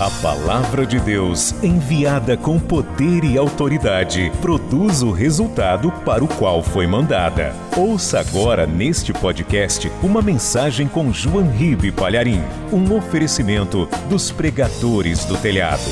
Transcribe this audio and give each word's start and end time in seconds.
A 0.00 0.08
palavra 0.22 0.86
de 0.86 1.00
Deus, 1.00 1.50
enviada 1.60 2.36
com 2.36 2.56
poder 2.56 3.24
e 3.24 3.36
autoridade, 3.36 4.30
produz 4.40 5.02
o 5.02 5.10
resultado 5.10 5.90
para 6.04 6.22
o 6.22 6.28
qual 6.28 6.62
foi 6.62 6.86
mandada. 6.86 7.52
Ouça 7.76 8.20
agora 8.20 8.64
neste 8.64 9.12
podcast 9.12 9.90
uma 10.00 10.22
mensagem 10.22 10.86
com 10.86 11.12
João 11.12 11.50
Ribe 11.50 11.90
Palharim, 11.90 12.38
um 12.72 12.96
oferecimento 12.96 13.86
dos 14.08 14.30
pregadores 14.30 15.24
do 15.24 15.36
telhado. 15.36 15.90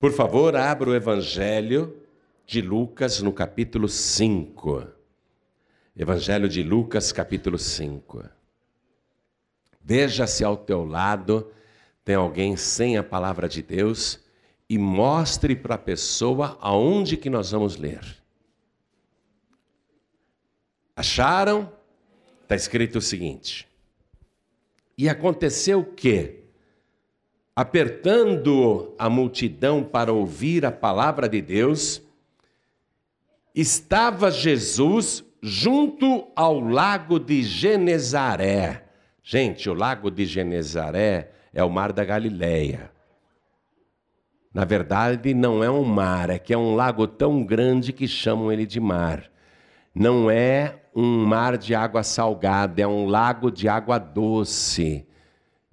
Por 0.00 0.12
favor, 0.12 0.56
abra 0.56 0.88
o 0.88 0.94
Evangelho 0.94 1.94
de 2.46 2.62
Lucas 2.62 3.20
no 3.20 3.30
capítulo 3.30 3.90
5. 3.90 4.86
Evangelho 5.94 6.48
de 6.48 6.62
Lucas, 6.62 7.12
capítulo 7.12 7.58
5. 7.58 8.24
Veja 9.84 10.26
se 10.26 10.42
ao 10.42 10.56
teu 10.56 10.82
lado 10.82 11.50
tem 12.06 12.14
alguém 12.14 12.56
sem 12.56 12.96
a 12.96 13.02
palavra 13.02 13.48
de 13.48 13.60
Deus 13.60 14.20
e 14.70 14.78
mostre 14.78 15.56
para 15.56 15.74
a 15.74 15.78
pessoa 15.78 16.56
aonde 16.60 17.16
que 17.16 17.28
nós 17.28 17.50
vamos 17.50 17.76
ler. 17.76 18.00
Acharam? 20.94 21.72
Está 22.44 22.54
escrito 22.54 22.98
o 22.98 23.02
seguinte: 23.02 23.66
E 24.96 25.08
aconteceu 25.08 25.84
que, 25.84 26.44
apertando 27.56 28.94
a 28.96 29.10
multidão 29.10 29.82
para 29.82 30.12
ouvir 30.12 30.64
a 30.64 30.70
palavra 30.70 31.28
de 31.28 31.42
Deus, 31.42 32.00
estava 33.52 34.30
Jesus 34.30 35.24
junto 35.42 36.28
ao 36.36 36.60
lago 36.60 37.18
de 37.18 37.42
Genezaré. 37.42 38.84
Gente, 39.24 39.68
o 39.68 39.74
lago 39.74 40.08
de 40.08 40.24
Genezaré 40.24 41.32
é 41.56 41.64
o 41.64 41.70
mar 41.70 41.90
da 41.90 42.04
Galileia. 42.04 42.90
Na 44.52 44.66
verdade, 44.66 45.32
não 45.32 45.64
é 45.64 45.70
um 45.70 45.84
mar, 45.84 46.28
é 46.28 46.38
que 46.38 46.52
é 46.52 46.58
um 46.58 46.74
lago 46.74 47.06
tão 47.06 47.42
grande 47.42 47.94
que 47.94 48.06
chamam 48.06 48.52
ele 48.52 48.66
de 48.66 48.78
mar. 48.78 49.30
Não 49.94 50.30
é 50.30 50.82
um 50.94 51.24
mar 51.24 51.56
de 51.56 51.74
água 51.74 52.02
salgada, 52.02 52.82
é 52.82 52.86
um 52.86 53.06
lago 53.06 53.50
de 53.50 53.70
água 53.70 53.98
doce. 53.98 55.06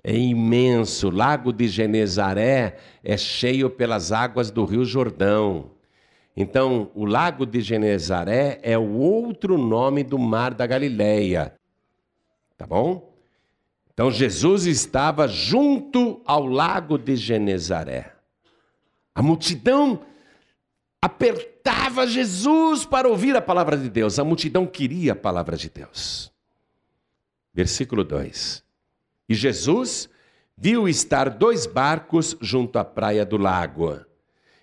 É 0.02 0.16
imenso. 0.16 1.10
O 1.10 1.12
lago 1.12 1.52
de 1.52 1.68
Genezaré 1.68 2.78
é 3.04 3.18
cheio 3.18 3.70
pelas 3.70 4.14
águas 4.14 4.50
do 4.50 4.64
Rio 4.64 4.86
Jordão. 4.86 5.72
Então, 6.36 6.92
o 6.96 7.04
lago 7.04 7.46
de 7.46 7.60
Genezaré 7.60 8.58
é 8.64 8.78
o 8.78 8.94
outro 9.00 9.58
nome 9.58 10.02
do 10.02 10.18
mar 10.18 10.54
da 10.54 10.66
Galileia. 10.66 11.54
Tá 12.58 12.66
bom? 12.66 13.13
Então 13.94 14.10
Jesus 14.10 14.66
estava 14.66 15.28
junto 15.28 16.22
ao 16.26 16.46
lago 16.46 16.98
de 16.98 17.16
Genezaré. 17.16 18.16
A 19.14 19.22
multidão 19.22 20.04
apertava 21.00 22.08
Jesus 22.08 22.86
para 22.86 23.08
ouvir 23.08 23.36
a 23.36 23.42
palavra 23.42 23.78
de 23.78 23.90
Deus. 23.90 24.18
A 24.18 24.24
multidão 24.24 24.66
queria 24.66 25.14
a 25.14 25.16
palavra 25.16 25.56
de 25.56 25.70
Deus. 25.70 26.32
Versículo 27.54 28.04
2. 28.04 28.64
E 29.30 29.36
Jesus 29.36 30.10
viu 30.58 30.88
estar 30.88 31.30
dois 31.30 31.68
barcos 31.68 32.36
junto 32.42 32.80
à 32.80 32.84
praia 32.84 33.24
do 33.26 33.38
lago. 33.38 34.00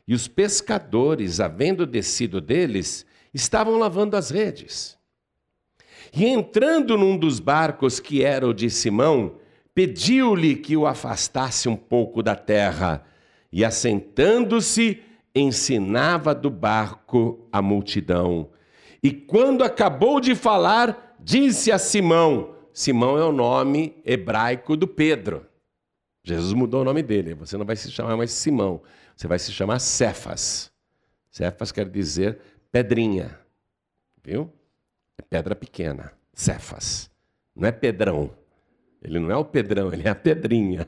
E 0.08 0.14
os 0.14 0.26
pescadores, 0.26 1.38
havendo 1.38 1.86
descido 1.86 2.40
deles, 2.40 3.06
estavam 3.32 3.78
lavando 3.78 4.16
as 4.16 4.30
redes. 4.30 4.98
E 6.12 6.26
entrando 6.26 6.96
num 6.96 7.16
dos 7.16 7.38
barcos 7.38 8.00
que 8.00 8.24
era 8.24 8.46
o 8.46 8.54
de 8.54 8.68
Simão, 8.68 9.36
pediu-lhe 9.74 10.56
que 10.56 10.76
o 10.76 10.86
afastasse 10.86 11.68
um 11.68 11.76
pouco 11.76 12.22
da 12.22 12.34
terra, 12.34 13.04
e 13.52 13.64
assentando-se, 13.64 15.02
ensinava 15.34 16.34
do 16.34 16.50
barco 16.50 17.48
a 17.52 17.62
multidão. 17.62 18.50
E 19.02 19.10
quando 19.10 19.62
acabou 19.62 20.20
de 20.20 20.34
falar, 20.34 21.16
disse 21.18 21.72
a 21.72 21.78
Simão: 21.78 22.54
Simão 22.72 23.18
é 23.18 23.24
o 23.24 23.32
nome 23.32 23.96
hebraico 24.04 24.76
do 24.76 24.86
Pedro. 24.86 25.46
Jesus 26.22 26.52
mudou 26.52 26.82
o 26.82 26.84
nome 26.84 27.02
dele. 27.02 27.34
Você 27.34 27.56
não 27.56 27.64
vai 27.64 27.76
se 27.76 27.90
chamar 27.90 28.16
mais 28.16 28.30
Simão, 28.30 28.82
você 29.16 29.26
vai 29.26 29.38
se 29.38 29.52
chamar 29.52 29.78
Cefas. 29.78 30.70
Cefas 31.30 31.72
quer 31.72 31.88
dizer 31.88 32.38
pedrinha. 32.70 33.38
Viu? 34.22 34.52
É 35.20 35.22
pedra 35.22 35.54
pequena, 35.54 36.14
Cefas. 36.32 37.10
Não 37.54 37.68
é 37.68 37.72
Pedrão. 37.72 38.30
Ele 39.02 39.18
não 39.18 39.30
é 39.30 39.36
o 39.36 39.44
Pedrão, 39.44 39.92
ele 39.92 40.08
é 40.08 40.10
a 40.10 40.14
pedrinha. 40.14 40.86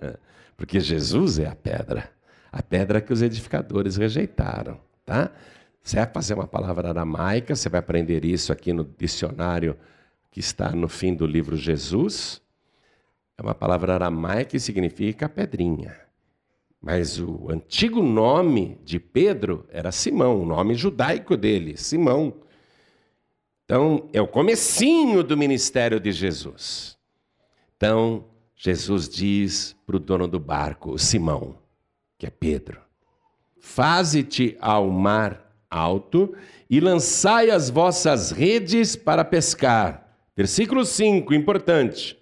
Porque 0.56 0.80
Jesus 0.80 1.38
é 1.38 1.46
a 1.46 1.54
pedra. 1.54 2.10
A 2.50 2.62
pedra 2.62 3.02
que 3.02 3.12
os 3.12 3.20
edificadores 3.20 3.96
rejeitaram, 3.96 4.80
tá? 5.04 5.30
Cefas 5.82 6.30
é 6.30 6.34
uma 6.34 6.46
palavra 6.46 6.88
aramaica, 6.88 7.54
você 7.54 7.68
vai 7.68 7.80
aprender 7.80 8.24
isso 8.24 8.52
aqui 8.52 8.72
no 8.72 8.84
dicionário 8.84 9.76
que 10.30 10.40
está 10.40 10.70
no 10.70 10.88
fim 10.88 11.14
do 11.14 11.26
livro 11.26 11.54
Jesus. 11.54 12.40
É 13.36 13.42
uma 13.42 13.54
palavra 13.54 13.92
aramaica 13.92 14.52
que 14.52 14.60
significa 14.60 15.28
pedrinha. 15.28 15.94
Mas 16.80 17.18
o 17.18 17.50
antigo 17.50 18.02
nome 18.02 18.78
de 18.82 18.98
Pedro 18.98 19.66
era 19.70 19.92
Simão, 19.92 20.40
o 20.40 20.46
nome 20.46 20.74
judaico 20.74 21.36
dele, 21.36 21.76
Simão. 21.76 22.40
Então, 23.64 24.08
é 24.12 24.20
o 24.20 24.28
comecinho 24.28 25.22
do 25.22 25.36
ministério 25.36 25.98
de 26.00 26.12
Jesus. 26.12 26.98
Então, 27.76 28.24
Jesus 28.54 29.08
diz 29.08 29.76
para 29.86 29.96
o 29.96 30.00
dono 30.00 30.28
do 30.28 30.38
barco, 30.38 30.98
Simão, 30.98 31.58
que 32.18 32.26
é 32.26 32.30
Pedro: 32.30 32.80
Faze-te 33.60 34.56
ao 34.60 34.88
mar 34.88 35.52
alto 35.70 36.34
e 36.68 36.78
lançai 36.80 37.50
as 37.50 37.70
vossas 37.70 38.30
redes 38.30 38.94
para 38.94 39.24
pescar. 39.24 40.16
Versículo 40.36 40.84
5, 40.84 41.34
importante. 41.34 42.16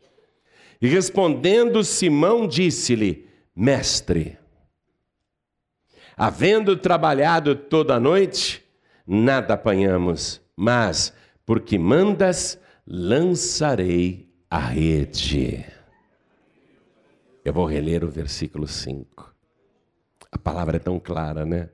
E 0.81 0.89
respondendo 0.89 1.85
Simão, 1.85 2.47
disse-lhe: 2.47 3.29
Mestre, 3.55 4.39
havendo 6.17 6.77
trabalhado 6.77 7.55
toda 7.55 7.97
a 7.97 8.01
noite, 8.01 8.65
nada 9.07 9.55
apanhamos, 9.55 10.41
mas 10.57 11.13
porque 11.51 11.77
mandas, 11.77 12.61
lançarei 12.87 14.33
a 14.49 14.61
rede. 14.61 15.67
Eu 17.45 17.53
vou 17.53 17.67
reler 17.67 18.05
o 18.05 18.09
versículo 18.09 18.69
5. 18.69 19.35
A 20.31 20.39
palavra 20.39 20.77
é 20.77 20.79
tão 20.79 21.01
clara, 21.01 21.45
né? 21.45 21.69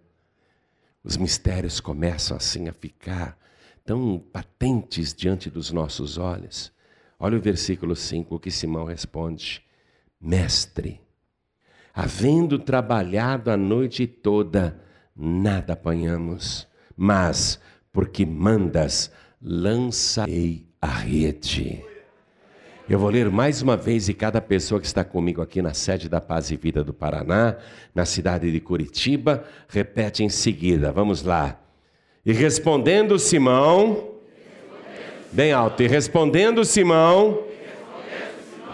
Os 1.04 1.18
mistérios 1.18 1.78
começam 1.78 2.38
assim 2.38 2.68
a 2.68 2.72
ficar 2.72 3.38
tão 3.84 4.18
patentes 4.18 5.12
diante 5.12 5.50
dos 5.50 5.70
nossos 5.70 6.16
olhos. 6.16 6.72
Olha 7.18 7.36
o 7.36 7.42
versículo 7.42 7.94
5, 7.94 8.34
o 8.34 8.40
que 8.40 8.50
Simão 8.50 8.86
responde: 8.86 9.62
Mestre, 10.18 11.02
havendo 11.92 12.58
trabalhado 12.58 13.50
a 13.50 13.58
noite 13.58 14.06
toda, 14.06 14.82
nada 15.14 15.74
apanhamos, 15.74 16.66
mas 16.96 17.60
porque 17.92 18.24
mandas, 18.24 19.12
lançarei 19.46 20.64
a 20.82 20.88
rede. 20.88 21.80
Eu 22.88 22.98
vou 22.98 23.08
ler 23.08 23.30
mais 23.30 23.62
uma 23.62 23.76
vez 23.76 24.08
e 24.08 24.14
cada 24.14 24.40
pessoa 24.40 24.80
que 24.80 24.86
está 24.86 25.04
comigo 25.04 25.40
aqui 25.40 25.62
na 25.62 25.72
sede 25.72 26.08
da 26.08 26.20
Paz 26.20 26.50
e 26.50 26.56
Vida 26.56 26.82
do 26.82 26.92
Paraná, 26.92 27.56
na 27.94 28.04
cidade 28.04 28.50
de 28.50 28.58
Curitiba, 28.58 29.44
repete 29.68 30.24
em 30.24 30.28
seguida. 30.28 30.90
Vamos 30.90 31.22
lá. 31.22 31.60
E 32.24 32.32
respondendo 32.32 33.20
Simão, 33.20 34.14
bem 35.30 35.52
alto, 35.52 35.80
e 35.80 35.86
respondendo 35.86 36.64
Simão, 36.64 37.44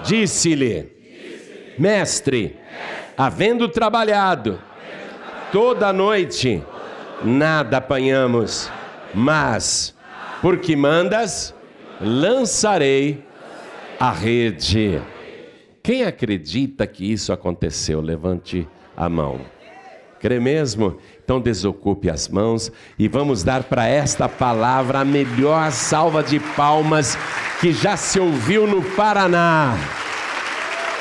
disse-lhe: 0.05 0.91
Mestre, 1.79 2.57
havendo 3.17 3.69
trabalhado 3.69 4.59
toda 5.51 5.89
a 5.89 5.93
noite, 5.93 6.63
nada 7.23 7.77
apanhamos, 7.77 8.71
mas 9.15 9.95
porque 10.43 10.75
mandas, 10.75 11.55
lançarei 12.01 13.25
a 13.99 14.11
rede. 14.11 15.01
Quem 15.81 16.03
acredita 16.03 16.85
que 16.87 17.11
isso 17.11 17.33
aconteceu? 17.33 18.01
Levante 18.01 18.69
a 18.97 19.09
mão. 19.09 19.41
Crê 20.21 20.41
mesmo? 20.41 20.99
Então 21.25 21.41
desocupe 21.41 22.11
as 22.11 22.29
mãos 22.29 22.71
e 22.99 23.07
vamos 23.09 23.45
dar 23.45 23.63
para 23.63 23.87
esta 23.87 24.29
palavra 24.29 25.01
a 25.01 25.05
melhor 25.05 25.71
salva 25.71 26.23
de 26.23 26.39
palmas 26.41 27.17
que 27.61 27.73
já 27.73 27.97
se 27.97 28.19
ouviu 28.19 28.67
no 28.67 28.83
Paraná. 28.83 29.77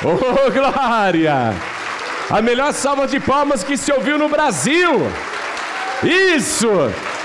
Oh, 0.04 0.50
glória! 0.50 1.52
A 2.30 2.40
melhor 2.40 2.72
salva 2.72 3.06
de 3.06 3.18
palmas 3.20 3.62
que 3.62 3.76
se 3.76 3.92
ouviu 3.92 4.16
no 4.16 4.28
Brasil. 4.28 5.00
Isso! 6.02 6.68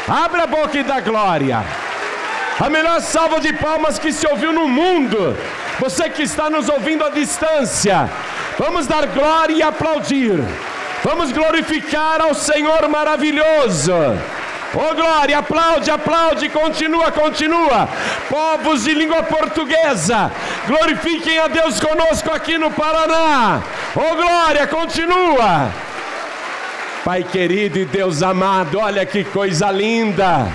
Abra 0.07 0.43
a 0.43 0.47
boca 0.47 0.77
e 0.77 0.83
dá 0.83 0.99
glória. 0.99 1.87
A 2.59 2.69
melhor 2.69 3.01
salva 3.01 3.39
de 3.39 3.54
palmas 3.54 4.00
que 4.00 4.12
se 4.12 4.27
ouviu 4.27 4.51
no 4.51 4.68
mundo. 4.68 5.38
Você 5.80 6.09
que 6.09 6.24
está 6.24 6.50
nos 6.50 6.68
ouvindo 6.69 7.06
à 7.06 7.09
distância, 7.09 8.09
Vamos 8.57 8.88
dar 8.88 9.06
glória 9.06 9.54
e 9.54 9.62
aplaudir. 9.62 10.44
Vamos 11.04 11.31
glorificar 11.31 12.19
ao 12.21 12.33
Senhor 12.33 12.88
maravilhoso. 12.89 13.94
Oh 14.74 14.95
glória, 14.95 15.38
aplaude, 15.38 15.92
aplaude, 15.92 16.50
continua, 16.50 17.12
continua. 17.12 17.88
Povos 18.27 18.83
de 18.83 18.94
língua 18.94 19.24
portuguesa, 19.24 20.31
glorifiquem 20.68 21.38
a 21.38 21.48
Deus 21.48 21.80
conosco 21.80 22.31
aqui 22.31 22.57
no 22.57 22.71
Paraná. 22.71 23.62
Oh 23.95 24.15
glória, 24.15 24.65
continua. 24.65 25.71
Pai 27.06 27.24
querido 27.24 27.77
e 27.77 27.86
Deus 27.86 28.24
amado, 28.24 28.80
olha 28.80 29.06
que 29.06 29.24
coisa 29.24 29.71
linda. 29.71 30.48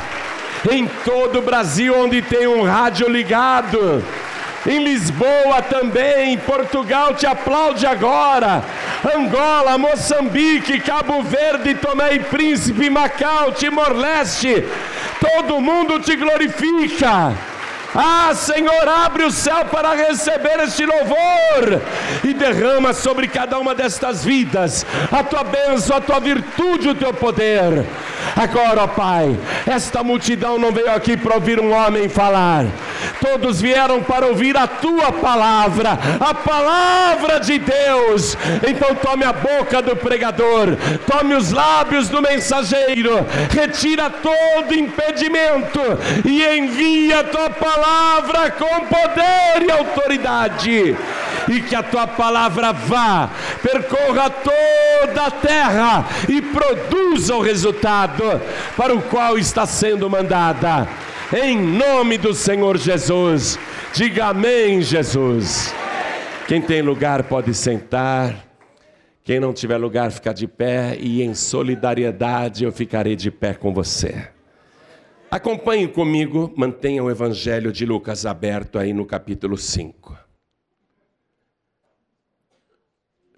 Em 0.71 0.87
todo 1.05 1.41
o 1.41 1.43
Brasil, 1.43 1.95
onde 1.99 2.23
tem 2.23 2.47
um 2.47 2.63
rádio 2.63 3.09
ligado, 3.09 4.03
em 4.65 4.85
Lisboa 4.85 5.61
também, 5.61 6.39
Portugal 6.39 7.15
te 7.15 7.27
aplaude 7.27 7.85
agora. 7.85 8.63
Angola, 9.17 9.77
Moçambique, 9.77 10.79
Cabo 10.79 11.21
Verde, 11.23 11.75
Tomé 11.75 12.15
e 12.15 12.21
Príncipe, 12.21 12.89
Macau, 12.89 13.51
Timor-Leste, 13.51 14.65
todo 15.21 15.61
mundo 15.61 15.99
te 15.99 16.15
glorifica. 16.15 17.35
Ah, 17.95 18.33
Senhor, 18.35 18.89
abre 18.89 19.25
o 19.25 19.31
céu 19.31 19.67
para 19.67 19.95
receber 19.95 20.61
este 20.61 20.87
louvor 20.87 21.83
e 22.25 22.33
derrama 22.33 22.95
sobre 22.95 23.29
cada 23.29 23.59
uma 23.59 23.75
destas 23.75 24.25
vidas 24.25 24.87
a 25.11 25.23
tua 25.23 25.45
bênção, 25.45 25.99
a 25.99 26.01
tua 26.01 26.19
virtude, 26.19 26.89
o 26.89 26.95
teu 26.95 27.13
poder. 27.13 27.85
Agora, 28.35 28.85
ó 28.85 28.87
Pai, 28.87 29.39
esta 29.67 30.03
multidão 30.03 30.59
não 30.59 30.73
veio 30.73 30.91
aqui 30.91 31.19
para 31.19 31.35
ouvir 31.35 31.61
um 31.61 31.71
homem 31.71 32.09
falar, 32.09 32.65
todos 33.21 33.61
vieram 33.61 34.03
para 34.03 34.27
ouvir 34.27 34.57
a 34.57 34.67
tua 34.67 35.13
palavra, 35.13 35.99
a 36.19 36.33
palavra 36.33 37.41
de 37.41 37.59
Deus. 37.59 38.39
Então, 38.67 38.95
tome 38.95 39.25
a 39.25 39.35
boca 39.35 39.83
do 39.83 39.95
pregador, 39.95 40.77
tome 41.07 41.35
os 41.35 41.51
lábios 41.51 42.09
do 42.09 42.23
mensageiro, 42.23 43.27
retira 43.51 44.09
todo 44.09 44.73
impedimento 44.73 45.81
e 46.25 46.43
envia 46.43 47.21
a 47.21 47.25
tua 47.25 47.51
palavra 47.51 47.82
com 48.59 48.87
poder 48.87 49.67
e 49.67 49.71
autoridade 49.71 50.97
e 51.49 51.61
que 51.61 51.75
a 51.75 51.83
tua 51.83 52.07
palavra 52.07 52.73
vá, 52.73 53.31
percorra 53.63 54.31
toda 54.31 55.27
a 55.27 55.31
terra 55.31 56.07
e 56.29 56.41
produza 56.41 57.35
o 57.35 57.43
resultado 57.43 58.23
para 58.77 58.95
o 58.95 59.03
qual 59.03 59.39
está 59.39 59.67
sendo 59.67 60.09
mandada. 60.09 60.89
Em 61.33 61.59
nome 61.59 62.19
do 62.19 62.35
Senhor 62.35 62.77
Jesus, 62.77 63.59
diga 63.93 64.27
amém, 64.27 64.83
Jesus. 64.83 65.75
Quem 66.47 66.61
tem 66.61 66.83
lugar 66.83 67.23
pode 67.25 67.55
sentar. 67.55 68.35
Quem 69.25 69.39
não 69.39 69.53
tiver 69.53 69.77
lugar, 69.77 70.11
fica 70.11 70.35
de 70.35 70.49
pé 70.49 70.97
e 70.99 71.23
em 71.23 71.33
solidariedade 71.33 72.65
eu 72.65 72.73
ficarei 72.73 73.15
de 73.15 73.31
pé 73.31 73.55
com 73.55 73.73
você. 73.73 74.29
Acompanhe 75.33 75.89
comigo, 75.89 76.53
mantenha 76.59 77.03
o 77.03 77.11
Evangelho 77.11 77.73
de 77.73 77.87
Lucas 77.87 78.27
aberto 78.27 78.79
aí 78.79 78.93
no 78.93 79.07
capítulo 79.07 79.57
5. 79.57 80.15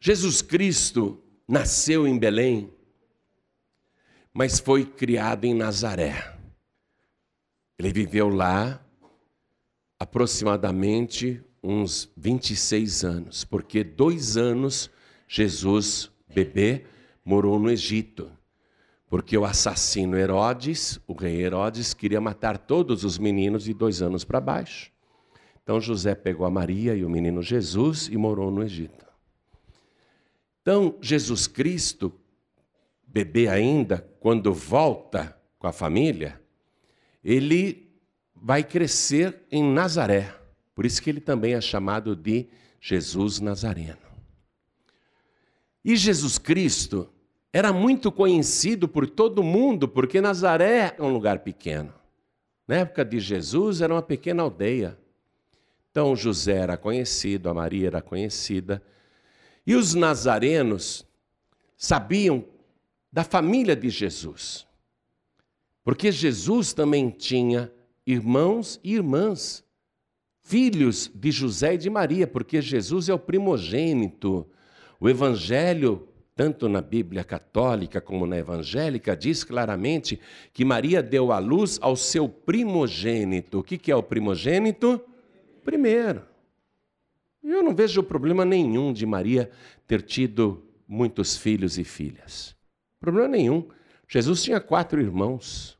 Jesus 0.00 0.42
Cristo 0.42 1.22
nasceu 1.46 2.04
em 2.04 2.18
Belém, 2.18 2.68
mas 4.32 4.58
foi 4.58 4.84
criado 4.84 5.44
em 5.44 5.54
Nazaré. 5.54 6.36
Ele 7.78 7.92
viveu 7.92 8.28
lá 8.28 8.84
aproximadamente 9.96 11.40
uns 11.62 12.10
26 12.16 13.04
anos, 13.04 13.44
porque 13.44 13.84
dois 13.84 14.36
anos 14.36 14.90
Jesus, 15.28 16.10
bebê, 16.34 16.86
morou 17.24 17.56
no 17.56 17.70
Egito. 17.70 18.33
Porque 19.14 19.38
o 19.38 19.44
assassino 19.44 20.18
Herodes, 20.18 20.98
o 21.06 21.12
rei 21.12 21.40
Herodes, 21.40 21.94
queria 21.94 22.20
matar 22.20 22.58
todos 22.58 23.04
os 23.04 23.16
meninos 23.16 23.62
de 23.62 23.72
dois 23.72 24.02
anos 24.02 24.24
para 24.24 24.40
baixo. 24.40 24.90
Então 25.62 25.80
José 25.80 26.16
pegou 26.16 26.44
a 26.44 26.50
Maria 26.50 26.96
e 26.96 27.04
o 27.04 27.08
menino 27.08 27.40
Jesus 27.40 28.08
e 28.08 28.16
morou 28.16 28.50
no 28.50 28.60
Egito. 28.60 29.06
Então, 30.60 30.98
Jesus 31.00 31.46
Cristo, 31.46 32.12
bebê 33.06 33.46
ainda, 33.46 34.04
quando 34.18 34.52
volta 34.52 35.40
com 35.60 35.68
a 35.68 35.72
família, 35.72 36.42
ele 37.22 37.88
vai 38.34 38.64
crescer 38.64 39.42
em 39.48 39.62
Nazaré. 39.62 40.34
Por 40.74 40.84
isso 40.84 41.00
que 41.00 41.08
ele 41.08 41.20
também 41.20 41.54
é 41.54 41.60
chamado 41.60 42.16
de 42.16 42.48
Jesus 42.80 43.38
Nazareno. 43.38 43.96
E 45.84 45.94
Jesus 45.94 46.36
Cristo 46.36 47.13
era 47.56 47.72
muito 47.72 48.10
conhecido 48.10 48.88
por 48.88 49.08
todo 49.08 49.40
mundo, 49.40 49.86
porque 49.86 50.20
Nazaré 50.20 50.96
é 50.98 51.00
um 51.00 51.12
lugar 51.12 51.38
pequeno. 51.38 51.94
Na 52.66 52.78
época 52.78 53.04
de 53.04 53.20
Jesus 53.20 53.80
era 53.80 53.94
uma 53.94 54.02
pequena 54.02 54.42
aldeia. 54.42 54.98
Então 55.88 56.16
José 56.16 56.56
era 56.56 56.76
conhecido, 56.76 57.48
a 57.48 57.54
Maria 57.54 57.86
era 57.86 58.02
conhecida, 58.02 58.82
e 59.64 59.76
os 59.76 59.94
nazarenos 59.94 61.06
sabiam 61.76 62.44
da 63.12 63.22
família 63.22 63.76
de 63.76 63.88
Jesus, 63.88 64.66
porque 65.84 66.10
Jesus 66.10 66.72
também 66.72 67.08
tinha 67.08 67.70
irmãos 68.04 68.80
e 68.82 68.94
irmãs, 68.94 69.62
filhos 70.42 71.08
de 71.14 71.30
José 71.30 71.74
e 71.74 71.78
de 71.78 71.88
Maria, 71.88 72.26
porque 72.26 72.60
Jesus 72.60 73.08
é 73.08 73.14
o 73.14 73.18
primogênito. 73.18 74.44
O 74.98 75.08
Evangelho, 75.08 76.08
tanto 76.34 76.68
na 76.68 76.80
Bíblia 76.80 77.22
católica 77.22 78.00
como 78.00 78.26
na 78.26 78.36
evangélica, 78.36 79.16
diz 79.16 79.44
claramente 79.44 80.18
que 80.52 80.64
Maria 80.64 81.02
deu 81.02 81.30
à 81.30 81.38
luz 81.38 81.78
ao 81.80 81.94
seu 81.94 82.28
primogênito. 82.28 83.60
O 83.60 83.62
que 83.62 83.90
é 83.90 83.94
o 83.96 84.02
primogênito? 84.02 85.00
Primeiro. 85.64 86.24
Eu 87.42 87.62
não 87.62 87.74
vejo 87.74 88.02
problema 88.02 88.44
nenhum 88.44 88.92
de 88.92 89.06
Maria 89.06 89.50
ter 89.86 90.02
tido 90.02 90.64
muitos 90.88 91.36
filhos 91.36 91.78
e 91.78 91.84
filhas. 91.84 92.56
Problema 92.98 93.28
nenhum. 93.28 93.68
Jesus 94.08 94.42
tinha 94.42 94.60
quatro 94.60 95.00
irmãos, 95.00 95.78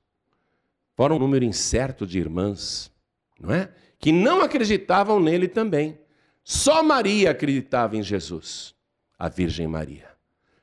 fora 0.94 1.14
um 1.14 1.18
número 1.18 1.44
incerto 1.44 2.06
de 2.06 2.18
irmãs, 2.18 2.92
não 3.40 3.52
é? 3.52 3.70
Que 3.98 4.12
não 4.12 4.40
acreditavam 4.42 5.18
nele 5.18 5.48
também. 5.48 5.98
Só 6.42 6.82
Maria 6.82 7.30
acreditava 7.30 7.96
em 7.96 8.02
Jesus, 8.02 8.74
a 9.18 9.28
Virgem 9.28 9.66
Maria. 9.66 10.13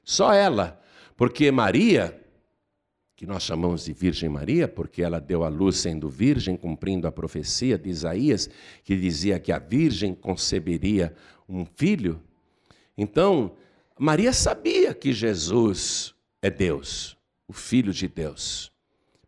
Só 0.04 0.34
ela, 0.34 0.82
porque 1.16 1.52
Maria 1.52 2.22
que 3.22 3.28
nós 3.28 3.44
chamamos 3.44 3.86
de 3.86 3.94
Virgem 3.94 4.28
Maria, 4.28 4.68
porque 4.68 5.04
ela 5.04 5.22
deu 5.22 5.44
à 5.44 5.48
luz 5.48 5.78
sendo 5.78 6.10
virgem, 6.10 6.58
cumprindo 6.58 7.06
a 7.06 7.12
profecia 7.12 7.78
de 7.78 7.88
Isaías, 7.88 8.50
que 8.84 8.98
dizia 8.98 9.40
que 9.40 9.52
a 9.52 9.60
virgem 9.60 10.16
conceberia 10.16 11.14
um 11.48 11.64
filho. 11.64 12.20
Então, 12.98 13.56
Maria 13.96 14.34
sabia 14.34 14.92
que 14.96 15.14
Jesus 15.14 16.16
é 16.42 16.50
Deus, 16.50 17.16
o 17.48 17.54
Filho 17.54 17.94
de 17.94 18.08
Deus. 18.08 18.72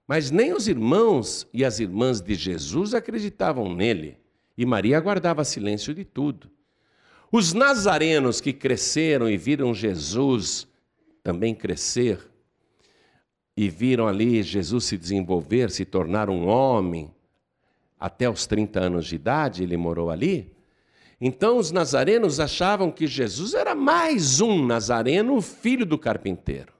Mas 0.07 0.31
nem 0.31 0.53
os 0.53 0.67
irmãos 0.67 1.47
e 1.53 1.63
as 1.63 1.79
irmãs 1.79 2.19
de 2.19 2.33
Jesus 2.33 2.95
acreditavam 2.95 3.75
nele, 3.75 4.17
e 4.57 4.65
Maria 4.65 4.99
guardava 4.99 5.43
silêncio 5.43 5.93
de 5.93 6.03
tudo. 6.03 6.49
Os 7.35 7.51
nazarenos 7.51 8.39
que 8.39 8.53
cresceram 8.53 9.27
e 9.27 9.35
viram 9.37 9.73
Jesus 9.73 10.67
também 11.23 11.55
crescer, 11.55 12.19
e 13.57 13.71
viram 13.71 14.07
ali 14.07 14.43
Jesus 14.43 14.85
se 14.85 14.95
desenvolver, 14.99 15.71
se 15.71 15.83
tornar 15.83 16.29
um 16.29 16.45
homem, 16.45 17.11
até 17.99 18.29
os 18.29 18.45
30 18.45 18.79
anos 18.79 19.07
de 19.07 19.15
idade, 19.15 19.63
ele 19.63 19.75
morou 19.75 20.11
ali. 20.11 20.55
Então 21.19 21.57
os 21.57 21.71
nazarenos 21.71 22.39
achavam 22.39 22.91
que 22.91 23.07
Jesus 23.07 23.55
era 23.55 23.73
mais 23.73 24.39
um 24.39 24.63
nazareno, 24.63 25.41
filho 25.41 25.87
do 25.87 25.97
carpinteiro. 25.97 26.71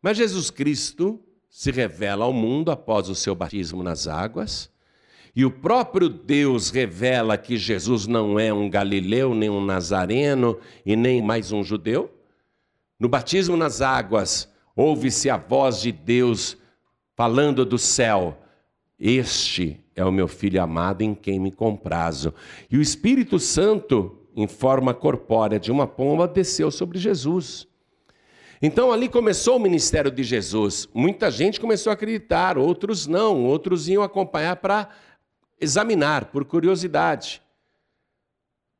Mas 0.00 0.16
Jesus 0.16 0.48
Cristo 0.48 1.18
se 1.50 1.72
revela 1.72 2.24
ao 2.24 2.32
mundo 2.32 2.70
após 2.70 3.08
o 3.08 3.16
seu 3.16 3.34
batismo 3.34 3.82
nas 3.82 4.06
águas, 4.06 4.70
e 5.38 5.44
o 5.44 5.52
próprio 5.52 6.08
Deus 6.08 6.68
revela 6.68 7.38
que 7.38 7.56
Jesus 7.56 8.08
não 8.08 8.40
é 8.40 8.52
um 8.52 8.68
galileu, 8.68 9.36
nem 9.36 9.48
um 9.48 9.64
nazareno 9.64 10.58
e 10.84 10.96
nem 10.96 11.22
mais 11.22 11.52
um 11.52 11.62
judeu. 11.62 12.10
No 12.98 13.08
batismo 13.08 13.56
nas 13.56 13.80
águas, 13.80 14.52
ouve-se 14.74 15.30
a 15.30 15.36
voz 15.36 15.80
de 15.80 15.92
Deus 15.92 16.56
falando 17.14 17.64
do 17.64 17.78
céu: 17.78 18.36
Este 18.98 19.78
é 19.94 20.04
o 20.04 20.10
meu 20.10 20.26
filho 20.26 20.60
amado 20.60 21.02
em 21.02 21.14
quem 21.14 21.38
me 21.38 21.52
comprazo. 21.52 22.34
E 22.68 22.76
o 22.76 22.82
Espírito 22.82 23.38
Santo, 23.38 24.18
em 24.34 24.48
forma 24.48 24.92
corpórea 24.92 25.60
de 25.60 25.70
uma 25.70 25.86
pomba, 25.86 26.26
desceu 26.26 26.68
sobre 26.68 26.98
Jesus. 26.98 27.68
Então 28.60 28.90
ali 28.90 29.08
começou 29.08 29.56
o 29.56 29.60
ministério 29.60 30.10
de 30.10 30.24
Jesus. 30.24 30.88
Muita 30.92 31.30
gente 31.30 31.60
começou 31.60 31.92
a 31.92 31.94
acreditar, 31.94 32.58
outros 32.58 33.06
não, 33.06 33.44
outros 33.44 33.88
iam 33.88 34.02
acompanhar 34.02 34.56
para 34.56 34.88
examinar, 35.60 36.26
por 36.26 36.44
curiosidade. 36.44 37.42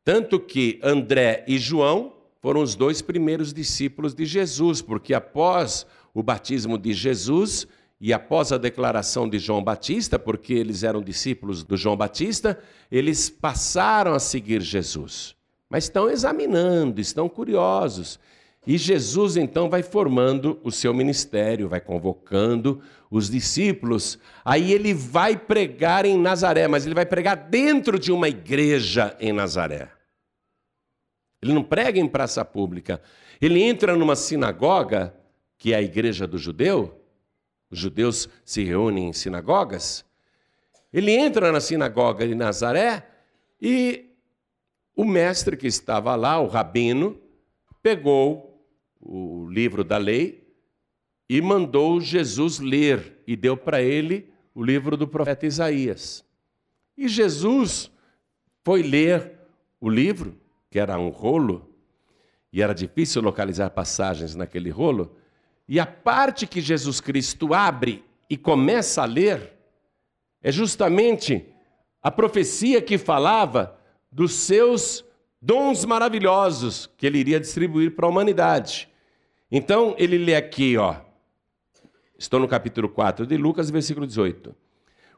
Tanto 0.04 0.40
que 0.40 0.80
André 0.82 1.44
e 1.46 1.58
João 1.58 2.14
foram 2.40 2.62
os 2.62 2.74
dois 2.74 3.02
primeiros 3.02 3.52
discípulos 3.52 4.14
de 4.14 4.24
Jesus, 4.24 4.80
porque 4.80 5.12
após 5.12 5.86
o 6.14 6.22
batismo 6.22 6.78
de 6.78 6.92
Jesus 6.92 7.66
e 8.00 8.12
após 8.12 8.52
a 8.52 8.58
declaração 8.58 9.28
de 9.28 9.38
João 9.38 9.62
Batista, 9.62 10.18
porque 10.18 10.54
eles 10.54 10.82
eram 10.82 11.02
discípulos 11.02 11.64
do 11.64 11.76
João 11.76 11.96
Batista, 11.96 12.58
eles 12.90 13.28
passaram 13.28 14.14
a 14.14 14.20
seguir 14.20 14.62
Jesus. 14.62 15.34
Mas 15.68 15.84
estão 15.84 16.08
examinando, 16.08 17.00
estão 17.00 17.28
curiosos. 17.28 18.18
E 18.66 18.76
Jesus 18.76 19.36
então 19.36 19.70
vai 19.70 19.82
formando 19.82 20.60
o 20.62 20.70
seu 20.70 20.92
ministério, 20.92 21.68
vai 21.68 21.80
convocando 21.80 22.82
os 23.10 23.30
discípulos. 23.30 24.18
Aí 24.44 24.72
ele 24.72 24.92
vai 24.92 25.36
pregar 25.36 26.04
em 26.04 26.18
Nazaré, 26.18 26.68
mas 26.68 26.84
ele 26.84 26.94
vai 26.94 27.06
pregar 27.06 27.36
dentro 27.36 27.98
de 27.98 28.12
uma 28.12 28.28
igreja 28.28 29.16
em 29.20 29.32
Nazaré. 29.32 29.90
Ele 31.40 31.52
não 31.52 31.62
prega 31.62 31.98
em 31.98 32.08
praça 32.08 32.44
pública. 32.44 33.00
Ele 33.40 33.62
entra 33.62 33.96
numa 33.96 34.16
sinagoga, 34.16 35.14
que 35.56 35.72
é 35.72 35.76
a 35.76 35.82
igreja 35.82 36.26
do 36.26 36.36
judeu. 36.36 37.00
Os 37.70 37.78
judeus 37.78 38.28
se 38.44 38.64
reúnem 38.64 39.08
em 39.08 39.12
sinagogas. 39.12 40.04
Ele 40.92 41.12
entra 41.12 41.52
na 41.52 41.60
sinagoga 41.60 42.26
de 42.26 42.34
Nazaré 42.34 43.06
e 43.60 44.06
o 44.96 45.04
mestre 45.04 45.56
que 45.56 45.66
estava 45.66 46.16
lá, 46.16 46.40
o 46.40 46.48
rabino, 46.48 47.20
pegou 47.80 48.47
o 49.00 49.46
livro 49.48 49.84
da 49.84 49.98
lei 49.98 50.46
e 51.28 51.40
mandou 51.40 52.00
Jesus 52.00 52.58
ler 52.58 53.22
e 53.26 53.36
deu 53.36 53.56
para 53.56 53.82
ele 53.82 54.30
o 54.54 54.62
livro 54.62 54.96
do 54.96 55.06
profeta 55.06 55.46
Isaías. 55.46 56.24
E 56.96 57.06
Jesus 57.06 57.90
foi 58.64 58.82
ler 58.82 59.38
o 59.80 59.88
livro 59.88 60.36
que 60.70 60.78
era 60.78 60.98
um 60.98 61.08
rolo, 61.08 61.74
e 62.52 62.62
era 62.62 62.74
difícil 62.74 63.22
localizar 63.22 63.70
passagens 63.70 64.34
naquele 64.34 64.70
rolo, 64.70 65.16
e 65.66 65.78
a 65.78 65.86
parte 65.86 66.46
que 66.46 66.60
Jesus 66.60 67.00
Cristo 67.00 67.52
abre 67.54 68.04
e 68.28 68.36
começa 68.36 69.02
a 69.02 69.06
ler 69.06 69.54
é 70.42 70.50
justamente 70.52 71.46
a 72.02 72.10
profecia 72.10 72.80
que 72.80 72.96
falava 72.96 73.78
dos 74.10 74.32
seus 74.32 75.04
dons 75.40 75.84
maravilhosos 75.84 76.90
que 76.96 77.06
ele 77.06 77.18
iria 77.18 77.40
distribuir 77.40 77.94
para 77.94 78.06
a 78.06 78.08
humanidade. 78.08 78.88
Então, 79.50 79.94
ele 79.98 80.18
lê 80.18 80.34
aqui, 80.34 80.76
ó. 80.76 80.96
Estou 82.18 82.40
no 82.40 82.48
capítulo 82.48 82.88
4 82.88 83.26
de 83.26 83.36
Lucas, 83.36 83.70
versículo 83.70 84.06
18. 84.06 84.54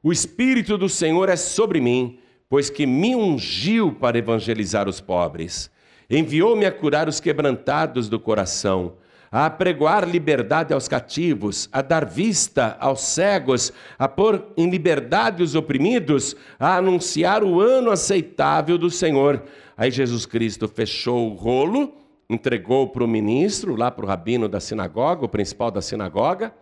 O 0.03 0.12
Espírito 0.12 0.79
do 0.79 0.89
Senhor 0.89 1.29
é 1.29 1.37
sobre 1.37 1.81
mim, 1.81 2.19
pois 2.49 2.69
que 2.71 2.87
me 2.87 3.17
ungiu 3.17 3.93
para 3.93 4.19
evangelizar 4.19 4.89
os 4.89 5.00
pobres. 5.00 5.71
Enviou-me 6.09 6.67
a 6.67 6.73
curar 6.73 7.09
os 7.09 7.21
quebrantados 7.21 8.09
do 8.09 8.19
coração, 8.19 8.97
a 9.30 9.46
apregoar 9.46 10.08
liberdade 10.08 10.75
aos 10.75 10.88
cativos, 10.88 11.68
a 11.72 11.80
dar 11.82 12.04
vista 12.04 12.76
aos 12.80 13.00
cegos, 13.02 13.72
a 13.96 14.08
pôr 14.08 14.52
em 14.56 14.68
liberdade 14.68 15.42
os 15.42 15.54
oprimidos, 15.54 16.34
a 16.58 16.76
anunciar 16.76 17.44
o 17.44 17.60
ano 17.60 17.92
aceitável 17.92 18.76
do 18.76 18.90
Senhor. 18.90 19.44
Aí 19.76 19.90
Jesus 19.90 20.26
Cristo 20.26 20.66
fechou 20.66 21.30
o 21.30 21.34
rolo, 21.34 21.94
entregou 22.28 22.88
para 22.88 23.04
o 23.04 23.08
ministro, 23.08 23.76
lá 23.76 23.88
para 23.88 24.04
o 24.04 24.08
rabino 24.08 24.49
da 24.49 24.58
sinagoga, 24.58 25.25
o 25.25 25.28
principal 25.28 25.70
da 25.70 25.80
sinagoga, 25.80 26.52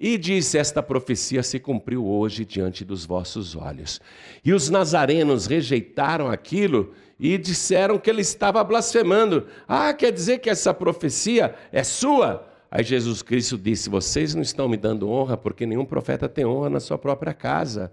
e 0.00 0.16
disse: 0.16 0.56
Esta 0.56 0.82
profecia 0.82 1.42
se 1.42 1.60
cumpriu 1.60 2.06
hoje 2.06 2.46
diante 2.46 2.86
dos 2.86 3.04
vossos 3.04 3.54
olhos. 3.54 4.00
E 4.42 4.54
os 4.54 4.70
nazarenos 4.70 5.44
rejeitaram 5.44 6.30
aquilo 6.30 6.92
e 7.22 7.38
disseram 7.38 7.98
que 7.98 8.10
ele 8.10 8.20
estava 8.20 8.64
blasfemando. 8.64 9.46
Ah, 9.68 9.94
quer 9.94 10.10
dizer 10.10 10.38
que 10.38 10.50
essa 10.50 10.74
profecia 10.74 11.54
é 11.70 11.84
sua? 11.84 12.48
Aí 12.70 12.82
Jesus 12.82 13.22
Cristo 13.22 13.56
disse: 13.56 13.88
Vocês 13.88 14.34
não 14.34 14.42
estão 14.42 14.68
me 14.68 14.76
dando 14.76 15.08
honra 15.08 15.36
porque 15.36 15.64
nenhum 15.64 15.84
profeta 15.84 16.28
tem 16.28 16.44
honra 16.44 16.68
na 16.68 16.80
sua 16.80 16.98
própria 16.98 17.32
casa. 17.32 17.92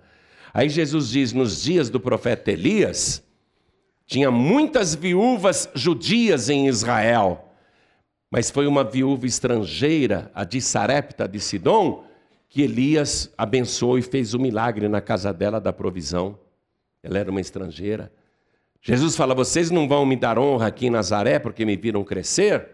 Aí 0.53 0.69
Jesus 0.69 1.09
diz: 1.09 1.31
Nos 1.33 1.61
dias 1.61 1.89
do 1.89 1.99
profeta 1.99 2.51
Elias, 2.51 3.23
tinha 4.07 4.31
muitas 4.31 4.95
viúvas 4.95 5.69
judias 5.75 6.49
em 6.49 6.67
Israel 6.67 7.45
mas 8.31 8.51
foi 8.51 8.67
uma 8.67 8.83
viúva 8.83 9.25
estrangeira, 9.25 10.31
a 10.35 10.43
de 10.43 10.61
Sarepta 10.61 11.27
de 11.27 11.39
Sidom, 11.39 12.03
que 12.47 12.61
Elias 12.61 13.31
abençoou 13.37 13.97
e 13.97 14.01
fez 14.01 14.33
o 14.33 14.37
um 14.37 14.41
milagre 14.41 14.87
na 14.87 15.01
casa 15.01 15.33
dela 15.33 15.59
da 15.59 15.73
provisão. 15.73 16.37
Ela 17.01 17.19
era 17.19 17.31
uma 17.31 17.41
estrangeira. 17.41 18.11
Jesus 18.81 19.15
fala: 19.15 19.35
Vocês 19.35 19.69
não 19.69 19.87
vão 19.87 20.05
me 20.05 20.15
dar 20.15 20.39
honra 20.39 20.67
aqui 20.67 20.87
em 20.87 20.89
Nazaré 20.89 21.39
porque 21.39 21.65
me 21.65 21.75
viram 21.75 22.03
crescer? 22.03 22.67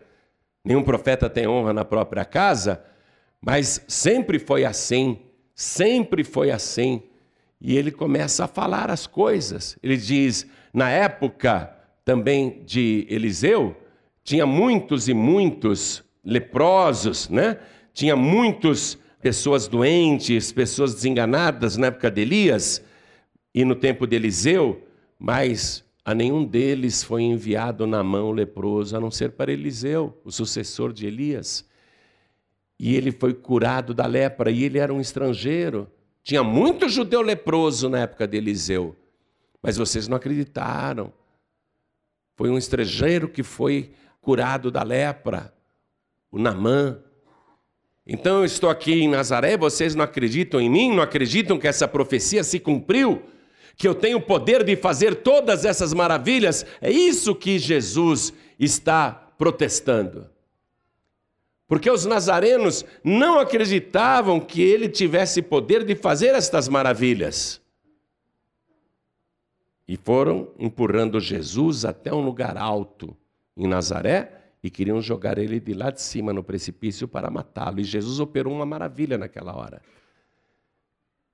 Nenhum 0.64 0.84
profeta 0.84 1.30
tem 1.30 1.48
honra 1.48 1.74
na 1.74 1.86
própria 1.86 2.26
casa. 2.26 2.84
Mas 3.42 3.84
sempre 3.88 4.40
foi 4.40 4.66
assim, 4.66 5.20
sempre 5.54 6.24
foi 6.24 6.52
assim. 6.52 7.04
E 7.62 7.78
ele 7.78 7.92
começa 7.92 8.46
a 8.46 8.48
falar 8.48 8.90
as 8.90 9.06
coisas. 9.08 9.78
Ele 9.82 9.98
diz: 9.98 10.48
Na 10.74 10.90
época 10.90 11.72
também 12.04 12.64
de 12.66 13.06
Eliseu, 13.10 13.76
tinha 14.24 14.46
muitos 14.46 15.08
e 15.08 15.14
muitos 15.14 16.04
leprosos, 16.24 17.30
né? 17.30 17.60
Tinha 17.94 18.16
muitas 18.16 18.98
pessoas 19.22 19.68
doentes, 19.68 20.52
pessoas 20.52 20.94
desenganadas 20.96 21.78
na 21.78 21.88
época 21.88 22.12
de 22.12 22.22
Elias 22.22 22.84
e 23.54 23.64
no 23.64 23.76
tempo 23.76 24.06
de 24.06 24.16
Eliseu, 24.16 24.84
mas 25.18 25.85
a 26.06 26.14
nenhum 26.14 26.46
deles 26.46 27.04
foi 27.04 27.24
enviado 27.24 27.88
na 27.88 28.04
mão 28.04 28.32
leproso, 28.32 28.96
a 28.96 29.00
não 29.00 29.10
ser 29.10 29.32
para 29.32 29.52
Eliseu, 29.52 30.16
o 30.24 30.32
sucessor 30.32 30.94
de 30.94 31.08
Elias. 31.08 31.68
E 32.80 32.96
ele 32.96 33.12
foi 33.12 33.34
curado 33.34 33.92
da 33.92 34.06
lepra, 34.06 34.52
e 34.52 34.64
ele 34.64 34.78
era 34.78 34.94
um 34.94 35.02
estrangeiro. 35.02 35.90
Tinha 36.24 36.44
muito 36.44 36.88
judeu 36.88 37.24
leproso 37.24 37.90
na 37.90 38.02
época 38.02 38.28
de 38.28 38.38
Eliseu, 38.38 38.96
mas 39.64 39.78
vocês 39.78 40.08
não 40.08 40.16
acreditaram. 40.16 41.12
Foi 42.36 42.52
um 42.52 42.58
estrangeiro 42.58 43.28
que 43.28 43.42
foi 43.42 43.92
curado 44.22 44.70
da 44.70 44.84
lepra, 44.84 45.52
o 46.32 46.38
Namã. 46.38 47.00
Então 48.06 48.40
eu 48.40 48.46
estou 48.46 48.70
aqui 48.70 48.94
em 48.94 49.08
Nazaré, 49.08 49.58
vocês 49.58 49.96
não 49.96 50.04
acreditam 50.04 50.62
em 50.62 50.70
mim, 50.70 50.94
não 50.94 51.02
acreditam 51.02 51.58
que 51.58 51.68
essa 51.68 51.88
profecia 51.88 52.44
se 52.44 52.60
cumpriu, 52.60 53.24
que 53.76 53.88
eu 53.88 53.96
tenho 53.96 54.18
o 54.18 54.22
poder 54.22 54.64
de 54.64 54.76
fazer 54.76 55.16
todas 55.16 55.66
essas 55.66 55.94
maravilhas. 55.94 56.66
É 56.82 56.90
isso 56.90 57.36
que 57.36 57.60
Jesus 57.60 58.34
está 58.60 59.12
protestando. 59.38 60.30
Porque 61.68 61.90
os 61.90 62.06
nazarenos 62.06 62.86
não 63.04 63.40
acreditavam 63.40 64.40
que 64.40 64.62
ele 64.62 64.88
tivesse 64.88 65.42
poder 65.42 65.84
de 65.84 65.96
fazer 65.96 66.36
estas 66.36 66.68
maravilhas. 66.68 67.62
E 69.88 69.98
foram 69.98 70.52
empurrando 70.58 71.20
Jesus 71.20 71.86
até 71.86 72.14
um 72.14 72.22
lugar 72.22 72.58
alto 72.58 73.16
em 73.58 73.68
Nazaré 73.68 74.32
e 74.64 74.70
queriam 74.70 75.02
jogar 75.02 75.38
ele 75.38 75.60
de 75.60 75.74
lá 75.74 75.92
de 75.92 76.02
cima 76.02 76.34
no 76.34 76.44
precipício 76.44 77.08
para 77.08 77.30
matá-lo. 77.30 77.80
E 77.80 77.84
Jesus 77.84 78.20
operou 78.20 78.54
uma 78.54 78.66
maravilha 78.66 79.18
naquela 79.18 79.56
hora. 79.56 79.82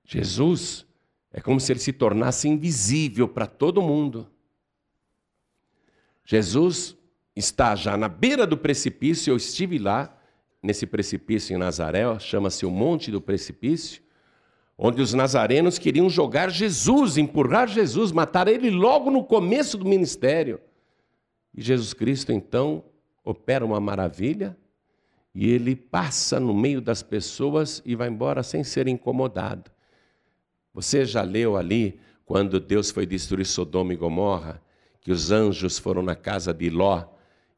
Jesus 0.04 0.86
é 1.32 1.40
como 1.40 1.58
se 1.58 1.72
ele 1.72 1.80
se 1.80 1.92
tornasse 1.92 2.48
invisível 2.48 3.26
para 3.26 3.46
todo 3.46 3.80
mundo. 3.80 4.28
Jesus 6.24 6.96
está 7.34 7.74
já 7.74 7.96
na 7.96 8.08
beira 8.08 8.46
do 8.46 8.56
precipício, 8.56 9.32
eu 9.32 9.36
estive 9.36 9.78
lá, 9.78 10.16
nesse 10.62 10.86
precipício 10.86 11.54
em 11.54 11.58
Nazaré, 11.58 12.18
chama-se 12.20 12.64
o 12.64 12.70
Monte 12.70 13.10
do 13.10 13.20
Precipício, 13.20 14.02
onde 14.78 15.02
os 15.02 15.12
nazarenos 15.12 15.78
queriam 15.78 16.08
jogar 16.08 16.50
Jesus, 16.50 17.16
empurrar 17.16 17.66
Jesus, 17.66 18.12
matar 18.12 18.46
ele 18.46 18.70
logo 18.70 19.10
no 19.10 19.24
começo 19.24 19.76
do 19.76 19.84
ministério. 19.84 20.60
E 21.54 21.60
Jesus 21.60 21.92
Cristo, 21.92 22.32
então, 22.32 22.84
opera 23.24 23.64
uma 23.64 23.80
maravilha 23.80 24.56
e 25.34 25.50
ele 25.50 25.74
passa 25.74 26.38
no 26.38 26.54
meio 26.54 26.80
das 26.80 27.02
pessoas 27.02 27.82
e 27.84 27.96
vai 27.96 28.08
embora 28.08 28.42
sem 28.42 28.62
ser 28.62 28.86
incomodado. 28.86 29.71
Você 30.74 31.04
já 31.04 31.22
leu 31.22 31.56
ali, 31.56 32.00
quando 32.24 32.58
Deus 32.58 32.90
foi 32.90 33.04
destruir 33.04 33.44
Sodoma 33.44 33.92
e 33.92 33.96
Gomorra, 33.96 34.62
que 35.00 35.12
os 35.12 35.30
anjos 35.30 35.78
foram 35.78 36.02
na 36.02 36.14
casa 36.14 36.54
de 36.54 36.70
Ló 36.70 37.04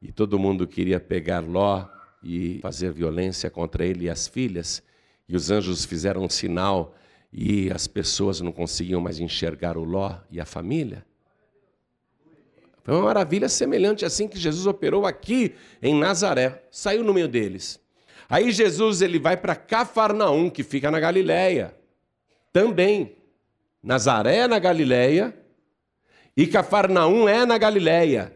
e 0.02 0.10
todo 0.10 0.38
mundo 0.38 0.66
queria 0.66 0.98
pegar 0.98 1.40
Ló 1.40 1.86
e 2.22 2.58
fazer 2.60 2.92
violência 2.92 3.50
contra 3.50 3.84
ele 3.84 4.04
e 4.04 4.10
as 4.10 4.26
filhas, 4.26 4.82
e 5.28 5.36
os 5.36 5.50
anjos 5.50 5.84
fizeram 5.84 6.24
um 6.24 6.28
sinal 6.28 6.94
e 7.32 7.70
as 7.70 7.86
pessoas 7.86 8.40
não 8.40 8.52
conseguiam 8.52 9.00
mais 9.00 9.18
enxergar 9.20 9.76
o 9.76 9.84
Ló 9.84 10.16
e 10.30 10.40
a 10.40 10.44
família? 10.44 11.04
Foi 12.82 12.94
uma 12.94 13.04
maravilha 13.04 13.48
semelhante 13.48 14.04
assim 14.04 14.28
que 14.28 14.38
Jesus 14.38 14.66
operou 14.66 15.06
aqui 15.06 15.54
em 15.82 15.94
Nazaré. 15.94 16.64
Saiu 16.70 17.02
no 17.02 17.14
meio 17.14 17.26
deles. 17.26 17.80
Aí 18.28 18.52
Jesus 18.52 19.00
ele 19.00 19.18
vai 19.18 19.38
para 19.38 19.56
Cafarnaum, 19.56 20.50
que 20.50 20.62
fica 20.62 20.90
na 20.90 21.00
Galileia. 21.00 21.74
Também. 22.54 23.16
Nazaré 23.82 24.46
na 24.46 24.60
Galileia. 24.60 25.36
E 26.36 26.46
Cafarnaum 26.46 27.28
é 27.28 27.44
na 27.44 27.58
Galileia. 27.58 28.32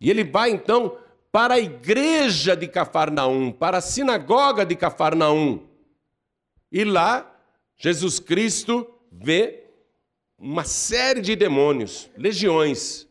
E 0.00 0.08
ele 0.08 0.24
vai 0.24 0.50
então 0.50 0.96
para 1.30 1.54
a 1.54 1.60
igreja 1.60 2.56
de 2.56 2.66
Cafarnaum, 2.66 3.52
para 3.52 3.78
a 3.78 3.80
sinagoga 3.82 4.64
de 4.64 4.74
Cafarnaum. 4.74 5.66
E 6.72 6.84
lá, 6.84 7.38
Jesus 7.76 8.18
Cristo 8.18 8.90
vê 9.12 9.64
uma 10.38 10.64
série 10.64 11.20
de 11.20 11.36
demônios, 11.36 12.10
legiões. 12.16 13.06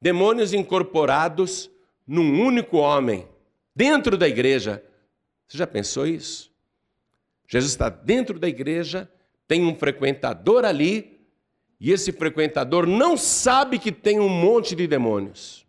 Demônios 0.00 0.54
incorporados 0.54 1.70
num 2.06 2.42
único 2.42 2.78
homem, 2.78 3.28
dentro 3.74 4.16
da 4.16 4.26
igreja. 4.26 4.82
Você 5.46 5.58
já 5.58 5.66
pensou 5.66 6.06
isso? 6.06 6.55
Jesus 7.46 7.72
está 7.72 7.88
dentro 7.88 8.38
da 8.38 8.48
igreja, 8.48 9.10
tem 9.46 9.64
um 9.64 9.74
frequentador 9.74 10.64
ali, 10.64 11.20
e 11.78 11.92
esse 11.92 12.10
frequentador 12.12 12.86
não 12.86 13.16
sabe 13.16 13.78
que 13.78 13.92
tem 13.92 14.18
um 14.18 14.28
monte 14.28 14.74
de 14.74 14.86
demônios. 14.86 15.66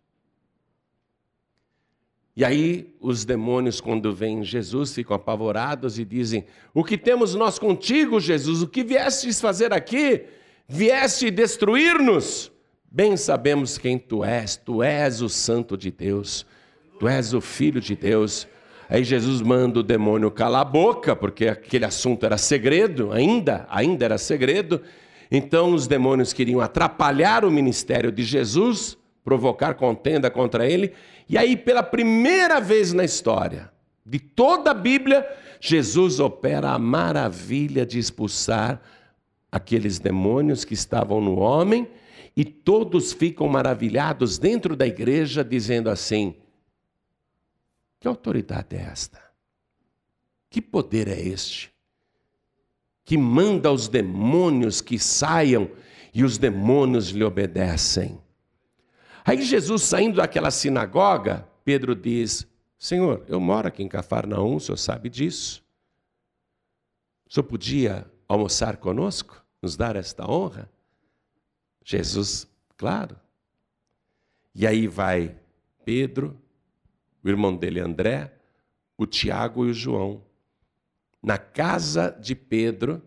E 2.34 2.44
aí 2.44 2.94
os 3.00 3.24
demônios, 3.24 3.80
quando 3.80 4.14
veem 4.14 4.44
Jesus, 4.44 4.94
ficam 4.94 5.16
apavorados 5.16 5.98
e 5.98 6.04
dizem: 6.04 6.44
O 6.72 6.84
que 6.84 6.96
temos 6.96 7.34
nós 7.34 7.58
contigo, 7.58 8.20
Jesus? 8.20 8.62
O 8.62 8.68
que 8.68 8.84
viestes 8.84 9.40
fazer 9.40 9.72
aqui? 9.72 10.24
Vieste 10.68 11.32
destruir-nos? 11.32 12.52
Bem 12.90 13.16
sabemos 13.16 13.76
quem 13.76 13.98
tu 13.98 14.24
és, 14.24 14.56
tu 14.56 14.82
és 14.82 15.20
o 15.20 15.28
Santo 15.28 15.76
de 15.76 15.90
Deus, 15.90 16.46
tu 17.00 17.08
és 17.08 17.34
o 17.34 17.40
Filho 17.40 17.80
de 17.80 17.96
Deus. 17.96 18.46
Aí 18.88 19.04
Jesus 19.04 19.42
manda 19.42 19.80
o 19.80 19.82
demônio 19.82 20.30
calar 20.30 20.62
a 20.62 20.64
boca, 20.64 21.14
porque 21.14 21.48
aquele 21.48 21.84
assunto 21.84 22.24
era 22.24 22.38
segredo, 22.38 23.12
ainda, 23.12 23.66
ainda 23.68 24.04
era 24.04 24.16
segredo. 24.16 24.80
Então 25.30 25.74
os 25.74 25.86
demônios 25.86 26.32
queriam 26.32 26.60
atrapalhar 26.60 27.44
o 27.44 27.50
ministério 27.50 28.10
de 28.10 28.22
Jesus, 28.22 28.96
provocar 29.22 29.74
contenda 29.74 30.30
contra 30.30 30.66
ele, 30.66 30.94
e 31.28 31.36
aí, 31.36 31.54
pela 31.54 31.82
primeira 31.82 32.58
vez 32.58 32.94
na 32.94 33.04
história 33.04 33.70
de 34.04 34.18
toda 34.18 34.70
a 34.70 34.74
Bíblia, 34.74 35.28
Jesus 35.60 36.18
opera 36.18 36.70
a 36.70 36.78
maravilha 36.78 37.84
de 37.84 37.98
expulsar 37.98 38.80
aqueles 39.52 39.98
demônios 39.98 40.64
que 40.64 40.72
estavam 40.72 41.20
no 41.20 41.38
homem, 41.38 41.86
e 42.34 42.44
todos 42.44 43.12
ficam 43.12 43.46
maravilhados 43.48 44.38
dentro 44.38 44.74
da 44.74 44.86
igreja, 44.86 45.44
dizendo 45.44 45.90
assim: 45.90 46.34
que 48.00 48.06
autoridade 48.06 48.76
é 48.76 48.80
esta? 48.80 49.22
Que 50.50 50.62
poder 50.62 51.08
é 51.08 51.20
este? 51.20 51.72
Que 53.04 53.16
manda 53.16 53.72
os 53.72 53.88
demônios 53.88 54.80
que 54.80 54.98
saiam 54.98 55.70
e 56.14 56.24
os 56.24 56.38
demônios 56.38 57.08
lhe 57.08 57.24
obedecem. 57.24 58.20
Aí 59.24 59.42
Jesus 59.42 59.82
saindo 59.82 60.16
daquela 60.16 60.50
sinagoga, 60.50 61.46
Pedro 61.64 61.94
diz: 61.94 62.46
Senhor, 62.78 63.24
eu 63.28 63.40
moro 63.40 63.68
aqui 63.68 63.82
em 63.82 63.88
Cafarnaum, 63.88 64.56
o 64.56 64.60
senhor 64.60 64.78
sabe 64.78 65.10
disso. 65.10 65.62
O 67.28 67.34
senhor 67.34 67.44
podia 67.44 68.10
almoçar 68.26 68.78
conosco, 68.78 69.44
nos 69.60 69.76
dar 69.76 69.96
esta 69.96 70.30
honra? 70.30 70.70
Jesus, 71.84 72.48
claro. 72.76 73.16
E 74.54 74.66
aí 74.66 74.86
vai 74.86 75.36
Pedro, 75.84 76.38
o 77.28 77.32
irmão 77.32 77.54
dele 77.56 77.80
André, 77.80 78.32
o 78.96 79.06
Tiago 79.06 79.66
e 79.66 79.70
o 79.70 79.74
João, 79.74 80.22
na 81.22 81.38
casa 81.38 82.10
de 82.10 82.34
Pedro, 82.34 83.02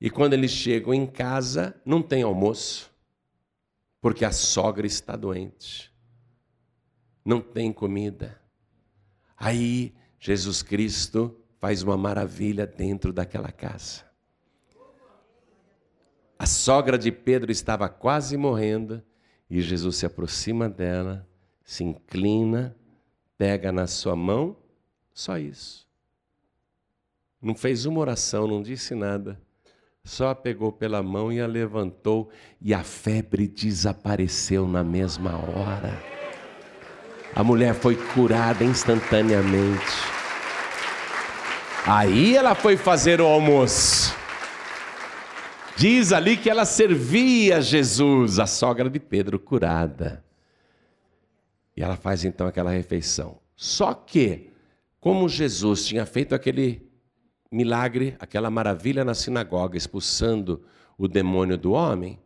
e 0.00 0.10
quando 0.10 0.34
eles 0.34 0.50
chegam 0.50 0.92
em 0.92 1.06
casa, 1.06 1.74
não 1.84 2.02
tem 2.02 2.22
almoço 2.22 2.94
porque 4.04 4.22
a 4.22 4.32
sogra 4.32 4.86
está 4.86 5.16
doente, 5.16 5.90
não 7.24 7.40
tem 7.40 7.72
comida. 7.72 8.38
Aí 9.34 9.94
Jesus 10.18 10.62
Cristo 10.62 11.34
faz 11.58 11.82
uma 11.82 11.96
maravilha 11.96 12.66
dentro 12.66 13.14
daquela 13.14 13.50
casa. 13.50 14.04
A 16.38 16.44
sogra 16.44 16.98
de 16.98 17.10
Pedro 17.10 17.50
estava 17.50 17.88
quase 17.88 18.36
morrendo 18.36 19.02
e 19.48 19.62
Jesus 19.62 19.96
se 19.96 20.04
aproxima 20.04 20.68
dela, 20.68 21.26
se 21.64 21.82
inclina, 21.82 22.76
pega 23.44 23.70
na 23.70 23.86
sua 23.86 24.16
mão, 24.16 24.56
só 25.12 25.36
isso. 25.36 25.86
Não 27.42 27.54
fez 27.54 27.84
uma 27.84 28.00
oração, 28.00 28.46
não 28.46 28.62
disse 28.62 28.94
nada. 28.94 29.38
Só 30.02 30.30
a 30.30 30.34
pegou 30.34 30.72
pela 30.72 31.02
mão 31.02 31.30
e 31.30 31.42
a 31.42 31.46
levantou, 31.46 32.30
e 32.58 32.72
a 32.72 32.82
febre 32.82 33.46
desapareceu 33.46 34.66
na 34.66 34.82
mesma 34.82 35.36
hora. 35.36 36.02
A 37.34 37.44
mulher 37.44 37.74
foi 37.74 37.96
curada 37.96 38.64
instantaneamente. 38.64 39.92
Aí 41.86 42.34
ela 42.34 42.54
foi 42.54 42.78
fazer 42.78 43.20
o 43.20 43.26
almoço. 43.26 44.16
Diz 45.76 46.14
ali 46.14 46.38
que 46.38 46.48
ela 46.48 46.64
servia 46.64 47.60
Jesus, 47.60 48.38
a 48.38 48.46
sogra 48.46 48.88
de 48.88 48.98
Pedro, 48.98 49.38
curada. 49.38 50.24
E 51.76 51.82
ela 51.82 51.96
faz 51.96 52.24
então 52.24 52.46
aquela 52.46 52.70
refeição. 52.70 53.38
Só 53.56 53.92
que, 53.94 54.50
como 55.00 55.28
Jesus 55.28 55.86
tinha 55.86 56.06
feito 56.06 56.34
aquele 56.34 56.88
milagre, 57.50 58.16
aquela 58.18 58.50
maravilha 58.50 59.04
na 59.04 59.14
sinagoga, 59.14 59.76
expulsando 59.76 60.64
o 60.98 61.06
demônio 61.06 61.56
do 61.56 61.72
homem, 61.72 62.18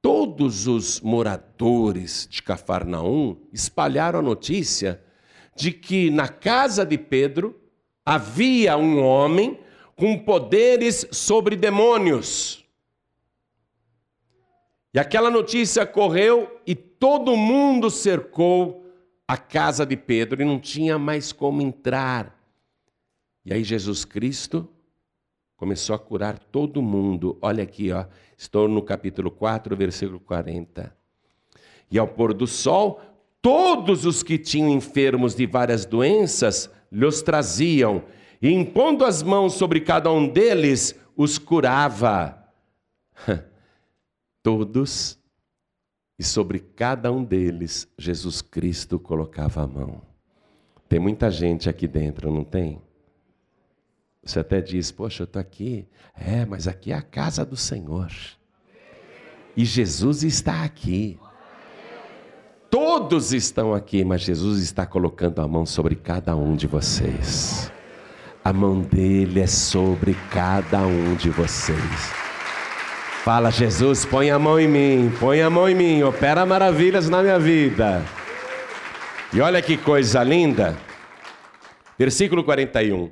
todos 0.00 0.66
os 0.66 1.00
moradores 1.00 2.26
de 2.30 2.42
Cafarnaum 2.42 3.36
espalharam 3.52 4.20
a 4.20 4.22
notícia 4.22 5.02
de 5.54 5.72
que 5.72 6.10
na 6.10 6.28
casa 6.28 6.86
de 6.86 6.96
Pedro 6.96 7.58
havia 8.06 8.76
um 8.76 9.02
homem 9.02 9.58
com 9.96 10.16
poderes 10.18 11.06
sobre 11.10 11.56
demônios. 11.56 12.64
E 14.98 15.00
aquela 15.00 15.30
notícia 15.30 15.86
correu 15.86 16.60
e 16.66 16.74
todo 16.74 17.36
mundo 17.36 17.88
cercou 17.88 18.84
a 19.28 19.36
casa 19.36 19.86
de 19.86 19.96
Pedro 19.96 20.42
e 20.42 20.44
não 20.44 20.58
tinha 20.58 20.98
mais 20.98 21.30
como 21.30 21.62
entrar. 21.62 22.36
E 23.44 23.54
aí 23.54 23.62
Jesus 23.62 24.04
Cristo 24.04 24.68
começou 25.56 25.94
a 25.94 26.00
curar 26.00 26.36
todo 26.36 26.82
mundo. 26.82 27.38
Olha 27.40 27.62
aqui, 27.62 27.92
ó. 27.92 28.06
Estou 28.36 28.66
no 28.66 28.82
capítulo 28.82 29.30
4, 29.30 29.76
versículo 29.76 30.18
40. 30.18 30.92
E 31.92 31.96
ao 31.96 32.08
pôr 32.08 32.34
do 32.34 32.48
sol, 32.48 33.00
todos 33.40 34.04
os 34.04 34.24
que 34.24 34.36
tinham 34.36 34.68
enfermos 34.68 35.32
de 35.32 35.46
várias 35.46 35.86
doenças 35.86 36.68
lhes 36.90 37.22
traziam, 37.22 38.02
e 38.42 38.50
impondo 38.50 39.04
as 39.04 39.22
mãos 39.22 39.52
sobre 39.52 39.80
cada 39.80 40.10
um 40.10 40.26
deles, 40.26 40.98
os 41.16 41.38
curava. 41.38 42.36
Todos, 44.48 45.18
e 46.18 46.24
sobre 46.24 46.58
cada 46.58 47.12
um 47.12 47.22
deles, 47.22 47.86
Jesus 47.98 48.40
Cristo 48.40 48.98
colocava 48.98 49.62
a 49.62 49.66
mão. 49.66 50.00
Tem 50.88 50.98
muita 50.98 51.30
gente 51.30 51.68
aqui 51.68 51.86
dentro, 51.86 52.32
não 52.32 52.42
tem? 52.42 52.80
Você 54.24 54.40
até 54.40 54.62
diz, 54.62 54.90
poxa, 54.90 55.24
eu 55.24 55.26
estou 55.26 55.38
aqui. 55.38 55.86
É, 56.14 56.46
mas 56.46 56.66
aqui 56.66 56.92
é 56.92 56.94
a 56.94 57.02
casa 57.02 57.44
do 57.44 57.58
Senhor. 57.58 58.10
E 59.54 59.66
Jesus 59.66 60.22
está 60.22 60.64
aqui. 60.64 61.18
Todos 62.70 63.34
estão 63.34 63.74
aqui, 63.74 64.02
mas 64.02 64.22
Jesus 64.22 64.62
está 64.62 64.86
colocando 64.86 65.42
a 65.42 65.46
mão 65.46 65.66
sobre 65.66 65.94
cada 65.94 66.34
um 66.34 66.56
de 66.56 66.66
vocês. 66.66 67.70
A 68.42 68.50
mão 68.50 68.80
dele 68.80 69.40
é 69.40 69.46
sobre 69.46 70.14
cada 70.30 70.86
um 70.86 71.14
de 71.16 71.28
vocês. 71.28 72.27
Fala, 73.28 73.50
Jesus, 73.50 74.06
põe 74.06 74.30
a 74.30 74.38
mão 74.38 74.58
em 74.58 74.66
mim, 74.66 75.12
põe 75.20 75.42
a 75.42 75.50
mão 75.50 75.68
em 75.68 75.74
mim, 75.74 76.02
opera 76.02 76.46
maravilhas 76.46 77.10
na 77.10 77.22
minha 77.22 77.38
vida. 77.38 78.02
E 79.34 79.38
olha 79.42 79.60
que 79.60 79.76
coisa 79.76 80.22
linda. 80.22 80.74
Versículo 81.98 82.42
41. 82.42 83.10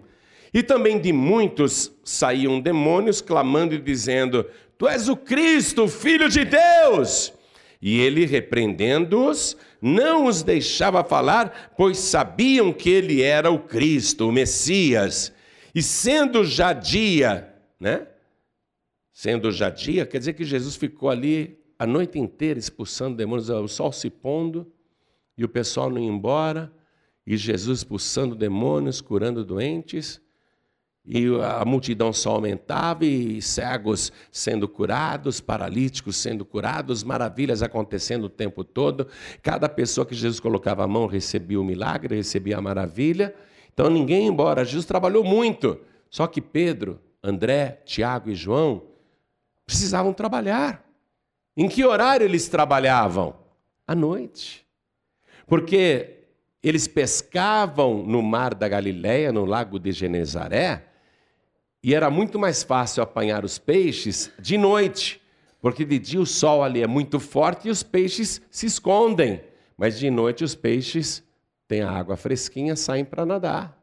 E 0.55 0.63
também 0.63 0.99
de 0.99 1.13
muitos 1.13 1.93
saíam 2.03 2.59
demônios 2.59 3.21
clamando 3.21 3.75
e 3.75 3.79
dizendo: 3.79 4.47
Tu 4.79 4.89
és 4.89 5.07
o 5.07 5.17
Cristo, 5.19 5.87
Filho 5.87 6.31
de 6.31 6.47
Deus. 6.47 7.35
E 7.83 8.01
ele, 8.01 8.25
repreendendo-os, 8.25 9.55
não 9.83 10.25
os 10.25 10.43
deixava 10.43 11.05
falar, 11.05 11.75
pois 11.77 11.99
sabiam 11.99 12.73
que 12.73 12.89
ele 12.89 13.21
era 13.21 13.51
o 13.51 13.59
Cristo, 13.59 14.31
o 14.31 14.33
Messias. 14.33 15.31
E 15.75 15.83
sendo 15.83 16.43
já 16.43 16.73
dia, 16.73 17.53
né? 17.79 18.07
Sendo 19.19 19.51
já 19.51 19.71
dia, 19.71 20.05
quer 20.05 20.19
dizer 20.19 20.35
que 20.35 20.45
Jesus 20.45 20.77
ficou 20.77 21.09
ali 21.09 21.59
a 21.79 21.87
noite 21.87 22.19
inteira 22.19 22.59
expulsando 22.59 23.17
demônios, 23.17 23.49
o 23.49 23.67
sol 23.67 23.91
se 23.91 24.11
pondo 24.11 24.71
e 25.39 25.43
o 25.43 25.49
pessoal 25.49 25.89
não 25.89 25.99
ia 25.99 26.07
embora, 26.07 26.71
e 27.27 27.35
Jesus 27.35 27.79
expulsando 27.79 28.35
demônios, 28.35 29.01
curando 29.01 29.43
doentes. 29.43 30.21
e 31.03 31.25
a 31.43 31.65
multidão 31.65 32.13
só 32.13 32.33
aumentava, 32.33 33.07
e 33.07 33.41
cegos 33.41 34.13
sendo 34.31 34.69
curados, 34.69 35.41
paralíticos 35.41 36.17
sendo 36.17 36.45
curados, 36.45 37.03
maravilhas 37.03 37.63
acontecendo 37.63 38.25
o 38.25 38.29
tempo 38.29 38.63
todo. 38.63 39.09
Cada 39.43 39.67
pessoa 39.67 40.05
que 40.05 40.15
Jesus 40.15 40.39
colocava 40.41 40.85
a 40.85 40.87
mão 40.87 41.07
recebia 41.07 41.59
o 41.59 41.65
milagre, 41.65 42.15
recebia 42.15 42.59
a 42.59 42.61
maravilha. 42.61 43.35
Então 43.73 43.89
ninguém 43.89 44.25
ia 44.25 44.29
embora. 44.29 44.63
Jesus 44.63 44.85
trabalhou 44.85 45.25
muito. 45.25 45.81
Só 46.11 46.27
que 46.27 46.43
Pedro, 46.43 47.01
André, 47.23 47.81
Tiago 47.87 48.29
e 48.29 48.35
João 48.35 48.95
precisavam 49.67 50.13
trabalhar. 50.13 50.85
Em 51.57 51.69
que 51.69 51.85
horário 51.85 52.25
eles 52.25 52.49
trabalhavam? 52.49 53.35
À 53.87 53.95
noite. 53.95 54.67
Porque 55.47 56.25
eles 56.63 56.89
pescavam 56.89 58.03
no 58.03 58.23
mar 58.23 58.55
da 58.55 58.69
Galileia, 58.69 59.33
no 59.33 59.45
lago 59.45 59.79
de 59.79 59.93
Genezaré, 59.93 60.87
e 61.83 61.95
era 61.95 62.11
muito 62.11 62.39
mais 62.39 62.63
fácil 62.65 63.03
apanhar 63.03 63.45
os 63.45 63.59
peixes 63.59 64.33
de 64.41 64.59
noite, 64.59 65.23
porque 65.61 65.85
de 65.85 65.99
dia 65.99 66.21
o 66.21 66.27
sol 66.27 66.65
ali 66.65 66.83
é 66.83 66.87
muito 66.87 67.21
forte 67.21 67.69
e 67.69 67.71
os 67.71 67.83
peixes 67.83 68.43
se 68.51 68.67
escondem. 68.67 69.41
Mas 69.77 69.99
de 69.99 70.11
noite 70.11 70.43
os 70.43 70.55
peixes 70.55 71.23
têm 71.69 71.83
a 71.83 71.91
água 71.91 72.17
fresquinha, 72.17 72.75
saem 72.75 73.05
para 73.05 73.25
nadar, 73.25 73.81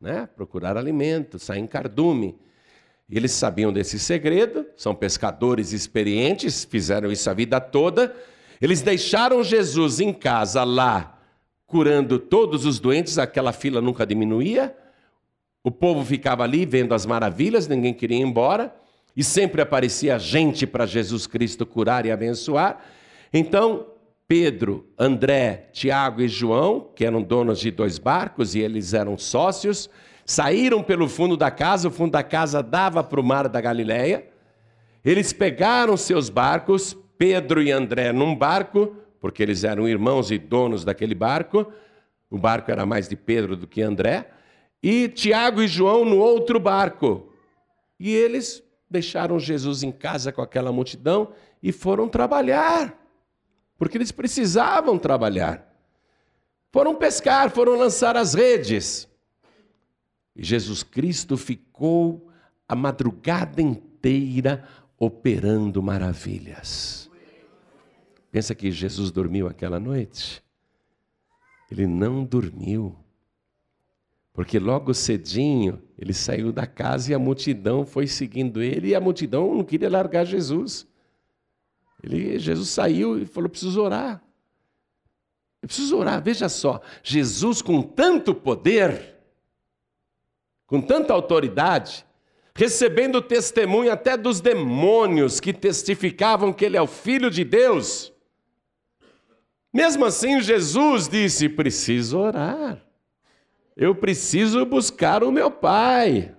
né? 0.00 0.28
procurar 0.36 0.76
alimento, 0.76 1.38
saem 1.38 1.66
cardume. 1.66 2.38
Eles 3.10 3.32
sabiam 3.32 3.72
desse 3.72 3.98
segredo, 3.98 4.66
são 4.76 4.94
pescadores 4.94 5.72
experientes, 5.72 6.64
fizeram 6.64 7.12
isso 7.12 7.28
a 7.28 7.34
vida 7.34 7.60
toda. 7.60 8.14
Eles 8.60 8.80
deixaram 8.80 9.42
Jesus 9.42 10.00
em 10.00 10.12
casa 10.12 10.64
lá, 10.64 11.20
curando 11.66 12.18
todos 12.18 12.64
os 12.64 12.80
doentes, 12.80 13.18
aquela 13.18 13.52
fila 13.52 13.80
nunca 13.80 14.06
diminuía. 14.06 14.74
O 15.62 15.70
povo 15.70 16.04
ficava 16.04 16.44
ali 16.44 16.64
vendo 16.64 16.94
as 16.94 17.04
maravilhas, 17.04 17.68
ninguém 17.68 17.92
queria 17.92 18.18
ir 18.18 18.22
embora, 18.22 18.74
e 19.16 19.22
sempre 19.22 19.60
aparecia 19.60 20.18
gente 20.18 20.66
para 20.66 20.86
Jesus 20.86 21.26
Cristo 21.26 21.64
curar 21.66 22.06
e 22.06 22.10
abençoar. 22.10 22.84
Então, 23.32 23.86
Pedro, 24.26 24.88
André, 24.98 25.68
Tiago 25.72 26.22
e 26.22 26.28
João, 26.28 26.90
que 26.94 27.04
eram 27.04 27.22
donos 27.22 27.60
de 27.60 27.70
dois 27.70 27.98
barcos 27.98 28.54
e 28.54 28.60
eles 28.60 28.94
eram 28.94 29.18
sócios, 29.18 29.90
saíram 30.24 30.82
pelo 30.82 31.08
fundo 31.08 31.36
da 31.36 31.50
casa, 31.50 31.88
o 31.88 31.90
fundo 31.90 32.12
da 32.12 32.22
casa 32.22 32.62
dava 32.62 33.02
para 33.02 33.20
o 33.20 33.24
mar 33.24 33.48
da 33.48 33.60
Galileia. 33.60 34.26
Eles 35.04 35.32
pegaram 35.32 35.96
seus 35.96 36.28
barcos, 36.28 36.96
Pedro 37.18 37.62
e 37.62 37.70
André 37.70 38.12
num 38.12 38.34
barco, 38.34 38.96
porque 39.20 39.42
eles 39.42 39.64
eram 39.64 39.88
irmãos 39.88 40.30
e 40.30 40.38
donos 40.38 40.84
daquele 40.84 41.14
barco. 41.14 41.66
O 42.30 42.38
barco 42.38 42.70
era 42.70 42.86
mais 42.86 43.08
de 43.08 43.16
Pedro 43.16 43.56
do 43.56 43.66
que 43.66 43.82
André 43.82 44.30
e 44.82 45.08
Tiago 45.08 45.62
e 45.62 45.68
João 45.68 46.04
no 46.04 46.18
outro 46.18 46.60
barco. 46.60 47.32
E 47.98 48.14
eles 48.14 48.62
deixaram 48.90 49.38
Jesus 49.38 49.82
em 49.82 49.90
casa 49.90 50.30
com 50.32 50.42
aquela 50.42 50.72
multidão 50.72 51.32
e 51.62 51.72
foram 51.72 52.08
trabalhar, 52.08 52.94
porque 53.78 53.96
eles 53.96 54.12
precisavam 54.12 54.98
trabalhar. 54.98 55.66
Foram 56.70 56.94
pescar, 56.94 57.50
foram 57.50 57.76
lançar 57.76 58.16
as 58.16 58.34
redes. 58.34 59.08
Jesus 60.36 60.82
Cristo 60.82 61.36
ficou 61.36 62.30
a 62.68 62.74
madrugada 62.74 63.62
inteira 63.62 64.66
operando 64.98 65.82
maravilhas. 65.82 67.10
Pensa 68.30 68.54
que 68.54 68.70
Jesus 68.70 69.10
dormiu 69.10 69.46
aquela 69.46 69.78
noite? 69.78 70.42
Ele 71.70 71.86
não 71.86 72.24
dormiu. 72.24 72.96
Porque 74.32 74.58
logo 74.58 74.92
cedinho 74.92 75.80
ele 75.96 76.12
saiu 76.12 76.52
da 76.52 76.66
casa 76.66 77.12
e 77.12 77.14
a 77.14 77.18
multidão 77.18 77.86
foi 77.86 78.08
seguindo 78.08 78.60
ele 78.60 78.88
e 78.88 78.94
a 78.94 79.00
multidão 79.00 79.54
não 79.54 79.62
queria 79.62 79.88
largar 79.88 80.24
Jesus. 80.24 80.86
Ele, 82.02 82.36
Jesus 82.38 82.68
saiu 82.68 83.22
e 83.22 83.24
falou: 83.24 83.48
preciso 83.48 83.80
orar. 83.80 84.20
Eu 85.62 85.68
preciso 85.68 85.96
orar. 85.96 86.20
Veja 86.20 86.48
só, 86.48 86.80
Jesus 87.02 87.62
com 87.62 87.80
tanto 87.80 88.34
poder, 88.34 89.13
com 90.74 90.80
tanta 90.80 91.12
autoridade, 91.12 92.04
recebendo 92.52 93.22
testemunho 93.22 93.92
até 93.92 94.16
dos 94.16 94.40
demônios 94.40 95.38
que 95.38 95.52
testificavam 95.52 96.52
que 96.52 96.64
ele 96.64 96.76
é 96.76 96.82
o 96.82 96.86
filho 96.88 97.30
de 97.30 97.44
Deus. 97.44 98.12
Mesmo 99.72 100.04
assim, 100.04 100.40
Jesus 100.40 101.08
disse: 101.08 101.48
preciso 101.48 102.18
orar. 102.18 102.84
Eu 103.76 103.94
preciso 103.94 104.66
buscar 104.66 105.22
o 105.22 105.30
meu 105.30 105.48
pai. 105.48 106.34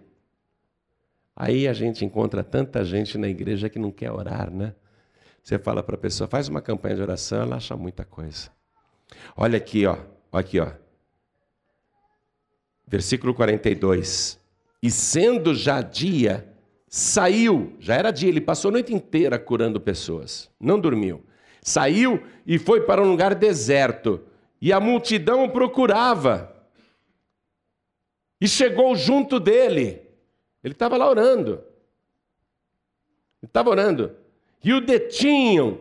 Aí 1.34 1.66
a 1.66 1.72
gente 1.72 2.04
encontra 2.04 2.44
tanta 2.44 2.84
gente 2.84 3.18
na 3.18 3.30
igreja 3.30 3.70
que 3.70 3.80
não 3.80 3.90
quer 3.90 4.12
orar, 4.12 4.52
né? 4.52 4.76
Você 5.42 5.58
fala 5.58 5.82
para 5.82 5.96
a 5.96 5.98
pessoa, 5.98 6.28
faz 6.28 6.50
uma 6.50 6.62
campanha 6.62 6.98
de 6.98 7.02
oração, 7.02 7.42
ela 7.42 7.56
acha 7.56 7.78
muita 7.78 8.04
coisa. 8.04 8.50
Olha 9.38 9.56
aqui, 9.56 9.86
ó, 9.86 9.98
aqui, 10.30 10.60
ó. 10.60 10.74
Versículo 12.88 13.34
42. 13.34 14.40
E 14.82 14.92
sendo 14.92 15.54
já 15.56 15.82
dia, 15.82 16.48
saiu, 16.88 17.76
já 17.80 17.96
era 17.96 18.12
dia, 18.12 18.30
ele 18.30 18.42
passou 18.42 18.70
a 18.70 18.74
noite 18.74 18.94
inteira 18.94 19.40
curando 19.40 19.82
pessoas, 19.82 20.50
não 20.60 20.80
dormiu. 20.80 21.24
Saiu 21.62 22.22
e 22.46 22.60
foi 22.60 22.82
para 22.82 23.02
um 23.02 23.10
lugar 23.10 23.34
deserto, 23.34 24.22
e 24.62 24.72
a 24.72 24.80
multidão 24.80 25.44
o 25.44 25.50
procurava 25.50 26.56
e 28.40 28.48
chegou 28.48 28.96
junto 28.96 29.40
dele. 29.40 30.02
Ele 30.64 30.74
estava 30.74 30.98
lá 30.98 31.10
orando. 31.10 31.64
Ele 33.42 33.50
estava 33.50 33.70
orando. 33.70 34.16
E 34.64 34.74
o 34.74 34.82
detinham 34.82 35.80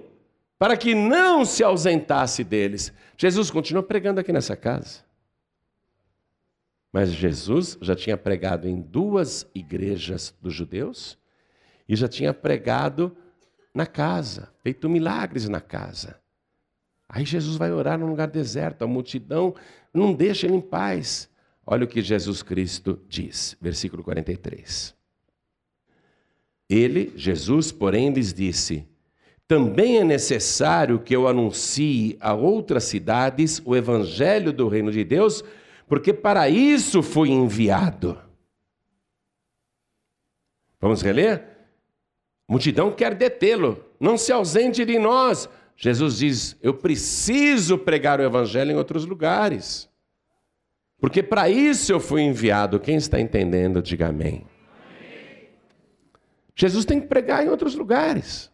para 0.59 0.77
que 0.77 0.95
não 0.95 1.45
se 1.45 1.62
ausentasse 1.62 2.45
deles. 2.45 2.93
Jesus 3.17 3.51
continua 3.51 3.83
pregando 3.83 4.21
aqui 4.21 4.33
nessa 4.33 4.57
casa. 4.57 5.05
Mas 6.95 7.13
Jesus 7.13 7.77
já 7.81 7.97
tinha 7.97 8.17
pregado 8.17 8.69
em 8.69 8.81
duas 8.81 9.51
igrejas 9.53 10.33
dos 10.41 10.55
judeus 10.55 11.19
e 11.89 11.97
já 11.97 12.07
tinha 12.07 12.33
pregado 12.33 13.17
na 13.75 13.85
casa, 13.85 14.53
feito 14.63 14.89
milagres 14.89 15.49
na 15.49 15.61
casa. 15.61 16.21
Aí 17.09 17.25
Jesus 17.25 17.57
vai 17.57 17.73
orar 17.73 17.99
num 17.99 18.07
lugar 18.07 18.29
deserto, 18.29 18.85
a 18.85 18.87
multidão 18.87 19.57
não 19.93 20.15
deixa 20.15 20.47
ele 20.47 20.55
em 20.55 20.61
paz. 20.61 21.29
Olha 21.67 21.85
o 21.85 21.89
que 21.89 22.01
Jesus 22.01 22.45
Cristo 22.45 23.01
diz, 23.09 23.57
versículo 23.61 24.05
43. 24.05 24.95
Ele, 26.71 27.13
Jesus, 27.17 27.73
porém, 27.73 28.13
lhes 28.13 28.33
disse: 28.33 28.87
Também 29.49 29.99
é 29.99 30.05
necessário 30.05 31.01
que 31.01 31.17
eu 31.17 31.27
anuncie 31.27 32.17
a 32.21 32.35
outras 32.35 32.85
cidades 32.85 33.61
o 33.65 33.75
evangelho 33.75 34.53
do 34.53 34.69
reino 34.69 34.93
de 34.93 35.03
Deus, 35.03 35.43
porque 35.87 36.12
para 36.12 36.49
isso 36.49 37.03
fui 37.03 37.31
enviado. 37.31 38.18
Vamos 40.81 41.03
reler? 41.03 41.55
multidão 42.47 42.92
quer 42.92 43.14
detê-lo, 43.14 43.85
não 43.99 44.16
se 44.16 44.31
ausente 44.31 44.85
de 44.85 44.99
nós. 44.99 45.49
Jesus 45.77 46.18
diz: 46.18 46.57
Eu 46.62 46.75
preciso 46.75 47.79
pregar 47.79 48.20
o 48.20 48.23
evangelho 48.23 48.73
em 48.73 48.77
outros 48.77 49.05
lugares. 49.05 49.88
Porque 51.01 51.23
para 51.23 51.51
isso 51.51 51.92
eu 51.92 52.01
fui 52.01 52.23
enviado. 52.23 52.81
Quem 52.81 52.97
está 52.97 53.20
entendendo, 53.20 53.83
diga 53.83 54.09
amém. 54.09 54.47
Jesus 56.55 56.85
tem 56.85 57.01
que 57.01 57.09
pregar 57.09 57.44
em 57.44 57.49
outros 57.49 57.75
lugares. 57.75 58.51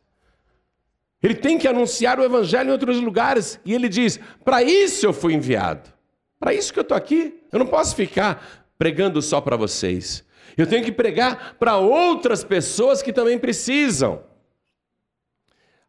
Ele 1.23 1.35
tem 1.35 1.59
que 1.59 1.69
anunciar 1.69 2.19
o 2.19 2.25
evangelho 2.25 2.71
em 2.71 2.73
outros 2.73 2.99
lugares. 3.01 3.61
E 3.65 3.75
ele 3.75 3.89
diz: 3.89 4.19
para 4.45 4.63
isso 4.63 5.05
eu 5.05 5.13
fui 5.13 5.35
enviado. 5.35 5.93
Para 6.41 6.55
isso 6.55 6.73
que 6.73 6.79
eu 6.79 6.83
estou 6.83 6.97
aqui. 6.97 7.45
Eu 7.53 7.59
não 7.59 7.67
posso 7.67 7.95
ficar 7.95 8.73
pregando 8.79 9.21
só 9.21 9.41
para 9.41 9.57
vocês. 9.57 10.25
Eu 10.57 10.67
tenho 10.67 10.83
que 10.83 10.91
pregar 10.91 11.55
para 11.59 11.77
outras 11.77 12.43
pessoas 12.43 13.03
que 13.03 13.13
também 13.13 13.39
precisam. 13.39 14.25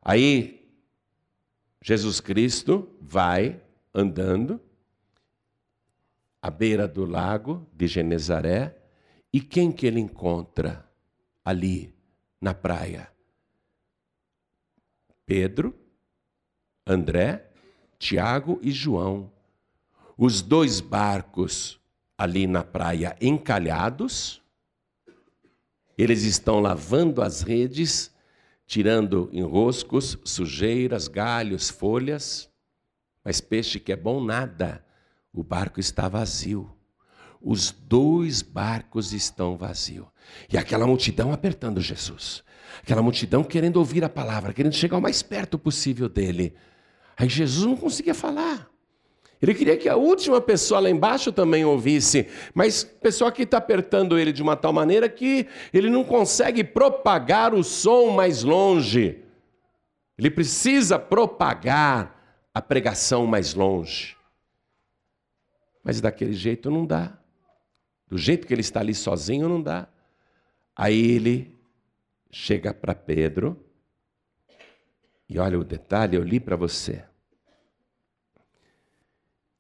Aí, 0.02 0.70
Jesus 1.82 2.20
Cristo 2.20 2.90
vai 3.00 3.62
andando 3.94 4.60
à 6.42 6.50
beira 6.50 6.88
do 6.88 7.06
lago 7.06 7.68
de 7.74 7.88
Genezaré, 7.88 8.76
e 9.32 9.40
quem 9.40 9.72
que 9.72 9.86
ele 9.86 10.00
encontra 10.00 10.90
ali 11.46 11.94
na 12.42 12.54
praia? 12.54 13.10
Pedro, 15.26 15.74
André, 16.86 17.52
Tiago 17.98 18.60
e 18.62 18.72
João. 18.72 19.32
Os 20.24 20.44
dois 20.44 20.80
barcos 20.80 21.80
ali 22.16 22.46
na 22.46 22.64
praia 22.64 23.18
encalhados. 23.20 24.40
Eles 25.98 26.22
estão 26.22 26.60
lavando 26.60 27.24
as 27.24 27.42
redes, 27.42 28.14
tirando 28.68 29.32
enroscos, 29.34 30.20
sujeiras, 30.24 31.08
galhos, 31.08 31.72
folhas. 31.72 32.48
Mas 33.26 33.42
peixe 33.42 33.80
que 33.80 33.92
é 33.92 33.96
bom 33.96 34.24
nada 34.24 34.86
o 35.34 35.44
barco 35.44 35.80
está 35.80 36.08
vazio. 36.08 36.70
os 37.42 37.72
dois 37.72 38.44
barcos 38.44 39.14
estão 39.14 39.58
vazios. 39.58 40.06
E 40.54 40.56
aquela 40.56 40.86
multidão 40.86 41.34
apertando 41.34 41.82
Jesus. 41.82 42.44
Aquela 42.84 43.02
multidão 43.02 43.44
querendo 43.44 43.78
ouvir 43.78 44.04
a 44.04 44.10
palavra, 44.10 44.54
querendo 44.54 44.76
chegar 44.76 44.98
o 44.98 45.02
mais 45.02 45.24
perto 45.24 45.58
possível 45.58 46.08
dele. 46.08 46.54
Aí 47.18 47.28
Jesus 47.28 47.66
não 47.66 47.76
conseguia 47.76 48.14
falar. 48.14 48.71
Ele 49.42 49.56
queria 49.56 49.76
que 49.76 49.90
a 49.90 49.96
última 49.96 50.40
pessoa 50.40 50.80
lá 50.80 50.90
embaixo 50.90 51.32
também 51.32 51.66
ouvisse, 51.66 52.28
mas 52.54 52.84
pessoa 52.84 53.32
que 53.32 53.42
está 53.42 53.58
apertando 53.58 54.20
ele 54.20 54.32
de 54.32 54.44
uma 54.44 54.56
tal 54.56 54.72
maneira 54.72 55.10
que 55.10 55.48
ele 55.74 55.90
não 55.90 56.04
consegue 56.04 56.64
propagar 56.64 57.54
o 57.54 57.64
som 57.64 58.12
mais 58.12 58.44
longe. 58.44 59.24
Ele 60.18 60.30
precisa 60.30 61.00
propagar 61.00 62.46
a 62.54 62.62
pregação 62.62 63.26
mais 63.26 63.56
longe. 63.56 64.16
Mas 65.84 66.00
daquele 66.00 66.34
jeito 66.34 66.70
não 66.70 66.86
dá. 66.86 67.18
Do 68.08 68.18
jeito 68.18 68.46
que 68.46 68.54
ele 68.54 68.62
está 68.62 68.82
ali 68.82 68.94
sozinho, 68.94 69.50
não 69.50 69.62
dá. 69.62 69.88
Aí 70.76 71.14
ele 71.14 71.60
chega 72.30 72.74
para 72.74 72.94
Pedro, 72.94 73.58
e 75.28 75.40
olha 75.40 75.58
o 75.58 75.64
detalhe, 75.64 76.18
eu 76.18 76.24
li 76.24 76.40
para 76.40 76.56
você. 76.56 77.04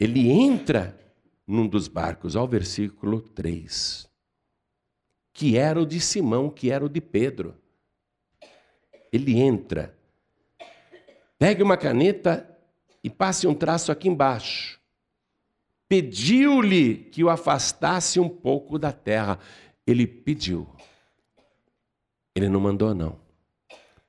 Ele 0.01 0.29
entra 0.29 0.99
num 1.45 1.67
dos 1.67 1.87
barcos, 1.87 2.35
ao 2.35 2.47
versículo 2.47 3.21
3, 3.21 4.09
que 5.31 5.57
era 5.57 5.79
o 5.79 5.85
de 5.85 6.01
Simão, 6.01 6.49
que 6.49 6.71
era 6.71 6.83
o 6.83 6.89
de 6.89 6.99
Pedro. 6.99 7.55
Ele 9.13 9.39
entra, 9.39 9.95
pegue 11.37 11.63
uma 11.63 11.77
caneta 11.77 12.47
e 13.03 13.09
passe 13.09 13.45
um 13.45 13.53
traço 13.53 13.91
aqui 13.91 14.09
embaixo 14.09 14.81
pediu-lhe 15.91 16.95
que 16.95 17.21
o 17.21 17.29
afastasse 17.29 18.17
um 18.17 18.29
pouco 18.29 18.79
da 18.79 18.93
terra. 18.93 19.37
Ele 19.85 20.07
pediu. 20.07 20.65
Ele 22.33 22.47
não 22.47 22.61
mandou, 22.61 22.95
não. 22.95 23.19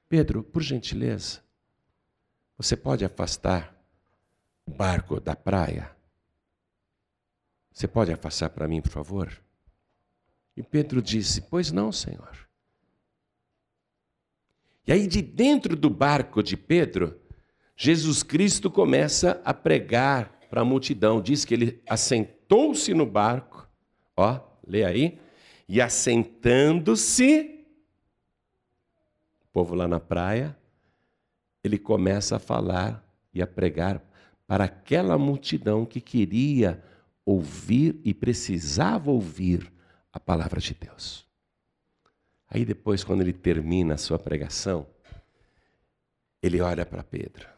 Pedro, 0.09 0.44
por 0.44 0.62
gentileza, 0.62 1.42
você 2.57 2.76
pode 2.76 3.05
afastar 3.05 3.82
barco 4.66 5.20
da 5.20 5.35
praia? 5.35 5.94
Você 7.72 7.88
pode 7.88 8.12
afastar 8.12 8.51
para 8.51 8.68
mim, 8.68 8.83
por 8.83 8.90
favor? 8.90 9.42
E 10.57 10.62
Pedro 10.62 11.01
disse: 11.01 11.40
Pois 11.42 11.72
não, 11.72 11.90
Senhor. 11.90 12.48
E 14.87 14.92
aí, 14.92 15.07
de 15.07 15.22
dentro 15.22 15.77
do 15.77 15.88
barco 15.88 16.42
de 16.42 16.57
Pedro, 16.57 17.20
Jesus 17.77 18.22
Cristo 18.22 18.70
começa 18.70 19.40
a 19.44 19.55
pregar 19.55 20.38
para 20.51 20.61
a 20.61 20.64
multidão. 20.64 21.20
Diz 21.20 21.44
que 21.44 21.55
ele 21.55 21.83
assentou-se 21.88 22.92
no 22.92 23.07
barco, 23.07 23.66
ó, 24.16 24.40
lê 24.66 24.85
aí, 24.85 25.18
e 25.68 25.81
assentando-se, 25.81 27.64
o 29.40 29.46
povo 29.53 29.75
lá 29.75 29.88
na 29.88 30.01
praia, 30.01 30.57
ele 31.64 31.79
começa 31.79 32.37
a 32.37 32.40
falar 32.40 33.03
e 33.33 33.40
a 33.40 33.46
pregar 33.46 34.03
para 34.52 34.64
aquela 34.64 35.16
multidão 35.16 35.86
que 35.86 35.98
queria 35.98 36.84
ouvir 37.24 37.98
e 38.04 38.12
precisava 38.12 39.10
ouvir 39.10 39.72
a 40.12 40.20
palavra 40.20 40.60
de 40.60 40.74
Deus. 40.74 41.26
Aí 42.50 42.62
depois, 42.62 43.02
quando 43.02 43.22
ele 43.22 43.32
termina 43.32 43.94
a 43.94 43.96
sua 43.96 44.18
pregação, 44.18 44.86
ele 46.42 46.60
olha 46.60 46.84
para 46.84 47.02
Pedro 47.02 47.48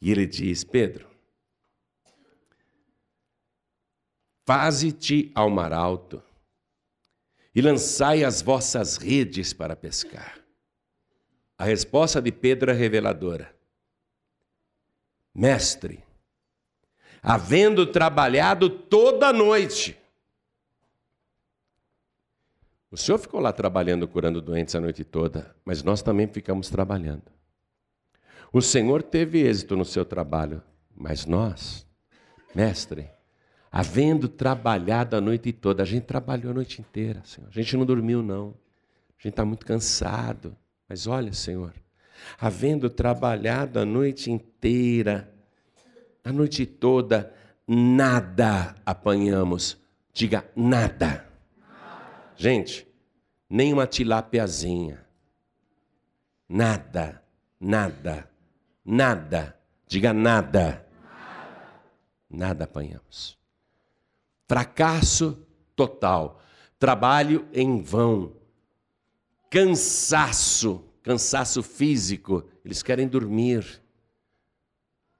e 0.00 0.10
ele 0.10 0.26
diz: 0.26 0.64
Pedro, 0.64 1.08
Faze-te 4.44 5.30
ao 5.32 5.48
mar 5.48 5.72
alto 5.72 6.20
e 7.54 7.62
lançai 7.62 8.24
as 8.24 8.42
vossas 8.42 8.96
redes 8.96 9.52
para 9.52 9.76
pescar. 9.76 10.40
A 11.56 11.62
resposta 11.62 12.20
de 12.20 12.32
Pedro 12.32 12.72
é 12.72 12.74
reveladora. 12.74 13.61
Mestre, 15.34 16.04
havendo 17.22 17.86
trabalhado 17.86 18.68
toda 18.68 19.28
a 19.28 19.32
noite, 19.32 19.98
o 22.90 22.96
senhor 22.96 23.18
ficou 23.18 23.40
lá 23.40 23.52
trabalhando, 23.52 24.06
curando 24.06 24.40
doentes 24.40 24.74
a 24.74 24.80
noite 24.80 25.02
toda, 25.02 25.56
mas 25.64 25.82
nós 25.82 26.02
também 26.02 26.26
ficamos 26.26 26.68
trabalhando. 26.68 27.24
O 28.52 28.60
senhor 28.60 29.02
teve 29.02 29.40
êxito 29.40 29.74
no 29.74 29.84
seu 29.84 30.04
trabalho, 30.04 30.62
mas 30.94 31.24
nós, 31.24 31.86
mestre, 32.54 33.10
havendo 33.72 34.28
trabalhado 34.28 35.16
a 35.16 35.20
noite 35.22 35.50
toda. 35.50 35.82
A 35.82 35.86
gente 35.86 36.04
trabalhou 36.04 36.50
a 36.50 36.54
noite 36.54 36.82
inteira, 36.82 37.22
Senhor. 37.24 37.48
A 37.48 37.50
gente 37.50 37.74
não 37.74 37.86
dormiu, 37.86 38.22
não. 38.22 38.54
A 39.18 39.22
gente 39.22 39.32
está 39.32 39.44
muito 39.46 39.64
cansado. 39.64 40.54
Mas 40.86 41.06
olha, 41.06 41.32
Senhor, 41.32 41.72
havendo 42.38 42.88
trabalhado 42.90 43.78
a 43.78 43.84
noite 43.84 44.30
inteira, 44.30 45.32
a 46.24 46.32
noite 46.32 46.64
toda, 46.66 47.34
nada 47.66 48.74
apanhamos. 48.84 49.78
Diga 50.12 50.44
nada. 50.54 51.26
Gente, 52.36 52.86
nem 53.48 53.72
uma 53.72 53.86
tilápiazinha. 53.86 55.04
Nada, 56.48 57.22
nada, 57.60 58.28
nada. 58.84 59.56
Diga 59.86 60.12
nada. 60.12 60.86
Nada 62.28 62.64
apanhamos. 62.64 63.38
Fracasso 64.48 65.46
total. 65.74 66.40
Trabalho 66.78 67.46
em 67.52 67.80
vão. 67.80 68.32
Cansaço, 69.50 70.84
cansaço 71.02 71.62
físico. 71.62 72.44
Eles 72.64 72.82
querem 72.82 73.08
dormir. 73.08 73.82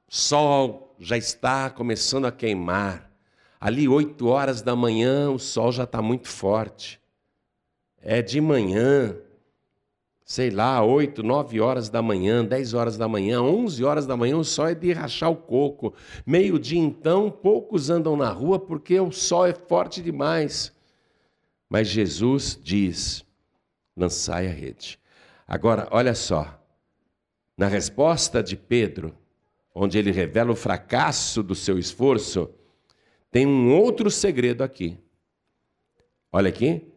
Sol 0.09 0.95
já 0.99 1.17
está 1.17 1.71
começando 1.71 2.27
a 2.27 2.33
queimar. 2.33 3.11
Ali, 3.61 3.89
oito 3.89 4.27
horas 4.27 4.61
da 4.61 4.75
manhã, 4.75 5.31
o 5.31 5.39
sol 5.39 5.71
já 5.73 5.85
está 5.85 6.03
muito 6.03 6.29
forte. 6.29 7.01
É 8.01 8.21
de 8.21 8.41
manhã, 8.41 9.17
sei 10.25 10.51
lá, 10.51 10.83
8, 10.83 11.23
9 11.23 11.61
horas 11.61 11.89
da 11.89 12.03
manhã, 12.03 12.45
10 12.45 12.75
horas 12.75 12.97
da 12.97 13.07
manhã, 13.07 13.41
11 13.41 13.85
horas 13.85 14.07
da 14.07 14.17
manhã, 14.17 14.37
o 14.37 14.45
sol 14.45 14.67
é 14.69 14.75
de 14.75 14.93
rachar 14.93 15.31
o 15.31 15.37
coco. 15.37 15.95
Meio-dia, 16.27 16.81
então, 16.81 17.31
poucos 17.31 17.91
andam 17.91 18.17
na 18.17 18.31
rua 18.31 18.59
porque 18.59 18.99
o 18.99 19.13
sol 19.13 19.47
é 19.47 19.55
forte 19.55 20.03
demais. 20.03 20.73
Mas 21.69 21.89
Jesus 21.89 22.59
diz: 22.61 23.25
lançai 23.97 24.49
a 24.49 24.51
rede. 24.51 24.99
Agora, 25.53 25.87
olha 25.91 26.15
só, 26.15 26.59
na 27.59 27.69
resposta 27.69 28.43
de 28.43 28.57
Pedro, 28.57 29.15
onde 29.75 29.99
ele 29.99 30.11
revela 30.11 30.51
o 30.51 30.57
fracasso 30.57 31.43
do 31.43 31.55
seu 31.55 31.79
esforço, 31.79 32.49
tem 33.31 33.47
um 33.47 33.77
outro 33.77 34.11
segredo 34.11 34.65
aqui. 34.65 34.99
Olha 36.33 36.49
aqui, 36.49 36.91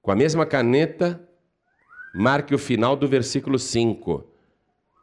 com 0.00 0.10
a 0.10 0.16
mesma 0.16 0.46
caneta, 0.46 1.28
Marque 2.14 2.54
o 2.54 2.58
final 2.58 2.96
do 2.96 3.06
versículo 3.06 3.58
5. 3.58 4.26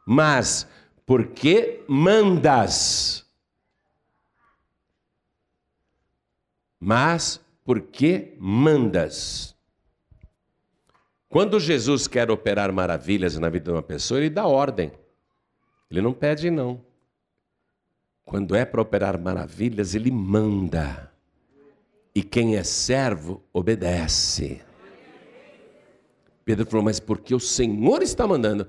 Mas, 0.04 0.66
porque 1.06 1.84
mandas? 1.86 3.24
Mas, 6.80 7.40
porque 7.64 8.36
mandas? 8.40 9.56
Quando 11.28 11.60
Jesus 11.60 12.08
quer 12.08 12.30
operar 12.30 12.72
maravilhas 12.72 13.36
na 13.36 13.48
vida 13.48 13.66
de 13.66 13.70
uma 13.70 13.82
pessoa, 13.82 14.18
ele 14.18 14.30
dá 14.30 14.46
ordem. 14.46 14.90
Ele 15.90 16.00
não 16.00 16.12
pede, 16.12 16.50
não. 16.50 16.80
Quando 18.24 18.54
é 18.54 18.64
para 18.64 18.80
operar 18.80 19.18
maravilhas, 19.20 19.94
ele 19.94 20.10
manda. 20.10 21.12
E 22.14 22.22
quem 22.22 22.56
é 22.56 22.62
servo, 22.62 23.42
obedece. 23.52 24.62
Pedro 26.44 26.66
falou, 26.66 26.84
mas 26.84 26.98
porque 26.98 27.34
o 27.34 27.40
Senhor 27.40 28.02
está 28.02 28.26
mandando. 28.26 28.66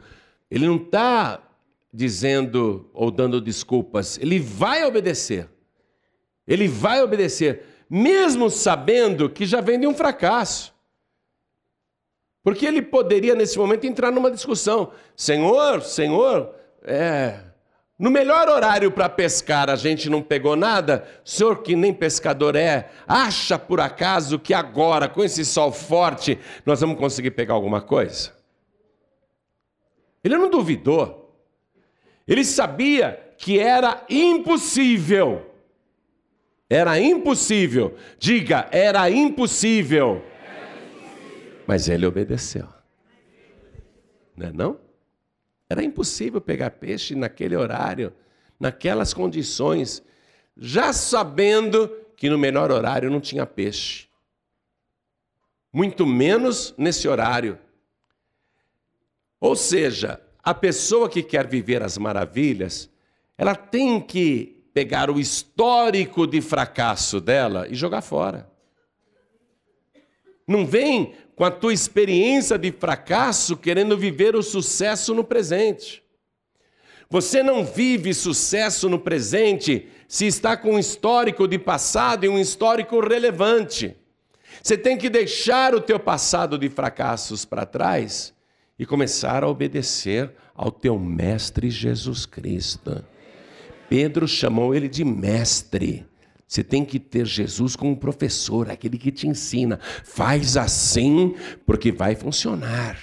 Ele 0.51 0.67
não 0.67 0.75
está 0.75 1.41
dizendo 1.93 2.89
ou 2.93 3.09
dando 3.09 3.41
desculpas, 3.41 4.17
ele 4.19 4.39
vai 4.39 4.83
obedecer. 4.83 5.49
Ele 6.47 6.67
vai 6.67 7.01
obedecer, 7.01 7.63
mesmo 7.89 8.49
sabendo 8.49 9.29
que 9.29 9.45
já 9.45 9.61
vem 9.61 9.79
de 9.79 9.87
um 9.87 9.93
fracasso. 9.93 10.73
Porque 12.43 12.65
ele 12.65 12.81
poderia, 12.81 13.35
nesse 13.35 13.57
momento, 13.57 13.85
entrar 13.85 14.11
numa 14.11 14.31
discussão: 14.31 14.91
Senhor, 15.15 15.81
Senhor, 15.81 16.55
é, 16.83 17.39
no 17.99 18.09
melhor 18.09 18.47
horário 18.47 18.89
para 18.91 19.09
pescar, 19.09 19.69
a 19.69 19.75
gente 19.75 20.09
não 20.09 20.21
pegou 20.21 20.55
nada? 20.55 21.05
O 21.25 21.29
senhor, 21.29 21.61
que 21.61 21.75
nem 21.75 21.93
pescador 21.93 22.55
é, 22.55 22.89
acha 23.05 23.59
por 23.59 23.81
acaso 23.81 24.39
que 24.39 24.53
agora, 24.53 25.09
com 25.09 25.21
esse 25.21 25.43
sol 25.43 25.69
forte, 25.73 26.39
nós 26.65 26.79
vamos 26.79 26.97
conseguir 26.97 27.31
pegar 27.31 27.55
alguma 27.55 27.81
coisa? 27.81 28.31
Ele 30.23 30.37
não 30.37 30.49
duvidou. 30.49 31.35
Ele 32.25 32.45
sabia 32.45 33.33
que 33.37 33.59
era 33.59 34.05
impossível. 34.09 35.45
Era 36.69 36.97
impossível. 37.01 37.97
Diga, 38.17 38.69
era 38.71 39.09
impossível. 39.09 40.23
Mas 41.69 41.87
ele 41.87 42.07
obedeceu. 42.07 42.67
Não 44.35 44.47
é 44.47 44.51
não? 44.51 44.79
Era 45.69 45.83
impossível 45.83 46.41
pegar 46.41 46.71
peixe 46.71 47.13
naquele 47.13 47.55
horário, 47.55 48.11
naquelas 48.59 49.13
condições, 49.13 50.01
já 50.57 50.91
sabendo 50.91 51.87
que 52.17 52.27
no 52.27 52.39
menor 52.39 52.71
horário 52.71 53.11
não 53.11 53.21
tinha 53.21 53.45
peixe. 53.45 54.07
Muito 55.71 56.07
menos 56.07 56.73
nesse 56.75 57.07
horário. 57.07 57.59
Ou 59.39 59.55
seja, 59.55 60.19
a 60.41 60.55
pessoa 60.55 61.07
que 61.07 61.21
quer 61.21 61.45
viver 61.45 61.83
as 61.83 61.99
maravilhas, 61.99 62.89
ela 63.37 63.53
tem 63.53 64.01
que 64.01 64.59
pegar 64.73 65.11
o 65.11 65.19
histórico 65.19 66.25
de 66.25 66.41
fracasso 66.41 67.21
dela 67.21 67.67
e 67.69 67.75
jogar 67.75 68.01
fora. 68.01 68.49
Não 70.47 70.65
vem 70.65 71.13
com 71.39 71.45
a 71.45 71.51
tua 71.51 71.71
experiência 71.71 72.57
de 72.57 72.69
fracasso 72.69 73.55
querendo 73.55 73.97
viver 73.97 74.35
o 74.35 74.43
sucesso 74.43 75.15
no 75.15 75.23
presente. 75.23 76.03
Você 77.09 77.41
não 77.41 77.63
vive 77.63 78.13
sucesso 78.13 78.89
no 78.89 78.99
presente 78.99 79.87
se 80.05 80.27
está 80.27 80.57
com 80.57 80.71
um 80.73 80.79
histórico 80.79 81.47
de 81.47 81.57
passado 81.57 82.25
e 82.25 82.27
um 82.27 82.37
histórico 82.37 82.99
relevante. 82.99 83.95
Você 84.61 84.77
tem 84.77 84.97
que 84.97 85.09
deixar 85.09 85.73
o 85.73 85.79
teu 85.79 85.97
passado 85.97 86.57
de 86.57 86.67
fracassos 86.67 87.45
para 87.45 87.65
trás 87.65 88.33
e 88.77 88.85
começar 88.85 89.41
a 89.41 89.47
obedecer 89.47 90.33
ao 90.53 90.69
teu 90.69 90.99
mestre 90.99 91.69
Jesus 91.69 92.25
Cristo. 92.25 93.01
Pedro 93.87 94.27
chamou 94.27 94.75
ele 94.75 94.89
de 94.89 95.05
mestre. 95.05 96.05
Você 96.49 96.63
tem 96.63 96.83
que 96.83 96.99
ter 96.99 97.27
Jesus 97.27 97.75
como 97.75 97.95
professor, 97.95 98.71
aquele 98.71 98.97
que 98.97 99.11
te 99.11 99.27
ensina. 99.27 99.79
Faz 100.03 100.57
assim, 100.57 101.35
porque 101.63 101.91
vai 101.91 102.15
funcionar. 102.15 102.97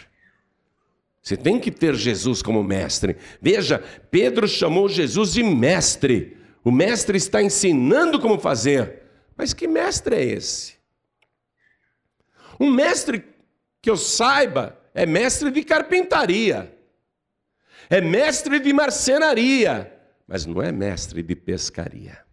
Você 1.22 1.36
tem 1.36 1.60
que 1.60 1.70
ter 1.70 1.94
Jesus 1.94 2.42
como 2.42 2.60
mestre. 2.64 3.16
Veja, 3.40 3.78
Pedro 4.10 4.48
chamou 4.48 4.88
Jesus 4.88 5.32
de 5.32 5.44
mestre. 5.44 6.36
O 6.64 6.72
mestre 6.72 7.16
está 7.18 7.40
ensinando 7.40 8.18
como 8.18 8.36
fazer. 8.36 9.02
Mas 9.36 9.54
que 9.54 9.68
mestre 9.68 10.16
é 10.16 10.24
esse? 10.24 10.74
Um 12.58 12.68
mestre 12.68 13.24
que 13.80 13.88
eu 13.88 13.96
saiba 13.96 14.76
é 14.92 15.06
mestre 15.06 15.52
de 15.52 15.62
carpintaria, 15.62 16.74
é 17.88 18.00
mestre 18.00 18.58
de 18.58 18.72
marcenaria, 18.72 19.92
mas 20.26 20.46
não 20.46 20.60
é 20.60 20.72
mestre 20.72 21.22
de 21.22 21.36
pescaria. 21.36 22.25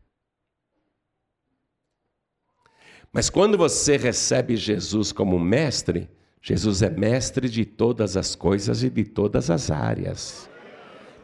Mas 3.13 3.29
quando 3.29 3.55
você 3.55 3.95
recebe 3.95 4.57
Jesus 4.57 5.11
como 5.11 5.39
mestre, 5.39 6.09
Jesus 6.41 6.81
é 6.81 6.89
mestre 6.89 7.47
de 7.47 7.63
todas 7.63 8.17
as 8.17 8.35
coisas 8.35 8.81
e 8.81 8.89
de 8.89 9.03
todas 9.03 9.51
as 9.51 9.69
áreas. 9.69 10.49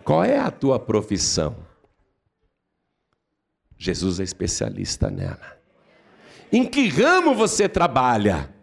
Qual 0.04 0.24
é 0.24 0.38
a 0.38 0.52
tua 0.52 0.80
profissão? 0.80 1.58
Jesus 3.76 4.20
é 4.20 4.24
especialista 4.24 5.10
nela. 5.10 5.58
Em 6.52 6.64
que 6.64 6.88
ramo 6.88 7.34
você 7.34 7.68
trabalha? 7.68 8.54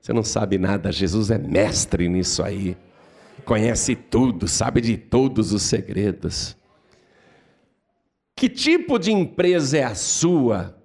Você 0.00 0.12
não 0.12 0.24
sabe 0.24 0.58
nada, 0.58 0.90
Jesus 0.90 1.30
é 1.30 1.38
mestre 1.38 2.08
nisso 2.08 2.42
aí. 2.42 2.76
Conhece 3.44 3.94
tudo, 3.94 4.48
sabe 4.48 4.80
de 4.80 4.96
todos 4.96 5.52
os 5.52 5.62
segredos. 5.62 6.56
Que 8.34 8.48
tipo 8.48 8.98
de 8.98 9.12
empresa 9.12 9.78
é 9.78 9.84
a 9.84 9.94
sua? 9.94 10.81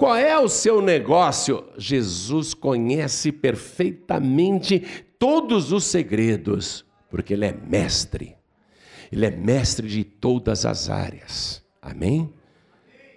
Qual 0.00 0.16
é 0.16 0.38
o 0.38 0.48
seu 0.48 0.80
negócio? 0.80 1.62
Jesus 1.76 2.54
conhece 2.54 3.30
perfeitamente 3.30 4.82
todos 5.18 5.72
os 5.72 5.84
segredos, 5.84 6.86
porque 7.10 7.34
Ele 7.34 7.44
é 7.44 7.52
mestre. 7.52 8.34
Ele 9.12 9.26
é 9.26 9.30
mestre 9.30 9.86
de 9.86 10.02
todas 10.02 10.64
as 10.64 10.88
áreas. 10.88 11.62
Amém? 11.82 12.32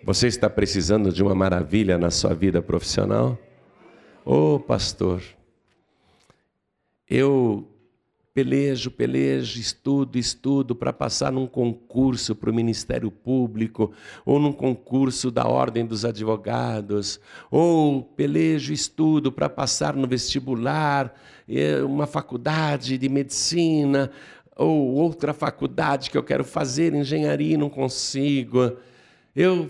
Você 0.03 0.27
está 0.27 0.49
precisando 0.49 1.09
de 1.09 1.23
uma 1.23 1.33
maravilha 1.33 1.97
na 1.97 2.11
sua 2.11 2.33
vida 2.33 2.61
profissional? 2.61 3.39
Ô 4.25 4.55
oh, 4.55 4.59
pastor, 4.59 5.23
eu 7.09 7.65
pelejo, 8.33 8.89
pelejo, 8.89 9.59
estudo, 9.59 10.17
estudo 10.17 10.75
para 10.75 10.91
passar 10.91 11.31
num 11.31 11.45
concurso 11.45 12.35
para 12.35 12.49
o 12.49 12.53
Ministério 12.53 13.11
Público, 13.11 13.91
ou 14.25 14.39
num 14.39 14.51
concurso 14.51 15.29
da 15.29 15.47
Ordem 15.47 15.85
dos 15.85 16.03
Advogados, 16.03 17.19
ou 17.51 18.01
pelejo, 18.01 18.73
estudo 18.73 19.31
para 19.31 19.47
passar 19.47 19.95
no 19.95 20.07
vestibular, 20.07 21.13
eh, 21.47 21.83
uma 21.83 22.07
faculdade 22.07 22.97
de 22.97 23.07
medicina, 23.07 24.09
ou 24.55 24.93
outra 24.93 25.33
faculdade 25.33 26.09
que 26.09 26.17
eu 26.17 26.23
quero 26.23 26.43
fazer, 26.43 26.93
engenharia, 26.93 27.53
e 27.53 27.57
não 27.57 27.69
consigo. 27.69 28.77
Eu 29.35 29.69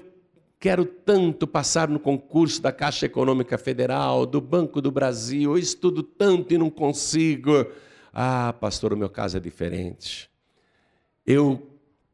Quero 0.64 0.86
tanto 0.86 1.46
passar 1.46 1.90
no 1.90 2.00
concurso 2.00 2.62
da 2.62 2.72
Caixa 2.72 3.06
Econômica 3.06 3.58
Federal, 3.58 4.26
do 4.26 4.40
Banco 4.40 4.80
do 4.80 4.90
Brasil, 4.90 5.52
eu 5.52 5.58
estudo 5.58 6.02
tanto 6.02 6.54
e 6.54 6.58
não 6.58 6.70
consigo. 6.70 7.68
Ah, 8.14 8.54
pastor, 8.54 8.94
o 8.94 8.98
meu 8.98 9.10
caso 9.10 9.38
é 9.38 9.40
diferente. 9.40 10.30
Eu 11.26 11.68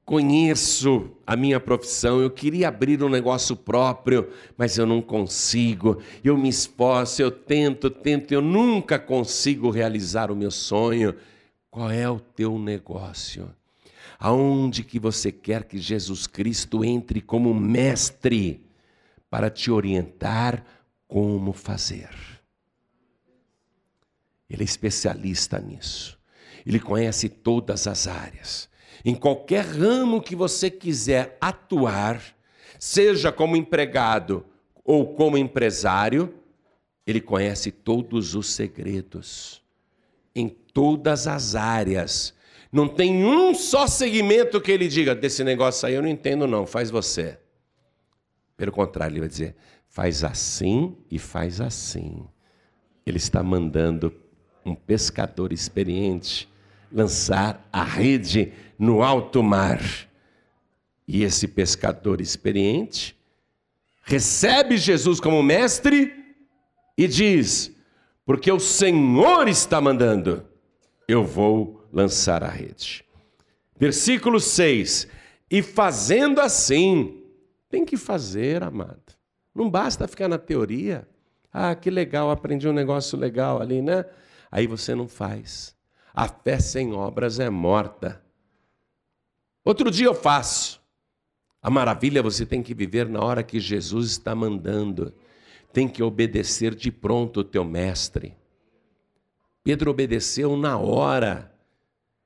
conheço 0.05 1.11
a 1.27 1.35
minha 1.35 1.59
profissão, 1.59 2.19
eu 2.19 2.31
queria 2.31 2.69
abrir 2.69 3.03
um 3.03 3.09
negócio 3.09 3.55
próprio, 3.55 4.29
mas 4.57 4.77
eu 4.77 4.85
não 4.85 5.01
consigo. 5.01 6.01
Eu 6.23 6.37
me 6.37 6.49
esforço, 6.49 7.21
eu 7.21 7.29
tento, 7.29 7.89
tento, 7.89 8.31
eu 8.31 8.41
nunca 8.41 8.97
consigo 8.97 9.69
realizar 9.69 10.31
o 10.31 10.35
meu 10.35 10.49
sonho. 10.49 11.13
Qual 11.69 11.91
é 11.91 12.09
o 12.09 12.19
teu 12.19 12.57
negócio? 12.57 13.53
aonde 14.19 14.83
que 14.83 14.99
você 14.99 15.31
quer 15.31 15.63
que 15.63 15.77
Jesus 15.77 16.27
Cristo 16.27 16.83
entre 16.83 17.21
como 17.21 17.53
mestre 17.53 18.61
para 19.29 19.49
te 19.49 19.71
orientar 19.71 20.63
como 21.07 21.53
fazer. 21.53 22.09
Ele 24.49 24.63
é 24.63 24.65
especialista 24.65 25.59
nisso. 25.59 26.17
Ele 26.65 26.79
conhece 26.79 27.29
todas 27.29 27.87
as 27.87 28.07
áreas. 28.07 28.69
Em 29.05 29.15
qualquer 29.15 29.63
ramo 29.63 30.21
que 30.21 30.35
você 30.35 30.69
quiser 30.69 31.37
atuar, 31.39 32.21
seja 32.77 33.31
como 33.31 33.55
empregado 33.55 34.45
ou 34.83 35.13
como 35.13 35.37
empresário, 35.37 36.33
ele 37.05 37.21
conhece 37.21 37.71
todos 37.71 38.35
os 38.35 38.47
segredos. 38.47 39.61
Em 40.35 40.49
todas 40.49 41.27
as 41.27 41.55
áreas 41.55 42.33
não 42.71 42.87
tem 42.87 43.25
um 43.25 43.55
só 43.55 43.87
segmento 43.87 44.61
que 44.61 44.71
ele 44.71 44.87
diga: 44.87 45.15
desse 45.15 45.43
negócio 45.43 45.87
aí 45.87 45.95
eu 45.95 46.01
não 46.01 46.09
entendo, 46.09 46.45
não, 46.45 46.65
faz 46.65 46.91
você. 46.91 47.39
Pelo 48.55 48.71
contrário, 48.71 49.13
ele 49.13 49.21
vai 49.21 49.29
dizer: 49.29 49.55
faz 49.87 50.23
assim 50.23 50.95
e 51.09 51.17
faz 51.17 51.59
assim. 51.59 52.27
Ele 53.05 53.17
está 53.17 53.41
mandando 53.41 54.13
um 54.69 54.75
pescador 54.75 55.51
experiente 55.51 56.47
lançar 56.91 57.67
a 57.71 57.83
rede 57.83 58.53
no 58.77 59.01
alto 59.01 59.43
mar. 59.43 59.81
E 61.07 61.23
esse 61.23 61.47
pescador 61.47 62.21
experiente 62.21 63.15
recebe 64.03 64.77
Jesus 64.77 65.19
como 65.19 65.41
mestre 65.41 66.13
e 66.97 67.07
diz: 67.07 67.75
Porque 68.25 68.51
o 68.51 68.59
Senhor 68.59 69.47
está 69.47 69.81
mandando, 69.81 70.45
eu 71.07 71.23
vou 71.23 71.87
lançar 71.91 72.43
a 72.43 72.49
rede. 72.49 73.03
Versículo 73.79 74.39
6: 74.39 75.07
E 75.49 75.61
fazendo 75.61 76.39
assim, 76.41 77.23
tem 77.69 77.85
que 77.85 77.97
fazer, 77.97 78.63
amado. 78.63 79.17
Não 79.53 79.69
basta 79.69 80.07
ficar 80.07 80.27
na 80.27 80.37
teoria. 80.37 81.07
Ah, 81.51 81.73
que 81.73 81.89
legal, 81.89 82.29
aprendi 82.29 82.67
um 82.67 82.73
negócio 82.73 83.17
legal 83.17 83.61
ali, 83.61 83.81
né? 83.81 84.05
Aí 84.51 84.67
você 84.67 84.95
não 84.95 85.07
faz. 85.07 85.75
A 86.13 86.27
fé 86.27 86.59
sem 86.59 86.93
obras 86.93 87.39
é 87.39 87.49
morta. 87.49 88.23
Outro 89.63 89.91
dia 89.91 90.07
eu 90.07 90.15
faço. 90.15 90.81
A 91.61 91.69
maravilha 91.69 92.23
você 92.23 92.45
tem 92.45 92.63
que 92.63 92.73
viver 92.73 93.07
na 93.07 93.23
hora 93.23 93.43
que 93.43 93.59
Jesus 93.59 94.11
está 94.11 94.33
mandando. 94.33 95.13
Tem 95.71 95.87
que 95.87 96.01
obedecer 96.01 96.73
de 96.73 96.91
pronto 96.91 97.41
o 97.41 97.43
teu 97.43 97.63
mestre. 97.63 98.35
Pedro 99.63 99.91
obedeceu 99.91 100.57
na 100.57 100.77
hora. 100.77 101.53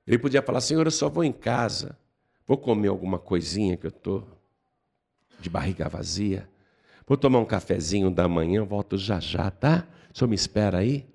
Ele 0.08 0.18
podia 0.18 0.42
falar: 0.42 0.62
Senhor, 0.62 0.86
eu 0.86 0.92
só 0.92 1.10
vou 1.10 1.24
em 1.24 1.32
casa, 1.32 1.98
vou 2.46 2.58
comer 2.58 2.90
alguma 2.90 3.18
coisinha 3.18 3.76
que 3.76 3.86
eu 3.86 3.90
estou 3.90 4.28
de 5.40 5.50
barriga 5.50 5.90
vazia, 5.90 6.50
vou 7.06 7.18
tomar 7.18 7.40
um 7.40 7.46
cafezinho 7.46 8.10
da 8.10 8.30
manhã, 8.30 8.64
volto 8.64 8.98
já 8.98 9.20
já, 9.20 9.52
tá? 9.52 9.86
O 10.14 10.18
senhor 10.18 10.30
me 10.30 10.36
espera 10.36 10.78
aí? 10.78 11.06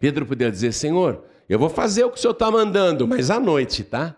Pedro 0.00 0.24
podia 0.26 0.50
dizer: 0.50 0.72
Senhor, 0.72 1.22
eu 1.48 1.58
vou 1.58 1.68
fazer 1.68 2.02
o 2.04 2.10
que 2.10 2.18
o 2.18 2.20
senhor 2.20 2.32
está 2.32 2.50
mandando, 2.50 3.06
mas 3.06 3.30
à 3.30 3.38
noite, 3.38 3.84
tá? 3.84 4.16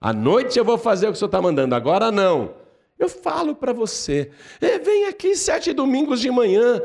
À 0.00 0.12
noite 0.12 0.58
eu 0.58 0.64
vou 0.64 0.76
fazer 0.76 1.06
o 1.06 1.12
que 1.12 1.16
o 1.16 1.18
senhor 1.18 1.28
está 1.28 1.40
mandando, 1.40 1.74
agora 1.74 2.10
não. 2.10 2.56
Eu 2.98 3.08
falo 3.08 3.54
para 3.54 3.72
você, 3.72 4.30
é, 4.60 4.78
vem 4.78 5.06
aqui 5.06 5.36
sete 5.36 5.72
domingos 5.72 6.20
de 6.20 6.30
manhã, 6.30 6.82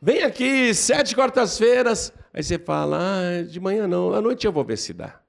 vem 0.00 0.22
aqui 0.22 0.74
sete 0.74 1.14
quartas-feiras. 1.14 2.12
Aí 2.34 2.42
você 2.42 2.58
fala, 2.58 2.98
ah, 3.00 3.42
de 3.42 3.60
manhã 3.60 3.86
não, 3.86 4.12
à 4.12 4.20
noite 4.20 4.46
eu 4.46 4.52
vou 4.52 4.64
ver 4.64 4.76
se 4.76 4.92
dá. 4.92 5.20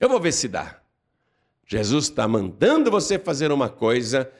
Eu 0.00 0.08
vou 0.08 0.20
ver 0.20 0.32
se 0.32 0.48
dá. 0.48 0.80
Jesus 1.66 2.04
está 2.06 2.26
mandando 2.26 2.90
você 2.90 3.18
fazer 3.18 3.52
uma 3.52 3.68
coisa 3.68 4.30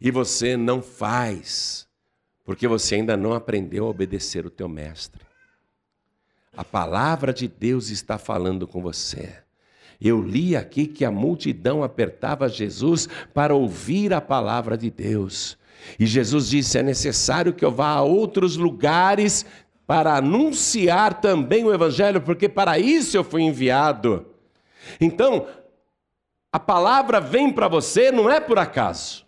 e 0.00 0.10
você 0.10 0.56
não 0.56 0.80
faz, 0.80 1.88
porque 2.44 2.68
você 2.68 2.96
ainda 2.96 3.16
não 3.16 3.32
aprendeu 3.32 3.86
a 3.86 3.90
obedecer 3.90 4.46
o 4.46 4.50
teu 4.50 4.68
mestre. 4.68 5.29
A 6.60 6.64
palavra 6.64 7.32
de 7.32 7.48
Deus 7.48 7.88
está 7.88 8.18
falando 8.18 8.66
com 8.66 8.82
você. 8.82 9.32
Eu 9.98 10.20
li 10.20 10.54
aqui 10.54 10.86
que 10.86 11.06
a 11.06 11.10
multidão 11.10 11.82
apertava 11.82 12.50
Jesus 12.50 13.08
para 13.32 13.54
ouvir 13.54 14.12
a 14.12 14.20
palavra 14.20 14.76
de 14.76 14.90
Deus. 14.90 15.56
E 15.98 16.04
Jesus 16.04 16.50
disse: 16.50 16.76
é 16.76 16.82
necessário 16.82 17.54
que 17.54 17.64
eu 17.64 17.72
vá 17.72 17.92
a 17.92 18.02
outros 18.02 18.58
lugares 18.58 19.46
para 19.86 20.16
anunciar 20.16 21.22
também 21.22 21.64
o 21.64 21.72
Evangelho, 21.72 22.20
porque 22.20 22.46
para 22.46 22.78
isso 22.78 23.16
eu 23.16 23.24
fui 23.24 23.40
enviado. 23.40 24.26
Então, 25.00 25.46
a 26.52 26.60
palavra 26.60 27.22
vem 27.22 27.50
para 27.50 27.68
você 27.68 28.12
não 28.12 28.28
é 28.28 28.38
por 28.38 28.58
acaso. 28.58 29.24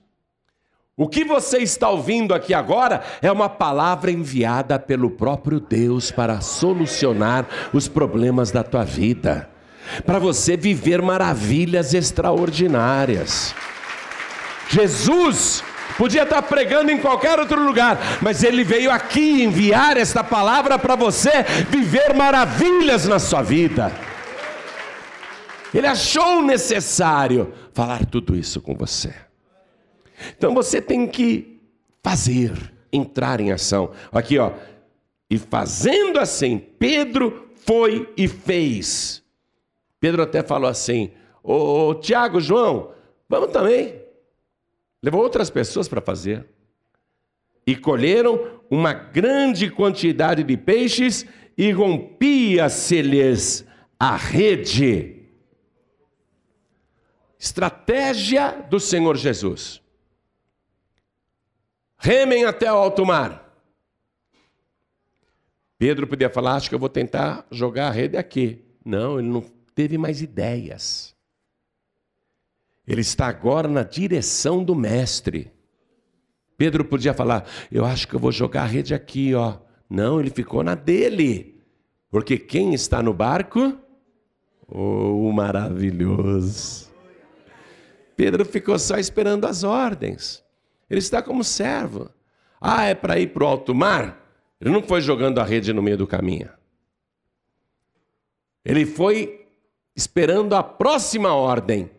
O 0.97 1.09
que 1.09 1.25
você 1.25 1.59
está 1.59 1.89
ouvindo 1.89 2.35
aqui 2.35 2.53
agora 2.53 3.03
é 3.23 3.33
uma 3.33 3.49
palavra 3.49 4.11
enviada 4.11 4.79
pelo 4.79 5.11
próprio 5.11 5.59
Deus 5.59 6.11
para 6.11 6.41
solucionar 6.43 7.47
os 7.73 7.89
problemas 7.89 8.51
da 8.51 8.63
tua 8.63 8.85
vida 8.85 9.49
para 10.05 10.19
você 10.19 10.57
viver 10.57 11.03
maravilhas 11.03 11.95
extraordinárias. 11.95 13.55
Jesus 14.69 15.63
podia 15.97 16.23
estar 16.23 16.43
pregando 16.43 16.91
em 16.91 16.99
qualquer 16.99 17.39
outro 17.39 17.63
lugar, 17.63 17.99
mas 18.21 18.43
ele 18.43 18.65
veio 18.65 18.91
aqui 18.91 19.43
enviar 19.43 19.97
esta 19.97 20.25
palavra 20.25 20.79
para 20.79 20.97
você 20.97 21.43
viver 21.69 22.15
maravilhas 22.15 23.07
na 23.07 23.19
sua 23.19 23.43
vida. 23.43 23.93
Ele 25.75 25.87
achou 25.87 26.43
necessário 26.43 27.53
falar 27.73 28.05
tudo 28.07 28.37
isso 28.37 28.61
com 28.61 28.75
você. 28.75 29.32
Então 30.37 30.55
você 30.55 30.81
tem 30.81 31.07
que 31.07 31.61
fazer, 32.03 32.53
entrar 32.93 33.41
em 33.41 33.53
ação. 33.53 33.93
Aqui, 34.13 34.39
ó. 34.39 34.53
E 35.31 35.39
fazendo 35.39 36.19
assim, 36.19 36.59
Pedro 36.59 37.51
foi 37.57 38.13
e 38.17 38.29
fez 38.29 39.23
Pedro 40.03 40.21
até 40.21 40.43
falou 40.43 40.69
assim: 40.69 41.13
Ô, 41.45 41.91
ô 41.91 41.95
Tiago, 41.95 42.41
João, 42.41 42.93
vamos 43.29 43.53
também. 43.53 44.03
Levou 45.01 45.23
outras 45.23 45.49
pessoas 45.49 45.87
para 45.87 46.01
fazer. 46.01 46.45
E 47.65 47.77
colheram 47.77 48.61
uma 48.69 48.93
grande 48.93 49.71
quantidade 49.71 50.43
de 50.43 50.57
peixes 50.57 51.25
e 51.57 51.71
rompia-se-lhes 51.71 53.65
a 53.99 54.17
rede. 54.17 55.23
Estratégia 57.39 58.67
do 58.69 58.81
Senhor 58.81 59.17
Jesus. 59.17 59.81
Remem 62.05 62.45
até 62.45 62.71
o 62.71 62.75
alto 62.75 63.07
mar. 63.07 63.49
Pedro 65.79 66.05
podia 66.05 66.29
falar: 66.29 66.57
Acho 66.57 66.69
que 66.69 66.75
eu 66.75 66.79
vou 66.79 66.89
tentar 66.89 67.47
jogar 67.49 67.87
a 67.87 67.91
rede 67.93 68.17
aqui. 68.17 68.65
Não, 68.85 69.21
ele 69.21 69.29
não 69.29 69.41
teve 69.73 69.97
mais 69.97 70.21
ideias. 70.21 71.15
Ele 72.85 73.03
está 73.03 73.29
agora 73.29 73.69
na 73.69 73.85
direção 73.85 74.65
do 74.65 74.75
mestre. 74.75 75.53
Pedro 76.57 76.85
podia 76.85 77.15
falar: 77.15 77.47
Eu 77.71 77.85
acho 77.85 78.09
que 78.09 78.17
eu 78.17 78.21
vou 78.21 78.33
jogar 78.33 78.63
a 78.63 78.67
rede 78.67 78.93
aqui, 78.93 79.33
ó. 79.33 79.59
Não, 79.89 80.19
ele 80.19 80.31
ficou 80.31 80.65
na 80.65 80.75
dele. 80.75 81.63
Porque 82.11 82.37
quem 82.37 82.75
está 82.75 83.01
no 83.01 83.15
barco? 83.15 83.79
Oh, 84.67 85.31
maravilhoso. 85.31 86.91
Pedro 88.17 88.45
ficou 88.45 88.77
só 88.77 88.99
esperando 88.99 89.47
as 89.47 89.63
ordens. 89.63 90.42
Ele 90.93 90.99
está 90.99 91.23
como 91.23 91.43
servo. 91.43 92.11
Ah, 92.61 92.85
é 92.85 92.95
para 92.95 93.19
ir 93.19 93.29
para 93.29 93.45
o 93.45 93.47
alto 93.47 93.75
mar? 93.75 94.23
Ele 94.61 94.69
não 94.69 94.83
foi 94.83 95.01
jogando 95.01 95.39
a 95.39 95.43
rede 95.43 95.73
no 95.73 95.81
meio 95.81 95.97
do 95.97 96.07
caminho. 96.07 96.51
Ele 98.63 98.85
foi 98.85 99.49
esperando 99.97 100.55
a 100.55 100.63
próxima 100.63 101.35
ordem. 101.35 101.91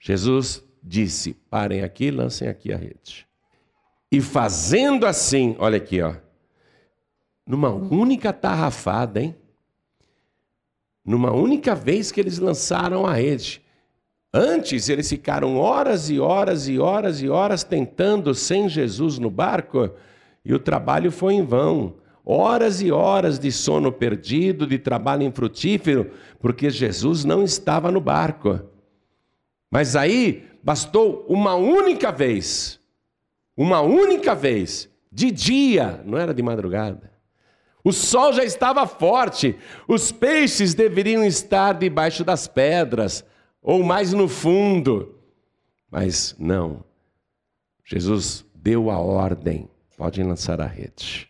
Jesus 0.00 0.64
disse: 0.82 1.34
parem 1.50 1.82
aqui, 1.82 2.10
lancem 2.10 2.48
aqui 2.48 2.72
a 2.72 2.78
rede. 2.78 3.28
E 4.10 4.22
fazendo 4.22 5.04
assim, 5.04 5.54
olha 5.58 5.76
aqui, 5.76 6.00
ó, 6.00 6.14
numa 7.46 7.68
única 7.68 8.32
tarrafada, 8.32 9.20
hein? 9.20 9.36
Numa 11.04 11.30
única 11.30 11.74
vez 11.74 12.10
que 12.10 12.20
eles 12.22 12.38
lançaram 12.38 13.04
a 13.04 13.12
rede. 13.12 13.62
Antes 14.36 14.88
eles 14.88 15.08
ficaram 15.08 15.56
horas 15.56 16.10
e 16.10 16.18
horas 16.18 16.68
e 16.68 16.78
horas 16.78 17.22
e 17.22 17.28
horas 17.28 17.62
tentando 17.62 18.34
sem 18.34 18.68
Jesus 18.68 19.18
no 19.18 19.30
barco, 19.30 19.90
e 20.44 20.52
o 20.52 20.58
trabalho 20.58 21.12
foi 21.12 21.34
em 21.34 21.44
vão 21.44 21.94
horas 22.24 22.80
e 22.80 22.90
horas 22.90 23.38
de 23.38 23.52
sono 23.52 23.92
perdido, 23.92 24.66
de 24.66 24.78
trabalho 24.78 25.22
infrutífero, 25.22 26.10
porque 26.40 26.70
Jesus 26.70 27.24
não 27.24 27.42
estava 27.42 27.90
no 27.90 28.00
barco. 28.00 28.60
Mas 29.70 29.94
aí 29.94 30.48
bastou 30.62 31.26
uma 31.28 31.54
única 31.54 32.10
vez, 32.10 32.80
uma 33.56 33.82
única 33.82 34.34
vez, 34.34 34.88
de 35.12 35.30
dia, 35.30 36.00
não 36.04 36.16
era 36.16 36.32
de 36.32 36.42
madrugada. 36.42 37.12
O 37.82 37.92
sol 37.92 38.32
já 38.32 38.42
estava 38.42 38.86
forte, 38.86 39.54
os 39.86 40.10
peixes 40.10 40.72
deveriam 40.72 41.22
estar 41.22 41.74
debaixo 41.74 42.24
das 42.24 42.48
pedras, 42.48 43.22
ou 43.64 43.82
mais 43.82 44.12
no 44.12 44.28
fundo. 44.28 45.14
Mas 45.90 46.36
não, 46.38 46.84
Jesus 47.82 48.44
deu 48.54 48.90
a 48.90 48.98
ordem: 48.98 49.68
podem 49.96 50.24
lançar 50.24 50.60
a 50.60 50.66
rede. 50.66 51.28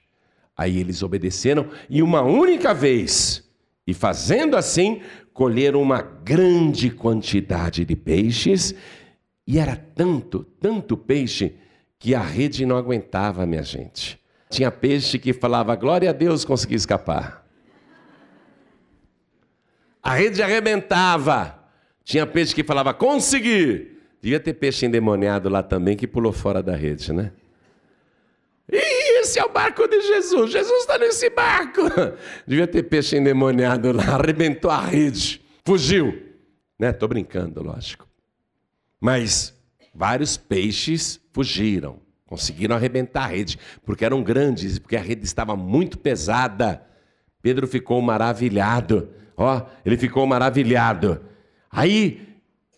Aí 0.56 0.78
eles 0.78 1.02
obedeceram 1.02 1.68
e 1.88 2.02
uma 2.02 2.22
única 2.22 2.74
vez, 2.74 3.48
e 3.86 3.94
fazendo 3.94 4.56
assim, 4.56 5.00
colheram 5.32 5.80
uma 5.80 6.02
grande 6.02 6.90
quantidade 6.90 7.84
de 7.84 7.96
peixes, 7.96 8.74
e 9.46 9.58
era 9.58 9.76
tanto, 9.76 10.44
tanto 10.60 10.96
peixe, 10.96 11.56
que 11.98 12.14
a 12.14 12.22
rede 12.22 12.66
não 12.66 12.76
aguentava, 12.76 13.46
minha 13.46 13.62
gente. 13.62 14.20
Tinha 14.48 14.70
peixe 14.70 15.18
que 15.18 15.32
falava, 15.32 15.74
glória 15.74 16.10
a 16.10 16.12
Deus, 16.12 16.44
consegui 16.44 16.76
escapar. 16.76 17.44
A 20.00 20.14
rede 20.14 20.42
arrebentava. 20.42 21.63
Tinha 22.04 22.26
peixe 22.26 22.54
que 22.54 22.62
falava, 22.62 22.92
consegui. 22.92 23.98
Devia 24.20 24.38
ter 24.38 24.54
peixe 24.54 24.86
endemoniado 24.86 25.48
lá 25.48 25.62
também 25.62 25.96
que 25.96 26.06
pulou 26.06 26.32
fora 26.32 26.62
da 26.62 26.74
rede, 26.74 27.12
né? 27.12 27.32
esse 29.24 29.38
é 29.38 29.44
o 29.44 29.48
barco 29.48 29.88
de 29.88 30.00
Jesus. 30.00 30.52
Jesus 30.52 30.80
está 30.80 30.98
nesse 30.98 31.28
barco. 31.30 31.82
Devia 32.46 32.66
ter 32.66 32.84
peixe 32.84 33.16
endemoniado 33.16 33.90
lá, 33.90 34.14
arrebentou 34.14 34.70
a 34.70 34.80
rede, 34.80 35.40
fugiu. 35.64 36.22
Né? 36.78 36.92
Tô 36.92 37.08
brincando, 37.08 37.62
lógico. 37.62 38.06
Mas 39.00 39.54
vários 39.94 40.36
peixes 40.36 41.20
fugiram, 41.32 42.00
conseguiram 42.26 42.76
arrebentar 42.76 43.24
a 43.24 43.28
rede, 43.28 43.58
porque 43.84 44.04
eram 44.04 44.22
grandes, 44.22 44.78
porque 44.78 44.96
a 44.96 45.00
rede 45.00 45.24
estava 45.24 45.56
muito 45.56 45.98
pesada. 45.98 46.82
Pedro 47.42 47.66
ficou 47.66 48.00
maravilhado. 48.00 49.08
Ó, 49.36 49.62
ele 49.84 49.96
ficou 49.96 50.26
maravilhado. 50.26 51.20
Aí 51.74 52.26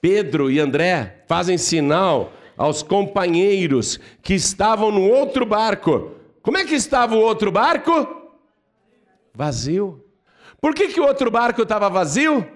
Pedro 0.01 0.51
e 0.51 0.59
André 0.59 1.25
fazem 1.29 1.57
sinal 1.59 2.33
aos 2.57 2.83
companheiros 2.83 4.01
que 4.23 4.35
estavam 4.35 4.91
no 4.91 5.03
outro 5.03 5.47
barco 5.47 6.17
como 6.47 6.59
é 6.59 6.65
que 6.65 6.77
estava 6.77 7.17
o 7.17 7.19
outro 7.19 7.51
barco? 7.51 7.93
Vazio. 9.35 10.01
Por 10.61 10.77
que, 10.77 10.87
que 10.87 11.01
o 11.01 11.05
outro 11.05 11.29
barco 11.29 11.63
estava 11.63 11.91
vazio? 11.91 12.49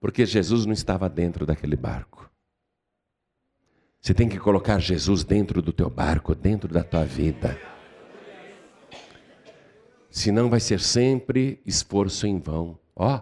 Porque 0.00 0.24
Jesus 0.24 0.64
não 0.64 0.72
estava 0.72 1.06
dentro 1.06 1.44
daquele 1.44 1.76
barco. 1.76 2.30
Você 4.00 4.14
tem 4.14 4.30
que 4.30 4.38
colocar 4.38 4.78
Jesus 4.78 5.24
dentro 5.24 5.60
do 5.60 5.74
teu 5.74 5.90
barco, 5.90 6.34
dentro 6.34 6.72
da 6.72 6.82
tua 6.82 7.04
vida. 7.04 7.60
Senão 10.08 10.48
vai 10.48 10.58
ser 10.58 10.80
sempre 10.80 11.60
esforço 11.66 12.26
em 12.26 12.38
vão. 12.38 12.78
Ó, 12.96 13.20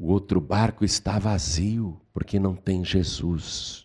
o 0.00 0.10
outro 0.10 0.40
barco 0.40 0.84
está 0.84 1.18
vazio, 1.18 2.00
porque 2.12 2.40
não 2.40 2.56
tem 2.56 2.82
Jesus. 2.82 3.84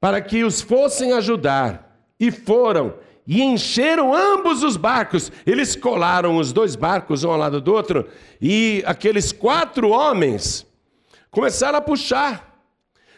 Para 0.00 0.20
que 0.20 0.44
os 0.44 0.60
fossem 0.60 1.12
ajudar, 1.12 1.92
e 2.22 2.30
foram 2.30 2.94
e 3.26 3.42
encheram 3.42 4.14
ambos 4.14 4.62
os 4.62 4.76
barcos. 4.76 5.32
Eles 5.44 5.74
colaram 5.74 6.36
os 6.36 6.52
dois 6.52 6.76
barcos 6.76 7.24
um 7.24 7.30
ao 7.32 7.36
lado 7.36 7.60
do 7.60 7.72
outro 7.72 8.08
e 8.40 8.80
aqueles 8.86 9.32
quatro 9.32 9.90
homens 9.90 10.64
começaram 11.32 11.78
a 11.78 11.82
puxar. 11.82 12.51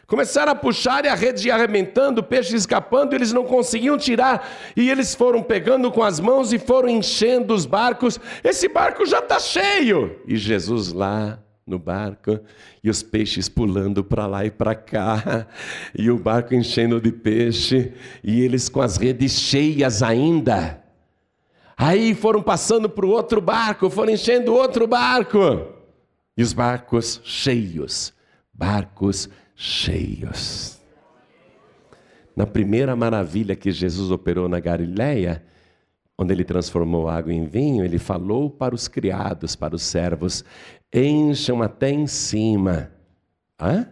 Começaram 0.07 0.53
a 0.53 0.55
puxar 0.55 1.05
e 1.05 1.09
a 1.09 1.15
rede 1.15 1.49
ia 1.49 1.55
arrebentando, 1.55 2.21
o 2.21 2.25
peixe 2.25 2.55
escapando, 2.55 3.15
eles 3.15 3.33
não 3.33 3.45
conseguiam 3.45 3.97
tirar. 3.97 4.49
E 4.77 4.91
eles 4.91 5.15
foram 5.15 5.43
pegando 5.43 5.91
com 5.91 6.03
as 6.03 6.21
mãos 6.21 6.53
e 6.53 6.59
foram 6.59 6.89
enchendo 6.89 7.55
os 7.55 7.65
barcos. 7.65 8.21
Esse 8.43 8.69
barco 8.69 9.07
já 9.07 9.21
está 9.21 9.39
cheio. 9.39 10.21
E 10.27 10.37
Jesus 10.37 10.93
lá 10.93 11.39
no 11.67 11.79
barco 11.79 12.39
e 12.83 12.91
os 12.91 13.03
peixes 13.03 13.49
pulando 13.49 14.05
para 14.05 14.27
lá 14.27 14.45
e 14.45 14.51
para 14.51 14.75
cá, 14.75 15.47
e 15.97 16.11
o 16.11 16.19
barco 16.19 16.55
enchendo 16.55 17.01
de 17.01 17.11
peixe, 17.11 17.95
e 18.23 18.43
eles 18.43 18.69
com 18.69 18.83
as 18.83 18.99
redes 18.99 19.33
cheias 19.33 20.03
ainda. 20.03 20.83
Aí 21.77 22.15
foram 22.15 22.43
passando 22.43 22.89
para 22.89 23.07
o 23.07 23.11
outro 23.11 23.41
barco, 23.41 23.89
foram 23.89 24.13
enchendo 24.13 24.55
outro 24.55 24.87
barco, 24.87 25.39
e 26.37 26.43
os 26.43 26.53
barcos 26.53 27.21
cheios, 27.25 28.13
barcos 28.53 29.23
cheios. 29.23 29.44
Na 32.37 32.47
primeira 32.47 32.97
maravilha 32.97 33.55
que 33.55 33.71
Jesus 33.71 34.11
operou 34.11 34.49
na 34.49 34.59
Galileia, 34.59 35.45
onde 36.19 36.33
ele 36.33 36.45
transformou 36.45 37.09
água 37.09 37.33
em 37.33 37.47
vinho, 37.47 37.85
ele 37.85 37.99
falou 37.99 38.51
para 38.51 38.75
os 38.75 38.89
criados, 38.89 39.55
para 39.55 39.75
os 39.75 39.83
servos: 39.83 40.45
encham 40.93 41.63
até 41.63 41.91
em 41.91 42.07
cima. 42.07 42.91
Hã? 43.61 43.89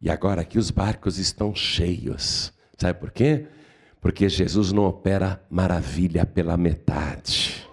E 0.00 0.08
agora 0.08 0.42
aqui 0.42 0.58
os 0.58 0.70
barcos 0.70 1.18
estão 1.18 1.54
cheios. 1.54 2.52
Sabe 2.78 2.98
por 2.98 3.10
quê? 3.10 3.46
Porque 4.00 4.28
Jesus 4.28 4.72
não 4.72 4.84
opera 4.84 5.44
maravilha 5.50 6.24
pela 6.24 6.56
metade. 6.56 7.68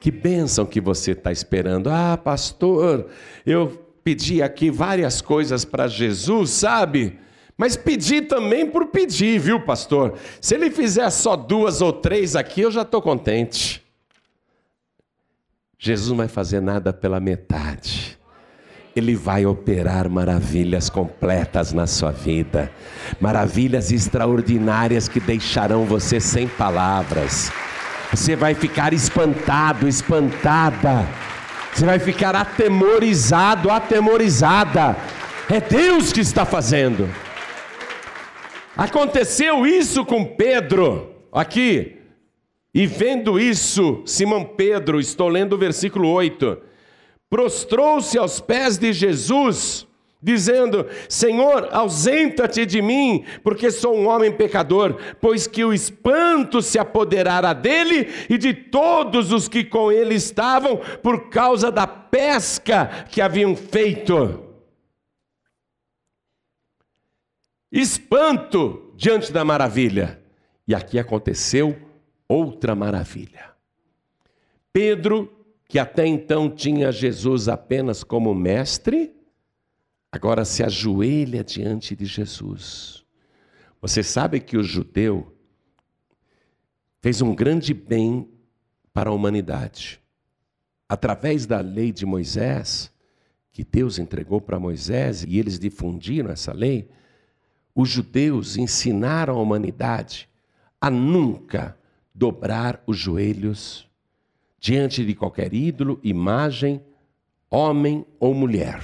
Que 0.00 0.10
bênção 0.10 0.66
que 0.66 0.80
você 0.80 1.12
está 1.12 1.30
esperando. 1.30 1.88
Ah, 1.88 2.16
pastor, 2.16 3.08
eu 3.44 3.87
pedi 4.08 4.40
aqui 4.42 4.70
várias 4.70 5.20
coisas 5.20 5.66
para 5.66 5.86
Jesus, 5.86 6.48
sabe? 6.48 7.18
Mas 7.58 7.76
pedi 7.76 8.22
também 8.22 8.64
por 8.64 8.86
pedir, 8.86 9.38
viu, 9.38 9.60
pastor? 9.60 10.14
Se 10.40 10.54
ele 10.54 10.70
fizer 10.70 11.10
só 11.10 11.36
duas 11.36 11.82
ou 11.82 11.92
três 11.92 12.34
aqui, 12.34 12.62
eu 12.62 12.70
já 12.70 12.80
estou 12.80 13.02
contente. 13.02 13.84
Jesus 15.78 16.08
não 16.08 16.16
vai 16.16 16.26
fazer 16.26 16.62
nada 16.62 16.90
pela 16.90 17.20
metade. 17.20 18.18
Ele 18.96 19.14
vai 19.14 19.44
operar 19.44 20.08
maravilhas 20.08 20.88
completas 20.88 21.74
na 21.74 21.86
sua 21.86 22.10
vida, 22.10 22.72
maravilhas 23.20 23.92
extraordinárias 23.92 25.06
que 25.06 25.20
deixarão 25.20 25.84
você 25.84 26.18
sem 26.18 26.48
palavras. 26.48 27.52
Você 28.10 28.34
vai 28.34 28.54
ficar 28.54 28.94
espantado, 28.94 29.86
espantada. 29.86 31.06
Você 31.72 31.84
vai 31.84 31.98
ficar 31.98 32.34
atemorizado, 32.34 33.70
atemorizada. 33.70 34.96
É 35.50 35.60
Deus 35.60 36.12
que 36.12 36.20
está 36.20 36.44
fazendo. 36.44 37.08
Aconteceu 38.76 39.66
isso 39.66 40.04
com 40.04 40.24
Pedro, 40.24 41.14
aqui. 41.32 41.96
E 42.72 42.86
vendo 42.86 43.40
isso, 43.40 44.02
Simão 44.06 44.44
Pedro, 44.44 45.00
estou 45.00 45.28
lendo 45.28 45.54
o 45.54 45.58
versículo 45.58 46.08
8, 46.08 46.58
prostrou-se 47.28 48.16
aos 48.16 48.40
pés 48.40 48.78
de 48.78 48.92
Jesus, 48.92 49.86
dizendo: 50.22 50.86
Senhor, 51.08 51.68
ausenta-te 51.72 52.66
de 52.66 52.82
mim, 52.82 53.24
porque 53.42 53.70
sou 53.70 53.96
um 53.96 54.08
homem 54.08 54.32
pecador, 54.32 54.98
pois 55.20 55.46
que 55.46 55.64
o 55.64 55.72
espanto 55.72 56.60
se 56.60 56.78
apoderara 56.78 57.52
dele 57.52 58.08
e 58.28 58.36
de 58.36 58.52
todos 58.52 59.32
os 59.32 59.48
que 59.48 59.64
com 59.64 59.90
ele 59.92 60.14
estavam, 60.14 60.80
por 61.02 61.28
causa 61.30 61.70
da 61.70 61.86
pesca 61.86 63.06
que 63.10 63.20
haviam 63.20 63.54
feito. 63.54 64.48
espanto 67.70 68.92
diante 68.96 69.32
da 69.32 69.44
maravilha. 69.44 70.20
E 70.66 70.74
aqui 70.74 70.98
aconteceu 70.98 71.78
outra 72.28 72.74
maravilha. 72.74 73.52
Pedro, 74.72 75.32
que 75.66 75.78
até 75.78 76.06
então 76.06 76.50
tinha 76.50 76.92
Jesus 76.92 77.48
apenas 77.48 78.02
como 78.04 78.34
mestre, 78.34 79.14
agora 80.10 80.44
se 80.44 80.62
ajoelha 80.62 81.44
diante 81.44 81.94
de 81.94 82.06
Jesus. 82.06 83.04
Você 83.80 84.02
sabe 84.02 84.40
que 84.40 84.56
o 84.56 84.62
judeu 84.62 85.34
fez 87.00 87.20
um 87.20 87.34
grande 87.34 87.72
bem 87.72 88.28
para 88.92 89.10
a 89.10 89.12
humanidade. 89.12 90.00
Através 90.88 91.46
da 91.46 91.60
lei 91.60 91.92
de 91.92 92.04
Moisés, 92.04 92.90
que 93.52 93.62
Deus 93.62 93.98
entregou 93.98 94.40
para 94.40 94.58
Moisés 94.58 95.24
e 95.26 95.38
eles 95.38 95.58
difundiram 95.58 96.30
essa 96.30 96.52
lei, 96.52 96.88
os 97.74 97.88
judeus 97.88 98.56
ensinaram 98.56 99.36
a 99.36 99.42
humanidade 99.42 100.28
a 100.80 100.90
nunca 100.90 101.78
dobrar 102.14 102.82
os 102.86 102.96
joelhos 102.96 103.88
diante 104.58 105.04
de 105.04 105.14
qualquer 105.14 105.54
ídolo, 105.54 106.00
imagem, 106.02 106.82
homem 107.48 108.04
ou 108.18 108.34
mulher. 108.34 108.82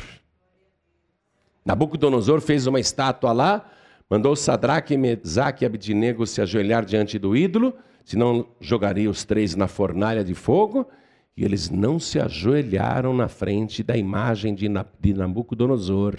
Nabucodonosor 1.64 2.40
fez 2.40 2.66
uma 2.66 2.78
estátua 2.78 3.32
lá, 3.32 3.70
mandou 4.08 4.36
Sadraque, 4.36 4.96
Mesaque 4.96 5.64
e 5.64 5.66
Abidnego 5.66 6.26
se 6.26 6.42
ajoelhar 6.42 6.84
diante 6.84 7.18
do 7.18 7.34
ídolo, 7.34 7.74
senão 8.04 8.46
jogaria 8.60 9.08
os 9.08 9.24
três 9.24 9.56
na 9.56 9.66
fornalha 9.66 10.22
de 10.22 10.34
fogo, 10.34 10.86
e 11.36 11.44
eles 11.44 11.70
não 11.70 11.98
se 11.98 12.20
ajoelharam 12.20 13.14
na 13.14 13.28
frente 13.28 13.82
da 13.82 13.96
imagem 13.96 14.54
de 14.54 14.68
Nabucodonosor. 15.14 16.18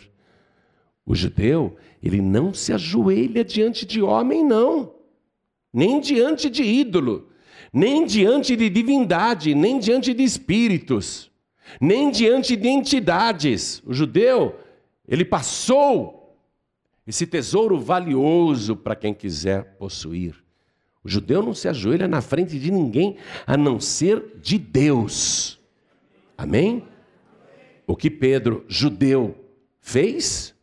O 1.06 1.14
judeu, 1.14 1.76
ele 2.02 2.20
não 2.22 2.54
se 2.54 2.74
ajoelha 2.74 3.46
diante 3.46 3.86
de 3.86 4.02
homem, 4.02 4.44
não, 4.44 4.96
nem 5.72 6.00
diante 6.00 6.50
de 6.50 6.64
ídolo, 6.64 7.30
nem 7.72 8.06
diante 8.06 8.56
de 8.56 8.70
divindade, 8.70 9.54
nem 9.54 9.78
diante 9.78 10.14
de 10.14 10.24
espíritos, 10.24 11.32
nem 11.80 12.10
diante 12.10 12.56
de 12.56 12.68
entidades. 12.68 13.84
O 13.86 13.94
judeu, 13.94 14.56
ele 15.08 15.26
passou 15.26 16.38
esse 17.06 17.28
tesouro 17.28 17.80
valioso 17.80 18.76
para 18.76 18.96
quem 18.96 19.14
quiser 19.14 19.76
possuir. 19.78 20.36
O 21.04 21.10
judeu 21.10 21.44
não 21.44 21.54
se 21.54 21.68
ajoelha 21.68 22.08
na 22.08 22.20
frente 22.20 22.60
de 22.60 22.72
ninguém 22.72 23.18
a 23.46 23.56
não 23.56 23.80
ser 23.80 24.40
de 24.42 24.58
Deus. 24.58 25.60
Amém? 26.36 26.84
O 27.86 27.96
que 27.96 28.10
Pedro, 28.10 28.66
judeu, 28.68 29.36
fez? 29.80 30.56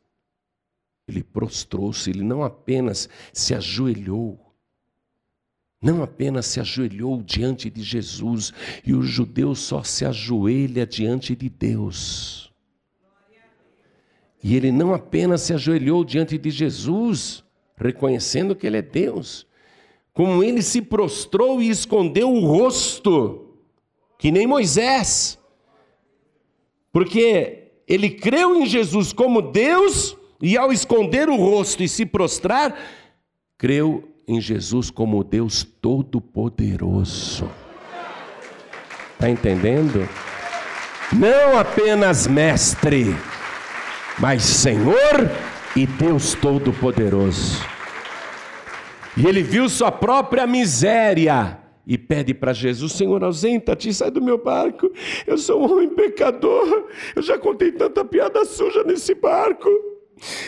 Ele 1.07 1.22
prostrou-se, 1.22 2.11
ele 2.11 2.24
não 2.24 2.43
apenas 2.43 3.09
se 3.32 3.55
ajoelhou, 3.55 4.53
não 5.80 6.03
apenas 6.03 6.47
se 6.47 6.59
ajoelhou 6.59 7.22
diante 7.22 7.70
de 7.70 7.82
Jesus, 7.82 8.53
e 8.84 8.95
o 8.95 9.03
judeu 9.03 9.55
só 9.55 9.82
se 9.82 10.05
ajoelha 10.05 10.86
diante 10.86 11.36
de 11.36 11.49
Deus. 11.49 12.52
E 14.43 14.57
ele 14.57 14.72
não 14.72 14.93
apenas 14.93 15.43
se 15.43 15.53
ajoelhou 15.55 16.05
diante 16.05 16.36
de 16.36 16.51
Jesus, 16.51 17.45
reconhecendo 17.76 18.57
que 18.57 18.66
ele 18.66 18.78
é 18.78 18.82
Deus, 18.82 19.47
como 20.12 20.43
ele 20.43 20.62
se 20.62 20.82
prostrou 20.82 21.62
e 21.62 21.70
escondeu 21.70 22.30
o 22.30 22.45
rosto, 22.45 23.57
que 24.18 24.30
nem 24.30 24.47
Moisés, 24.47 25.38
porque 26.93 27.70
ele 27.88 28.11
creu 28.11 28.55
em 28.55 28.66
Jesus 28.66 29.12
como 29.12 29.40
Deus 29.40 30.16
e 30.40 30.57
ao 30.57 30.72
esconder 30.72 31.28
o 31.28 31.36
rosto 31.36 31.82
e 31.82 31.88
se 31.88 32.05
prostrar, 32.05 32.76
creu 33.57 34.09
em 34.26 34.40
Jesus 34.40 34.90
como 34.90 35.24
Deus 35.24 35.62
Todo-Poderoso. 35.62 37.51
Está 39.12 39.30
entendendo? 39.30 40.09
Não 41.12 41.59
apenas 41.59 42.26
mestre, 42.26 43.14
mas 44.19 44.43
Senhor 44.43 45.31
e 45.77 45.87
Deus 45.87 46.35
Todo-Poderoso. 46.35 47.65
E 49.17 49.27
ele 49.27 49.43
viu 49.43 49.69
sua 49.69 49.93
própria 49.93 50.47
miséria 50.47 51.59
e 51.87 51.99
pede 51.99 52.33
para 52.33 52.53
Jesus: 52.53 52.93
Senhor, 52.93 53.23
ausenta-te, 53.23 53.93
sai 53.93 54.11
do 54.11 54.23
meu 54.23 54.39
barco. 54.39 54.91
Eu 55.27 55.37
sou 55.37 55.61
um 55.61 55.73
homem 55.73 55.89
pecador. 55.89 56.89
Eu 57.15 57.23
já 57.23 57.39
contei 57.39 57.73
tanta 57.73 58.05
piada 58.05 58.45
suja 58.45 58.83
nesse 58.85 59.15
barco. 59.15 59.69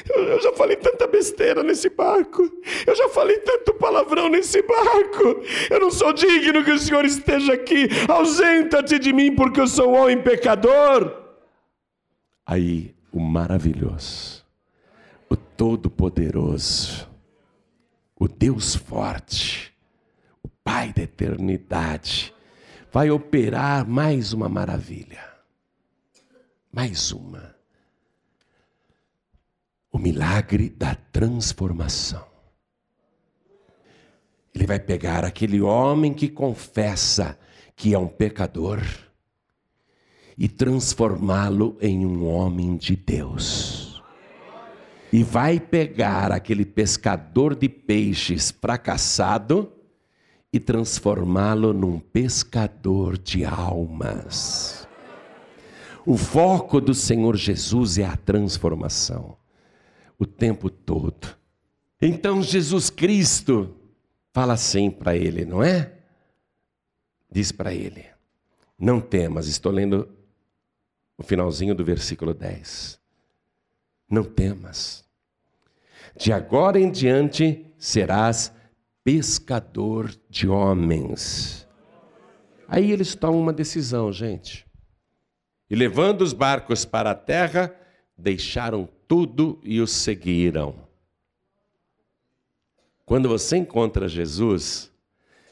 Eu 0.08 0.40
já 0.40 0.52
falei 0.52 0.76
tanta 0.76 1.06
besteira 1.06 1.62
nesse 1.62 1.88
barco. 1.88 2.48
Eu 2.86 2.94
já 2.94 3.08
falei 3.08 3.38
tanto 3.38 3.74
palavrão 3.74 4.28
nesse 4.28 4.62
barco. 4.62 5.42
Eu 5.68 5.80
não 5.80 5.90
sou 5.90 6.12
digno 6.12 6.62
que 6.64 6.70
o 6.70 6.78
Senhor 6.78 7.04
esteja 7.04 7.54
aqui. 7.54 7.88
Ausenta-te 8.08 8.98
de 8.98 9.12
mim, 9.12 9.34
porque 9.34 9.60
eu 9.60 9.66
sou 9.66 9.90
um 9.90 9.96
homem 9.96 10.22
pecador. 10.22 11.12
Aí, 12.46 12.94
o 13.14 13.20
maravilhoso, 13.20 14.44
o 15.30 15.36
todo-poderoso, 15.36 17.08
o 18.16 18.26
Deus 18.26 18.74
forte, 18.74 19.72
o 20.42 20.48
Pai 20.48 20.92
da 20.92 21.02
eternidade, 21.02 22.34
vai 22.92 23.10
operar 23.10 23.86
mais 23.86 24.32
uma 24.32 24.48
maravilha. 24.48 25.22
Mais 26.72 27.12
uma 27.12 27.54
o 29.92 29.98
milagre 29.98 30.68
da 30.68 30.96
transformação. 30.96 32.26
Ele 34.52 34.66
vai 34.66 34.80
pegar 34.80 35.24
aquele 35.24 35.60
homem 35.60 36.12
que 36.12 36.28
confessa 36.28 37.38
que 37.76 37.94
é 37.94 37.98
um 37.98 38.08
pecador 38.08 38.80
e 40.36 40.48
transformá-lo 40.48 41.76
em 41.80 42.04
um 42.04 42.26
homem 42.26 42.76
de 42.76 42.96
Deus. 42.96 44.02
E 45.12 45.22
vai 45.22 45.60
pegar 45.60 46.32
aquele 46.32 46.64
pescador 46.64 47.54
de 47.54 47.68
peixes 47.68 48.50
fracassado 48.50 49.72
e 50.52 50.58
transformá-lo 50.58 51.72
num 51.72 51.98
pescador 51.98 53.16
de 53.16 53.44
almas. 53.44 54.88
O 56.06 56.16
foco 56.16 56.80
do 56.80 56.94
Senhor 56.94 57.36
Jesus 57.36 57.96
é 57.98 58.04
a 58.04 58.16
transformação, 58.16 59.36
o 60.18 60.26
tempo 60.26 60.68
todo. 60.68 61.36
Então, 62.00 62.42
Jesus 62.42 62.90
Cristo 62.90 63.74
fala 64.32 64.52
assim 64.52 64.90
para 64.90 65.16
ele, 65.16 65.44
não 65.44 65.62
é? 65.62 65.92
Diz 67.30 67.50
para 67.50 67.72
ele: 67.72 68.04
Não 68.78 69.00
temas, 69.00 69.46
estou 69.46 69.72
lendo 69.72 70.08
o 71.16 71.22
finalzinho 71.22 71.74
do 71.74 71.84
versículo 71.84 72.34
10. 72.34 73.00
Não 74.10 74.24
temas. 74.24 75.04
De 76.16 76.32
agora 76.32 76.78
em 76.78 76.90
diante 76.90 77.66
serás 77.78 78.52
pescador 79.02 80.14
de 80.28 80.48
homens. 80.48 81.66
Aí 82.66 82.90
eles 82.90 83.14
tomam 83.14 83.40
uma 83.40 83.52
decisão, 83.52 84.12
gente. 84.12 84.66
E 85.68 85.74
levando 85.74 86.22
os 86.22 86.32
barcos 86.32 86.84
para 86.84 87.10
a 87.10 87.14
terra, 87.14 87.74
deixaram 88.16 88.88
tudo 89.06 89.60
e 89.62 89.80
os 89.80 89.90
seguiram. 89.90 90.84
Quando 93.04 93.28
você 93.28 93.56
encontra 93.56 94.08
Jesus, 94.08 94.90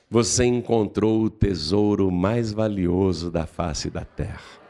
você 0.09 0.45
encontrou 0.45 1.23
o 1.23 1.31
tesouro 1.31 2.11
mais 2.11 2.53
valioso 2.53 3.31
da 3.31 3.47
face 3.47 3.91
da 3.91 4.05
terra. 4.05 4.62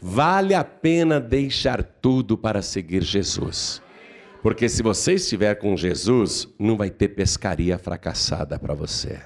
Vale 0.00 0.54
a 0.54 0.64
pena 0.64 1.20
deixar 1.20 1.82
tudo 1.82 2.36
para 2.36 2.62
seguir 2.62 3.02
Jesus. 3.02 3.82
Porque 4.42 4.68
se 4.68 4.82
você 4.82 5.14
estiver 5.14 5.54
com 5.54 5.76
Jesus, 5.76 6.46
não 6.58 6.76
vai 6.76 6.90
ter 6.90 7.08
pescaria 7.08 7.78
fracassada 7.78 8.58
para 8.58 8.74
você. 8.74 9.20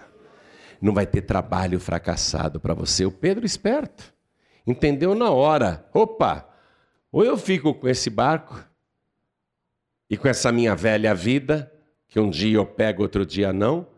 Não 0.80 0.94
vai 0.94 1.06
ter 1.06 1.22
trabalho 1.22 1.80
fracassado 1.80 2.60
para 2.60 2.72
você. 2.72 3.04
O 3.04 3.10
Pedro 3.10 3.44
esperto 3.44 4.14
entendeu 4.66 5.14
na 5.14 5.30
hora. 5.30 5.88
Opa, 5.92 6.48
ou 7.10 7.24
eu 7.24 7.36
fico 7.36 7.74
com 7.74 7.88
esse 7.88 8.10
barco 8.10 8.64
e 10.08 10.16
com 10.16 10.28
essa 10.28 10.52
minha 10.52 10.74
velha 10.74 11.14
vida, 11.14 11.72
que 12.06 12.20
um 12.20 12.30
dia 12.30 12.56
eu 12.56 12.66
pego, 12.66 13.02
outro 13.02 13.26
dia 13.26 13.52
não, 13.52 13.88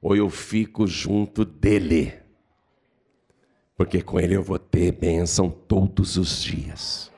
ou 0.00 0.14
eu 0.14 0.30
fico 0.30 0.86
junto 0.86 1.44
dele 1.44 2.14
porque 3.78 4.02
com 4.02 4.18
Ele 4.18 4.34
eu 4.34 4.42
vou 4.42 4.58
ter 4.58 4.90
bênção 4.90 5.48
todos 5.48 6.16
os 6.16 6.42
dias. 6.42 7.12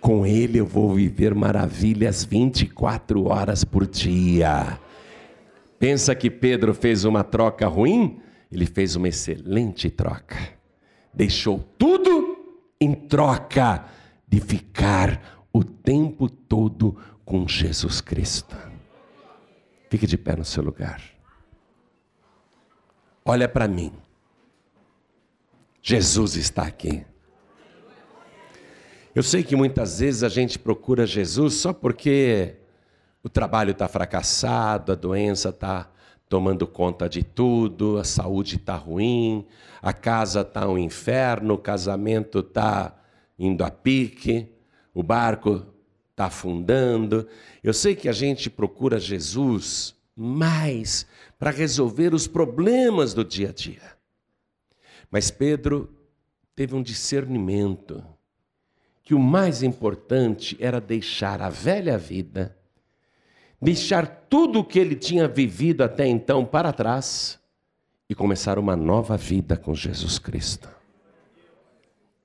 Com 0.00 0.26
Ele 0.26 0.58
eu 0.58 0.64
vou 0.64 0.94
viver 0.94 1.34
maravilhas 1.34 2.24
24 2.24 3.26
horas 3.26 3.62
por 3.62 3.86
dia. 3.86 4.80
Pensa 5.78 6.14
que 6.14 6.30
Pedro 6.30 6.72
fez 6.72 7.04
uma 7.04 7.22
troca 7.22 7.68
ruim? 7.68 8.18
Ele 8.50 8.64
fez 8.64 8.96
uma 8.96 9.06
excelente 9.06 9.90
troca. 9.90 10.38
Deixou 11.12 11.58
tudo 11.76 12.38
em 12.80 12.94
troca 12.94 13.84
de 14.26 14.40
ficar 14.40 15.44
o 15.52 15.62
tempo 15.62 16.30
todo 16.30 16.96
com 17.22 17.46
Jesus 17.46 18.00
Cristo. 18.00 18.56
Fique 19.90 20.06
de 20.06 20.16
pé 20.16 20.36
no 20.36 20.44
seu 20.44 20.62
lugar. 20.62 21.02
Olha 23.26 23.46
para 23.46 23.68
mim. 23.68 23.92
Jesus 25.82 26.36
está 26.36 26.62
aqui. 26.62 27.04
Eu 29.14 29.22
sei 29.22 29.42
que 29.42 29.56
muitas 29.56 29.98
vezes 29.98 30.22
a 30.22 30.28
gente 30.28 30.58
procura 30.58 31.04
Jesus 31.04 31.54
só 31.54 31.72
porque 31.72 32.54
o 33.22 33.28
trabalho 33.28 33.72
está 33.72 33.88
fracassado, 33.88 34.92
a 34.92 34.94
doença 34.94 35.48
está 35.48 35.90
tomando 36.28 36.66
conta 36.66 37.08
de 37.08 37.22
tudo, 37.22 37.98
a 37.98 38.04
saúde 38.04 38.56
está 38.56 38.74
ruim, 38.76 39.44
a 39.82 39.92
casa 39.92 40.40
está 40.40 40.66
um 40.66 40.78
inferno, 40.78 41.54
o 41.54 41.58
casamento 41.58 42.38
está 42.38 42.96
indo 43.38 43.64
a 43.64 43.70
pique, 43.70 44.48
o 44.94 45.02
barco 45.02 45.66
está 46.10 46.26
afundando. 46.26 47.26
Eu 47.62 47.74
sei 47.74 47.94
que 47.94 48.08
a 48.08 48.12
gente 48.12 48.48
procura 48.48 48.98
Jesus 48.98 49.94
mais 50.16 51.06
para 51.38 51.50
resolver 51.50 52.14
os 52.14 52.26
problemas 52.26 53.12
do 53.12 53.24
dia 53.24 53.50
a 53.50 53.52
dia. 53.52 54.01
Mas 55.12 55.30
Pedro 55.30 55.92
teve 56.56 56.74
um 56.74 56.82
discernimento 56.82 58.02
que 59.02 59.14
o 59.14 59.18
mais 59.18 59.62
importante 59.62 60.56
era 60.58 60.80
deixar 60.80 61.42
a 61.42 61.50
velha 61.50 61.98
vida, 61.98 62.56
deixar 63.60 64.06
tudo 64.06 64.60
o 64.60 64.64
que 64.64 64.78
ele 64.78 64.96
tinha 64.96 65.28
vivido 65.28 65.82
até 65.82 66.06
então 66.06 66.46
para 66.46 66.72
trás 66.72 67.38
e 68.08 68.14
começar 68.14 68.58
uma 68.58 68.74
nova 68.74 69.18
vida 69.18 69.54
com 69.54 69.74
Jesus 69.74 70.18
Cristo. 70.18 70.68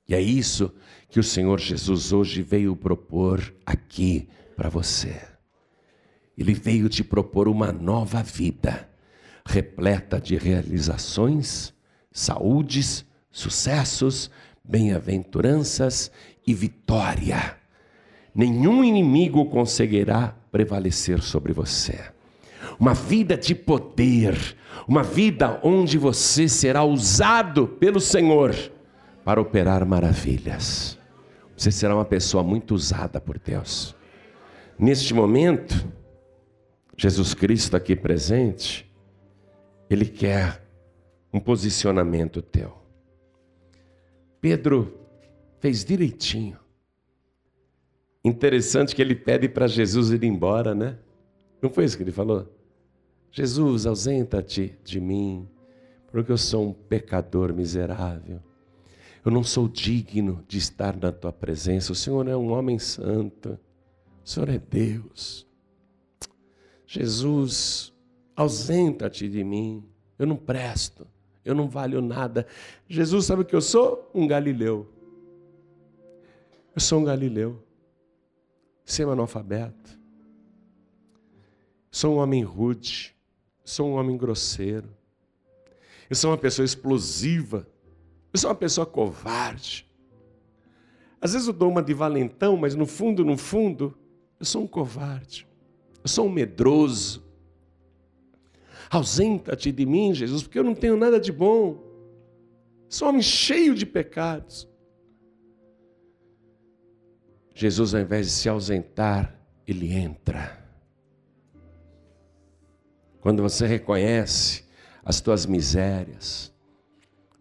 E 0.08 0.16
é 0.16 0.22
isso 0.22 0.74
que 1.10 1.20
o 1.20 1.24
Senhor 1.24 1.60
Jesus 1.60 2.14
hoje 2.14 2.42
veio 2.42 2.74
propor 2.74 3.54
aqui 3.66 4.30
para 4.56 4.70
você. 4.70 5.22
Ele 6.38 6.54
veio 6.54 6.88
te 6.88 7.04
propor 7.04 7.50
uma 7.50 7.74
nova 7.74 8.24
vida, 8.24 8.90
repleta 9.46 10.22
de 10.22 10.38
realizações 10.38 11.76
saúdes, 12.18 13.06
sucessos, 13.30 14.32
bem-aventuranças 14.64 16.12
e 16.46 16.52
vitória. 16.52 17.56
Nenhum 18.34 18.84
inimigo 18.84 19.46
conseguirá 19.46 20.36
prevalecer 20.52 21.22
sobre 21.22 21.54
você. 21.54 22.00
Uma 22.80 22.96
vida 22.96 23.38
de 23.38 23.54
poder, 23.54 24.36
uma 24.88 25.04
vida 25.04 25.60
onde 25.64 26.00
você 26.00 26.50
será 26.50 26.84
usado 26.84 27.68
pelo 27.68 28.00
Senhor 28.00 28.56
para 29.24 29.40
operar 29.40 29.86
maravilhas. 29.86 30.98
Você 31.56 31.72
será 31.72 31.94
uma 31.94 32.06
pessoa 32.06 32.44
muito 32.44 32.74
usada 32.74 33.22
por 33.22 33.38
Deus. 33.38 33.96
Neste 34.78 35.14
momento, 35.14 35.88
Jesus 36.98 37.36
Cristo 37.36 37.78
aqui 37.78 37.96
presente, 37.96 38.92
Ele 39.88 40.06
quer 40.06 40.67
um 41.38 41.40
posicionamento 41.40 42.42
teu. 42.42 42.76
Pedro 44.42 45.00
fez 45.60 45.86
direitinho. 45.86 46.58
Interessante 48.26 48.96
que 48.96 49.02
ele 49.02 49.16
pede 49.16 49.48
para 49.48 49.68
Jesus 49.68 50.10
ir 50.12 50.24
embora, 50.24 50.74
né? 50.74 50.98
Não 51.62 51.70
foi 51.70 51.86
isso 51.86 51.96
que 51.96 52.04
ele 52.04 52.12
falou? 52.12 52.52
Jesus, 53.32 53.86
ausenta-te 53.86 54.78
de 54.84 55.00
mim, 55.00 55.48
porque 56.12 56.32
eu 56.32 56.38
sou 56.38 56.70
um 56.70 56.74
pecador 56.74 57.54
miserável. 57.54 58.42
Eu 59.24 59.32
não 59.32 59.44
sou 59.44 59.68
digno 59.68 60.44
de 60.48 60.58
estar 60.58 60.98
na 60.98 61.12
tua 61.12 61.32
presença. 61.32 61.92
O 61.92 61.96
Senhor 61.96 62.28
é 62.28 62.36
um 62.36 62.52
homem 62.52 62.80
santo. 62.80 63.60
O 64.26 64.28
Senhor 64.28 64.50
é 64.50 64.58
Deus. 64.58 65.46
Jesus, 66.88 67.94
ausenta-te 68.36 69.30
de 69.30 69.44
mim. 69.44 69.84
Eu 70.18 70.26
não 70.26 70.36
presto 70.36 71.06
eu 71.48 71.56
não 71.56 71.70
valho 71.70 72.02
nada. 72.02 72.46
Jesus 72.88 73.26
sabe 73.26 73.42
o 73.42 73.46
que 73.46 73.56
eu 73.56 73.62
sou? 73.62 74.10
Um 74.14 74.28
galileu. 74.28 74.88
Eu 76.76 76.82
sou 76.82 77.00
um 77.00 77.04
galileu, 77.04 77.62
semi-analfabeto. 78.86 79.98
Sou 81.90 82.16
um 82.16 82.18
homem 82.18 82.44
rude, 82.44 83.16
sou 83.64 83.90
um 83.90 83.94
homem 83.94 84.16
grosseiro. 84.16 84.90
Eu 86.10 86.16
sou 86.16 86.32
uma 86.32 86.38
pessoa 86.38 86.66
explosiva. 86.66 87.68
Eu 88.32 88.40
sou 88.40 88.50
uma 88.50 88.56
pessoa 88.56 88.86
covarde. 88.86 89.88
Às 91.20 91.34
vezes 91.34 91.48
eu 91.48 91.54
dou 91.54 91.70
uma 91.70 91.82
de 91.82 91.94
valentão, 91.94 92.56
mas 92.56 92.76
no 92.76 92.86
fundo, 92.86 93.26
no 93.26 93.38
fundo, 93.38 93.98
eu 94.40 94.46
sou 94.46 94.64
um 94.64 94.68
covarde. 94.68 95.48
Eu 96.04 96.08
sou 96.08 96.28
um 96.28 96.32
medroso. 96.32 97.27
Ausenta-te 98.90 99.72
de 99.72 99.86
mim, 99.86 100.14
Jesus, 100.14 100.44
porque 100.44 100.60
eu 100.60 100.64
não 100.64 100.76
tenho 100.76 100.96
nada 100.96 101.20
de 101.20 101.32
bom. 101.32 101.84
Sou 102.90 103.10
homem 103.10 103.22
cheio 103.22 103.76
de 103.76 103.86
pecados. 103.86 104.68
Jesus, 107.54 107.94
ao 107.94 108.02
invés 108.02 108.28
de 108.28 108.32
se 108.32 108.48
ausentar, 108.48 109.36
ele 109.68 109.92
entra. 109.92 110.64
Quando 113.20 113.42
você 113.42 113.66
reconhece 113.66 114.64
as 115.04 115.20
tuas 115.20 115.46
misérias, 115.46 116.54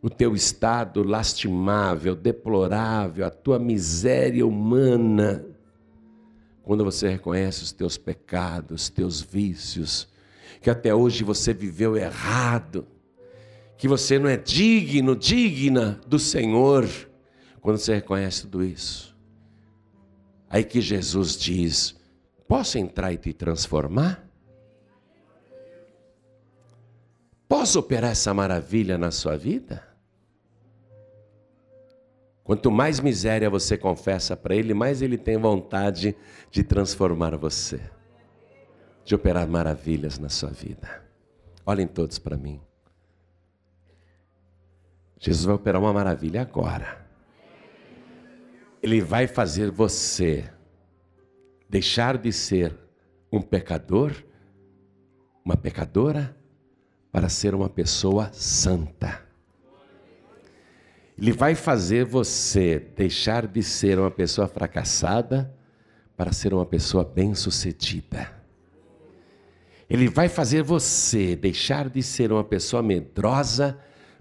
o 0.02 0.10
teu 0.10 0.34
estado 0.34 1.02
lastimável, 1.02 2.14
deplorável, 2.14 3.26
a 3.26 3.30
tua 3.30 3.58
miséria 3.58 4.46
humana, 4.46 5.44
quando 6.62 6.84
você 6.84 7.08
reconhece 7.08 7.62
os 7.62 7.72
teus 7.72 7.96
pecados, 7.96 8.82
os 8.82 8.88
teus 8.88 9.20
vícios, 9.20 10.08
que 10.60 10.70
até 10.70 10.94
hoje 10.94 11.24
você 11.24 11.52
viveu 11.52 11.96
errado, 11.96 12.86
que 13.76 13.86
você 13.86 14.18
não 14.18 14.28
é 14.28 14.36
digno, 14.36 15.14
digna 15.14 16.00
do 16.06 16.18
Senhor, 16.18 16.88
quando 17.60 17.78
você 17.78 17.94
reconhece 17.94 18.42
tudo 18.42 18.64
isso. 18.64 19.16
Aí 20.48 20.64
que 20.64 20.80
Jesus 20.80 21.36
diz: 21.36 21.96
Posso 22.46 22.78
entrar 22.78 23.12
e 23.12 23.18
te 23.18 23.32
transformar? 23.32 24.26
Posso 27.48 27.78
operar 27.78 28.10
essa 28.10 28.32
maravilha 28.34 28.98
na 28.98 29.10
sua 29.10 29.36
vida? 29.36 29.86
Quanto 32.46 32.70
mais 32.70 33.00
miséria 33.00 33.50
você 33.50 33.76
confessa 33.76 34.36
para 34.36 34.54
Ele, 34.54 34.72
mais 34.72 35.02
Ele 35.02 35.18
tem 35.18 35.36
vontade 35.36 36.14
de 36.48 36.62
transformar 36.62 37.36
você, 37.36 37.80
de 39.06 39.14
operar 39.14 39.46
maravilhas 39.48 40.18
na 40.18 40.28
sua 40.28 40.50
vida. 40.50 41.00
Olhem 41.64 41.86
todos 41.86 42.18
para 42.18 42.36
mim. 42.36 42.60
Jesus 45.20 45.44
vai 45.44 45.54
operar 45.54 45.80
uma 45.80 45.92
maravilha 45.92 46.42
agora. 46.42 47.06
Ele 48.82 49.00
vai 49.00 49.28
fazer 49.28 49.70
você 49.70 50.50
deixar 51.68 52.18
de 52.18 52.32
ser 52.32 52.76
um 53.30 53.40
pecador, 53.40 54.12
uma 55.44 55.56
pecadora, 55.56 56.36
para 57.12 57.28
ser 57.28 57.54
uma 57.54 57.68
pessoa 57.68 58.30
santa. 58.32 59.24
Ele 61.16 61.32
vai 61.32 61.54
fazer 61.54 62.04
você 62.04 62.80
deixar 62.96 63.46
de 63.46 63.62
ser 63.62 64.00
uma 64.00 64.10
pessoa 64.10 64.48
fracassada 64.48 65.54
para 66.16 66.32
ser 66.32 66.52
uma 66.52 66.66
pessoa 66.66 67.04
bem-sucedida. 67.04 68.35
Ele 69.88 70.08
vai 70.08 70.28
fazer 70.28 70.62
você 70.62 71.36
deixar 71.36 71.88
de 71.88 72.02
ser 72.02 72.32
uma 72.32 72.42
pessoa 72.42 72.82
medrosa 72.82 73.78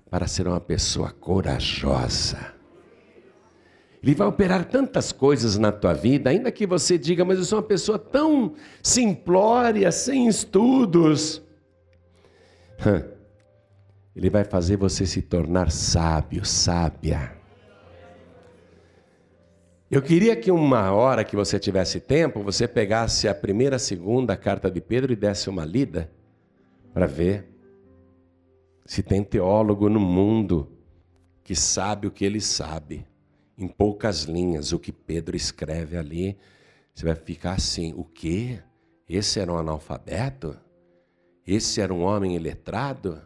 para 0.09 0.27
ser 0.27 0.47
uma 0.47 0.59
pessoa 0.59 1.11
corajosa. 1.11 2.53
Ele 4.01 4.13
vai 4.13 4.27
operar 4.27 4.65
tantas 4.65 5.11
coisas 5.11 5.57
na 5.57 5.71
tua 5.71 5.93
vida, 5.93 6.29
ainda 6.29 6.51
que 6.51 6.67
você 6.67 6.95
diga, 6.95 7.25
mas 7.25 7.39
eu 7.39 7.45
sou 7.45 7.57
uma 7.57 7.65
pessoa 7.65 7.97
tão 7.97 8.53
simplória, 8.83 9.91
sem 9.91 10.27
estudos. 10.27 11.41
Ele 14.15 14.29
vai 14.29 14.45
fazer 14.45 14.77
você 14.77 15.07
se 15.07 15.23
tornar 15.23 15.71
sábio, 15.71 16.45
sábia. 16.45 17.34
Eu 19.89 20.01
queria 20.01 20.35
que 20.35 20.51
uma 20.51 20.91
hora 20.91 21.23
que 21.23 21.35
você 21.35 21.59
tivesse 21.59 21.99
tempo, 21.99 22.41
você 22.41 22.67
pegasse 22.67 23.27
a 23.27 23.35
primeira, 23.35 23.75
a 23.75 23.79
segunda 23.79 24.35
carta 24.35 24.69
de 24.69 24.81
Pedro 24.81 25.13
e 25.13 25.15
desse 25.15 25.49
uma 25.49 25.63
lida 25.63 26.11
para 26.93 27.05
ver 27.05 27.47
se 28.85 29.03
tem 29.03 29.23
teólogo 29.23 29.89
no 29.89 29.99
mundo 29.99 30.71
que 31.43 31.55
sabe 31.55 32.07
o 32.07 32.11
que 32.11 32.25
ele 32.25 32.41
sabe 32.41 33.05
em 33.57 33.67
poucas 33.67 34.23
linhas 34.23 34.73
o 34.73 34.79
que 34.79 34.91
Pedro 34.91 35.35
escreve 35.35 35.97
ali, 35.97 36.37
você 36.93 37.05
vai 37.05 37.15
ficar 37.15 37.53
assim: 37.53 37.93
o 37.93 38.03
quê? 38.03 38.59
Esse 39.07 39.39
era 39.39 39.51
um 39.51 39.57
analfabeto? 39.57 40.57
Esse 41.45 41.79
era 41.79 41.93
um 41.93 42.01
homem 42.01 42.35
iletrado? 42.35 43.21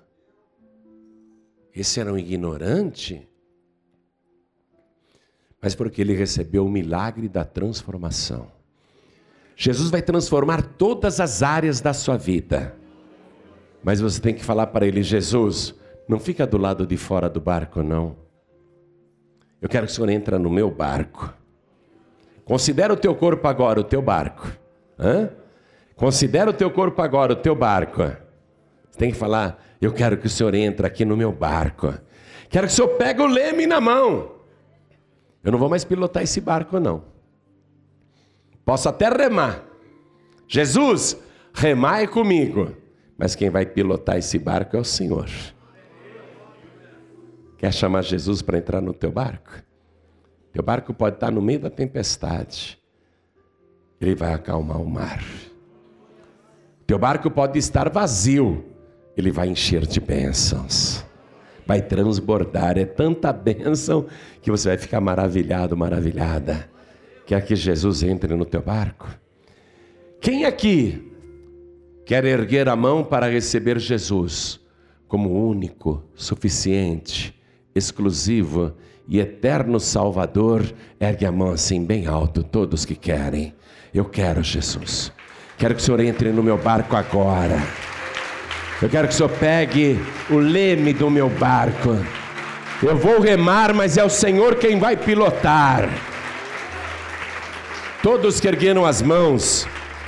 Esse 1.73 1.99
era 1.99 2.11
um 2.11 2.17
ignorante? 2.17 3.27
Mas 5.61 5.75
porque 5.75 6.01
ele 6.01 6.13
recebeu 6.13 6.65
o 6.65 6.69
milagre 6.69 7.27
da 7.27 7.43
transformação. 7.43 8.47
Jesus 9.55 9.89
vai 9.89 10.01
transformar 10.01 10.61
todas 10.61 11.19
as 11.19 11.43
áreas 11.43 11.81
da 11.81 11.93
sua 11.93 12.15
vida. 12.15 12.75
Mas 13.83 13.99
você 13.99 14.21
tem 14.21 14.33
que 14.33 14.43
falar 14.43 14.67
para 14.67 14.87
ele: 14.87 15.03
Jesus, 15.03 15.75
não 16.07 16.17
fica 16.19 16.47
do 16.47 16.57
lado 16.57 16.87
de 16.87 16.95
fora 16.95 17.29
do 17.29 17.41
barco, 17.41 17.83
não. 17.83 18.15
Eu 19.61 19.67
quero 19.67 19.85
que 19.85 19.91
o 19.91 19.95
Senhor 19.95 20.09
entre 20.09 20.37
no 20.37 20.49
meu 20.49 20.71
barco. 20.71 21.33
Considera 22.45 22.93
o 22.93 22.97
teu 22.97 23.13
corpo 23.13 23.45
agora 23.47 23.81
o 23.81 23.83
teu 23.83 24.01
barco. 24.01 24.49
Hã? 24.97 25.29
Considera 25.95 26.49
o 26.49 26.53
teu 26.53 26.71
corpo 26.71 27.01
agora 27.01 27.33
o 27.33 27.35
teu 27.35 27.53
barco. 27.53 28.03
Você 28.89 28.97
tem 28.97 29.11
que 29.11 29.17
falar: 29.17 29.61
Eu 29.81 29.91
quero 29.91 30.17
que 30.17 30.27
o 30.27 30.29
Senhor 30.29 30.55
entre 30.55 30.87
aqui 30.87 31.03
no 31.03 31.17
meu 31.17 31.33
barco. 31.33 31.93
Quero 32.49 32.65
que 32.65 32.73
o 32.73 32.75
Senhor 32.75 32.95
pegue 32.95 33.21
o 33.21 33.27
leme 33.27 33.67
na 33.67 33.81
mão. 33.81 34.38
Eu 35.43 35.51
não 35.51 35.59
vou 35.59 35.69
mais 35.69 35.83
pilotar 35.83 36.23
esse 36.23 36.41
barco, 36.41 36.79
não. 36.79 37.03
Posso 38.65 38.89
até 38.89 39.09
remar. 39.09 39.63
Jesus, 40.47 41.17
remai 41.53 42.07
comigo. 42.07 42.73
Mas 43.17 43.35
quem 43.35 43.49
vai 43.49 43.65
pilotar 43.65 44.17
esse 44.17 44.37
barco 44.39 44.77
é 44.77 44.79
o 44.79 44.83
Senhor. 44.83 45.29
Quer 47.57 47.73
chamar 47.73 48.03
Jesus 48.03 48.41
para 48.41 48.57
entrar 48.57 48.81
no 48.81 48.93
teu 48.93 49.11
barco? 49.11 49.51
Teu 50.53 50.63
barco 50.63 50.93
pode 50.93 51.17
estar 51.17 51.31
no 51.31 51.41
meio 51.41 51.59
da 51.59 51.69
tempestade. 51.69 52.79
Ele 53.99 54.15
vai 54.15 54.33
acalmar 54.33 54.81
o 54.81 54.89
mar. 54.89 55.23
Teu 56.87 56.97
barco 56.97 57.29
pode 57.29 57.59
estar 57.59 57.89
vazio. 57.89 58.65
Ele 59.15 59.31
vai 59.31 59.49
encher 59.49 59.85
de 59.85 59.99
bênçãos. 59.99 61.05
Vai 61.69 61.83
transbordar. 61.83 62.79
É 62.79 62.85
tanta 62.85 63.29
bênção 63.31 64.07
que 64.41 64.49
você 64.49 64.69
vai 64.69 64.77
ficar 64.79 64.99
maravilhado, 64.99 65.77
maravilhada. 65.77 66.67
Quer 67.27 67.45
que 67.45 67.55
Jesus 67.55 68.01
entre 68.01 68.35
no 68.35 68.43
teu 68.43 68.59
barco? 68.59 69.07
Quem 70.19 70.45
aqui 70.45 71.13
quer 72.07 72.25
erguer 72.25 72.67
a 72.67 72.75
mão 72.75 73.03
para 73.03 73.29
receber 73.29 73.77
Jesus 73.77 74.59
como 75.07 75.47
único, 75.47 76.03
suficiente, 76.15 77.39
exclusivo 77.75 78.73
e 79.07 79.19
eterno 79.19 79.79
Salvador, 79.79 80.63
ergue 80.99 81.27
a 81.27 81.31
mão 81.31 81.51
assim 81.51 81.85
bem 81.85 82.07
alto, 82.07 82.41
todos 82.41 82.83
que 82.83 82.95
querem. 82.95 83.53
Eu 83.93 84.05
quero 84.05 84.41
Jesus. 84.41 85.11
Quero 85.55 85.75
que 85.75 85.81
o 85.81 85.83
Senhor 85.83 85.99
entre 85.99 86.31
no 86.31 86.41
meu 86.41 86.57
barco 86.57 86.95
agora. 86.95 87.59
Eu 88.81 88.87
quero 88.87 89.07
que 89.09 89.13
o 89.13 89.17
Senhor 89.17 89.29
pegue 89.29 89.99
o 90.29 90.37
leme 90.37 90.93
do 90.93 91.09
meu 91.09 91.27
barco. 91.29 91.97
Eu 92.81 92.95
vou 92.95 93.19
remar, 93.19 93.73
mas 93.73 93.97
é 93.97 94.03
o 94.03 94.09
Senhor 94.09 94.55
quem 94.55 94.79
vai 94.79 94.95
pilotar. 94.95 95.89
Todos 98.01 98.39
que 98.39 98.47
ergueram 98.47 98.85
as 98.85 99.01
mãos, 99.01 99.67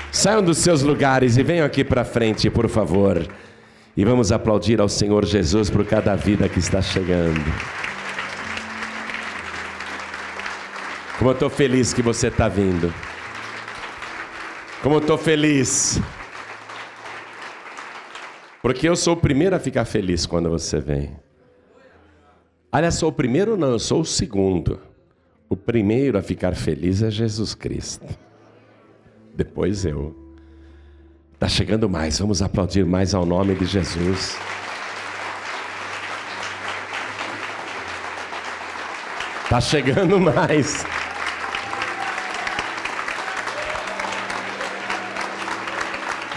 saiam 0.09 0.41
dos 0.41 0.59
seus 0.59 0.81
lugares 0.81 1.35
e 1.35 1.43
venham 1.43 1.65
aqui 1.65 1.83
para 1.83 2.05
frente, 2.05 2.49
por 2.49 2.69
favor. 2.69 3.27
E 3.97 4.05
vamos 4.05 4.31
aplaudir 4.31 4.79
ao 4.79 4.87
Senhor 4.87 5.25
Jesus 5.25 5.69
por 5.69 5.85
cada 5.85 6.15
vida 6.15 6.47
que 6.47 6.59
está 6.59 6.81
chegando. 6.81 7.43
Como 11.17 11.31
eu 11.31 11.33
estou 11.33 11.49
feliz 11.49 11.93
que 11.93 12.01
você 12.01 12.27
está 12.27 12.47
vindo. 12.47 12.93
Como 14.81 14.95
eu 14.95 14.99
estou 14.99 15.17
feliz. 15.17 15.99
Porque 18.61 18.87
eu 18.87 18.95
sou 18.95 19.13
o 19.13 19.17
primeiro 19.17 19.55
a 19.55 19.59
ficar 19.59 19.85
feliz 19.85 20.25
quando 20.25 20.49
você 20.49 20.79
vem. 20.79 21.15
Aliás, 22.71 22.95
sou 22.95 23.09
o 23.09 23.13
primeiro 23.13 23.57
não, 23.57 23.71
eu 23.71 23.79
sou 23.79 24.01
o 24.01 24.05
segundo. 24.05 24.79
O 25.49 25.57
primeiro 25.57 26.17
a 26.17 26.21
ficar 26.21 26.55
feliz 26.55 27.01
é 27.01 27.09
Jesus 27.09 27.55
Cristo. 27.55 28.07
Depois 29.35 29.83
eu. 29.83 30.15
Está 31.33 31.47
chegando 31.47 31.89
mais, 31.89 32.19
vamos 32.19 32.41
aplaudir 32.41 32.85
mais 32.85 33.15
ao 33.15 33.25
nome 33.25 33.55
de 33.55 33.65
Jesus. 33.65 34.37
Está 39.43 39.59
chegando 39.59 40.19
mais. 40.19 40.85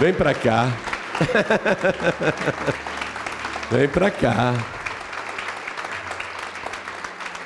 Vem 0.00 0.12
para 0.12 0.34
cá. 0.34 0.72
Vem 3.70 3.88
para 3.88 4.10
cá. 4.10 4.54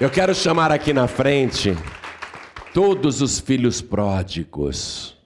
Eu 0.01 0.11
quero 0.11 0.35
chamar 0.35 0.71
aqui 0.71 0.93
na 0.93 1.09
frente 1.09 1.75
todos 2.73 3.21
os 3.21 3.41
filhos 3.41 3.83
pródigos. 3.83 5.17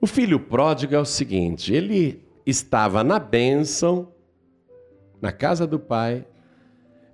O 0.00 0.06
filho 0.06 0.38
pródigo 0.38 0.94
é 0.94 0.98
o 0.98 1.04
seguinte: 1.04 1.72
ele 1.72 2.24
estava 2.46 3.02
na 3.02 3.18
bênção, 3.18 4.12
na 5.20 5.32
casa 5.32 5.66
do 5.66 5.78
pai, 5.78 6.24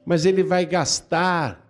mas 0.04 0.26
ele 0.26 0.42
vai 0.42 0.66
gastar 0.66 1.64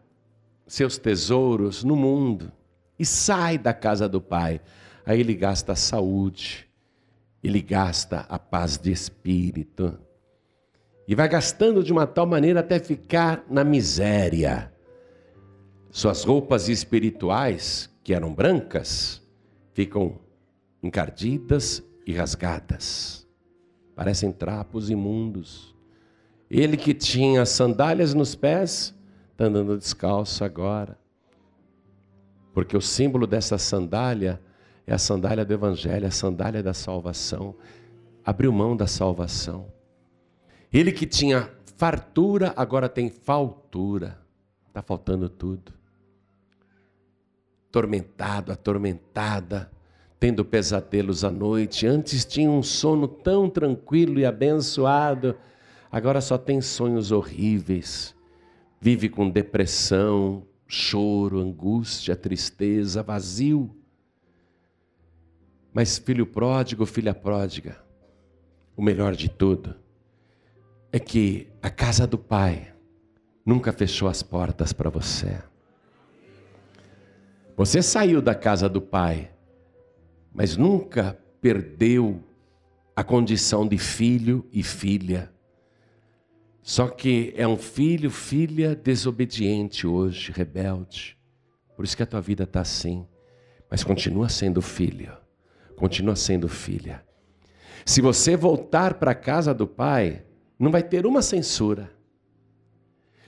seus 0.66 0.98
tesouros 0.98 1.84
no 1.84 1.94
mundo 1.94 2.50
e 2.98 3.06
sai 3.06 3.58
da 3.58 3.72
casa 3.72 4.08
do 4.08 4.20
pai. 4.20 4.60
Aí 5.06 5.20
ele 5.20 5.34
gasta 5.34 5.72
a 5.72 5.76
saúde, 5.76 6.68
ele 7.44 7.60
gasta 7.60 8.20
a 8.20 8.38
paz 8.38 8.78
de 8.78 8.90
espírito, 8.90 9.98
e 11.06 11.14
vai 11.14 11.28
gastando 11.28 11.84
de 11.84 11.92
uma 11.92 12.06
tal 12.06 12.26
maneira 12.26 12.60
até 12.60 12.78
ficar 12.78 13.44
na 13.50 13.62
miséria. 13.62 14.72
Suas 15.90 16.24
roupas 16.24 16.70
espirituais, 16.70 17.90
que 18.02 18.14
eram 18.14 18.32
brancas, 18.32 19.22
ficam 19.74 20.18
encardidas 20.82 21.82
e 22.06 22.14
rasgadas, 22.14 23.28
parecem 23.94 24.32
trapos 24.32 24.88
imundos. 24.88 25.74
Ele 26.50 26.78
que 26.78 26.94
tinha 26.94 27.44
sandálias 27.44 28.14
nos 28.14 28.34
pés, 28.34 28.94
está 29.32 29.44
andando 29.44 29.76
descalço 29.76 30.42
agora. 30.42 30.98
Porque 32.54 32.76
o 32.76 32.80
símbolo 32.80 33.26
dessa 33.26 33.58
sandália 33.58 34.40
é 34.86 34.92
a 34.94 34.98
sandália 34.98 35.44
do 35.44 35.52
Evangelho, 35.52 36.06
a 36.06 36.10
sandália 36.10 36.62
da 36.62 36.74
salvação. 36.74 37.54
Abriu 38.24 38.52
mão 38.52 38.76
da 38.76 38.86
salvação. 38.86 39.66
Ele 40.72 40.92
que 40.92 41.06
tinha 41.06 41.50
fartura, 41.76 42.52
agora 42.56 42.88
tem 42.88 43.08
faltura. 43.08 44.18
Está 44.68 44.82
faltando 44.82 45.28
tudo. 45.28 45.72
Atormentado, 47.68 48.52
atormentada, 48.52 49.70
tendo 50.20 50.44
pesadelos 50.44 51.24
à 51.24 51.30
noite. 51.30 51.86
Antes 51.86 52.24
tinha 52.24 52.50
um 52.50 52.62
sono 52.62 53.06
tão 53.06 53.48
tranquilo 53.48 54.18
e 54.18 54.24
abençoado, 54.24 55.36
agora 55.90 56.20
só 56.20 56.38
tem 56.38 56.60
sonhos 56.60 57.10
horríveis. 57.12 58.14
Vive 58.80 59.08
com 59.08 59.30
depressão, 59.30 60.46
choro, 60.66 61.38
angústia, 61.38 62.14
tristeza, 62.14 63.02
vazio. 63.02 63.70
Mas 65.74 65.98
filho 65.98 66.24
pródigo, 66.24 66.86
filha 66.86 67.12
pródiga, 67.12 67.76
o 68.76 68.82
melhor 68.82 69.16
de 69.16 69.28
tudo 69.28 69.74
é 70.92 71.00
que 71.00 71.48
a 71.60 71.68
casa 71.68 72.06
do 72.06 72.16
Pai 72.16 72.72
nunca 73.44 73.72
fechou 73.72 74.06
as 74.06 74.22
portas 74.22 74.72
para 74.72 74.88
você. 74.88 75.42
Você 77.56 77.82
saiu 77.82 78.22
da 78.22 78.36
casa 78.36 78.68
do 78.68 78.80
Pai, 78.80 79.32
mas 80.32 80.56
nunca 80.56 81.18
perdeu 81.40 82.22
a 82.94 83.02
condição 83.02 83.66
de 83.66 83.76
filho 83.76 84.48
e 84.52 84.62
filha. 84.62 85.32
Só 86.62 86.86
que 86.86 87.34
é 87.36 87.46
um 87.48 87.56
filho, 87.56 88.12
filha 88.12 88.76
desobediente 88.76 89.88
hoje, 89.88 90.30
rebelde. 90.30 91.18
Por 91.74 91.84
isso 91.84 91.96
que 91.96 92.02
a 92.04 92.06
tua 92.06 92.20
vida 92.20 92.44
está 92.44 92.60
assim. 92.60 93.04
Mas 93.68 93.82
continua 93.82 94.28
sendo 94.28 94.62
filho, 94.62 95.23
continua 95.76 96.16
sendo 96.16 96.48
filha. 96.48 97.02
Se 97.84 98.00
você 98.00 98.36
voltar 98.36 98.94
para 98.94 99.10
a 99.10 99.14
casa 99.14 99.52
do 99.52 99.66
Pai, 99.66 100.22
não 100.58 100.70
vai 100.70 100.82
ter 100.82 101.04
uma 101.06 101.20
censura, 101.20 101.90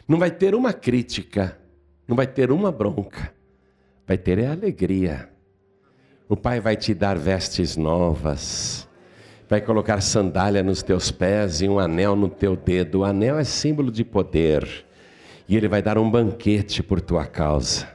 não 0.09 0.19
vai 0.19 0.31
ter 0.31 0.55
uma 0.55 0.73
crítica, 0.73 1.59
não 2.07 2.17
vai 2.17 2.27
ter 2.27 2.51
uma 2.51 2.71
bronca, 2.71 3.33
vai 4.07 4.17
ter 4.17 4.39
é 4.39 4.47
alegria. 4.47 5.29
O 6.29 6.37
Pai 6.37 6.61
vai 6.61 6.77
te 6.77 6.95
dar 6.95 7.19
vestes 7.19 7.77
novas, 7.77 8.89
vai 9.49 9.61
colocar 9.61 10.01
sandália 10.01 10.63
nos 10.63 10.83
teus 10.83 11.11
pés 11.11 11.61
e 11.61 11.69
um 11.69 11.79
anel 11.79 12.17
no 12.17 12.29
teu 12.29 12.57
dedo. 12.57 13.01
O 13.01 13.05
anel 13.05 13.39
é 13.39 13.45
símbolo 13.45 13.91
de 13.91 14.05
poder, 14.05 14.87
e 15.49 15.57
Ele 15.57 15.69
vai 15.69 15.83
dar 15.83 15.99
um 15.99 16.11
banquete 16.11 16.83
por 16.83 17.01
tua 17.01 17.27
causa. 17.27 17.89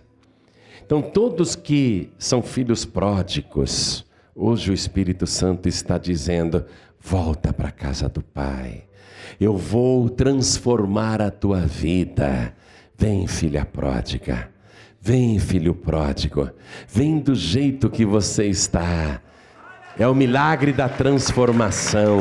Então, 0.86 1.02
todos 1.02 1.56
que 1.56 2.12
são 2.18 2.42
filhos 2.42 2.86
pródigos, 2.86 4.06
hoje 4.36 4.72
o 4.72 4.74
Espírito 4.74 5.28
Santo 5.28 5.68
está 5.68 5.98
dizendo: 5.98 6.66
volta 7.00 7.54
para 7.54 7.70
a 7.70 7.72
casa 7.72 8.10
do 8.10 8.22
Pai 8.22 8.86
eu 9.40 9.58
vou 9.58 10.08
transformar 10.08 11.22
a 11.22 11.32
tua 11.32 11.62
vida. 11.62 12.54
Vem, 12.98 13.26
filha 13.28 13.66
pródiga. 13.66 14.50
Vem, 15.02 15.40
filho 15.40 15.74
pródigo. 15.74 16.50
Vem 16.88 17.18
do 17.20 17.34
jeito 17.34 17.90
que 17.90 18.06
você 18.06 18.46
está. 18.46 19.20
É 19.98 20.08
o 20.08 20.14
milagre 20.14 20.72
da 20.72 20.88
transformação. 20.88 22.20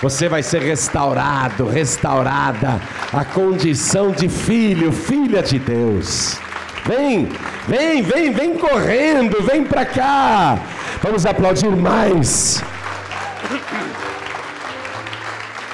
Você 0.00 0.28
vai 0.28 0.42
ser 0.42 0.62
restaurado, 0.62 1.66
restaurada 1.66 2.80
a 3.12 3.24
condição 3.24 4.12
de 4.12 4.28
filho, 4.28 4.92
filha 4.92 5.42
de 5.42 5.58
Deus. 5.58 6.38
Vem, 6.86 7.28
vem, 7.66 8.02
vem, 8.02 8.30
vem 8.30 8.54
correndo, 8.56 9.42
vem 9.42 9.64
para 9.64 9.84
cá. 9.84 10.77
Vamos 11.02 11.24
aplaudir 11.24 11.70
mais. 11.76 12.62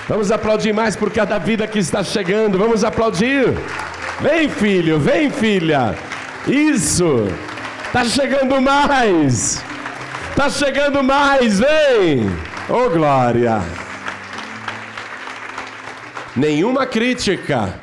Vamos 0.06 0.30
aplaudir 0.30 0.72
mais 0.74 0.94
por 0.94 1.10
cada 1.10 1.38
vida 1.38 1.66
que 1.66 1.78
está 1.78 2.04
chegando. 2.04 2.58
Vamos 2.58 2.84
aplaudir. 2.84 3.54
Vem, 4.20 4.50
filho, 4.50 4.98
vem, 4.98 5.30
filha. 5.30 5.94
Isso. 6.46 7.26
Tá 7.90 8.04
chegando 8.04 8.60
mais. 8.60 9.64
Tá 10.36 10.50
chegando 10.50 11.02
mais, 11.02 11.58
vem. 11.58 12.28
Oh, 12.68 12.90
glória. 12.90 13.62
Nenhuma 16.36 16.86
crítica. 16.86 17.80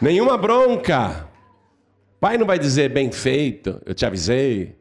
Nenhuma 0.00 0.38
bronca. 0.38 1.26
Pai 2.20 2.38
não 2.38 2.46
vai 2.46 2.58
dizer 2.58 2.90
bem 2.90 3.10
feito, 3.10 3.80
eu 3.84 3.94
te 3.94 4.06
avisei. 4.06 4.77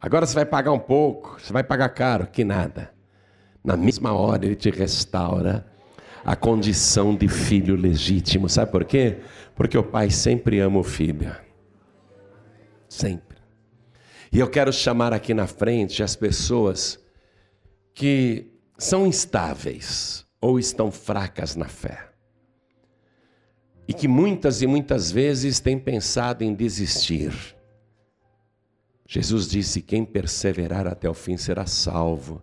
Agora 0.00 0.24
você 0.24 0.34
vai 0.34 0.46
pagar 0.46 0.72
um 0.72 0.78
pouco, 0.78 1.38
você 1.38 1.52
vai 1.52 1.62
pagar 1.62 1.90
caro, 1.90 2.26
que 2.26 2.44
nada 2.44 2.90
na 3.62 3.76
mesma 3.76 4.12
hora 4.12 4.46
ele 4.46 4.56
te 4.56 4.70
restaura 4.70 5.66
a 6.24 6.34
condição 6.34 7.14
de 7.14 7.28
filho 7.28 7.76
legítimo. 7.76 8.48
Sabe 8.48 8.70
por 8.70 8.84
quê? 8.84 9.18
Porque 9.54 9.76
o 9.76 9.82
pai 9.82 10.10
sempre 10.10 10.60
ama 10.60 10.78
o 10.78 10.84
filho. 10.84 11.34
Sempre. 12.88 13.38
E 14.32 14.38
eu 14.38 14.48
quero 14.48 14.72
chamar 14.72 15.12
aqui 15.12 15.34
na 15.34 15.46
frente 15.46 16.02
as 16.02 16.16
pessoas 16.16 16.98
que 17.94 18.52
são 18.78 19.06
instáveis 19.06 20.26
ou 20.40 20.58
estão 20.58 20.90
fracas 20.90 21.56
na 21.56 21.66
fé. 21.66 22.08
E 23.86 23.92
que 23.92 24.06
muitas 24.06 24.62
e 24.62 24.66
muitas 24.66 25.10
vezes 25.10 25.58
têm 25.58 25.78
pensado 25.78 26.44
em 26.44 26.54
desistir. 26.54 27.32
Jesus 29.12 29.48
disse: 29.48 29.82
quem 29.82 30.04
perseverar 30.04 30.86
até 30.86 31.10
o 31.10 31.14
fim 31.14 31.36
será 31.36 31.66
salvo. 31.66 32.40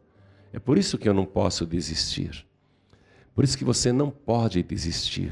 É 0.51 0.59
por 0.59 0.77
isso 0.77 0.97
que 0.97 1.07
eu 1.07 1.13
não 1.13 1.25
posso 1.25 1.65
desistir. 1.65 2.45
Por 3.33 3.45
isso 3.45 3.57
que 3.57 3.63
você 3.63 3.93
não 3.93 4.11
pode 4.11 4.61
desistir. 4.63 5.31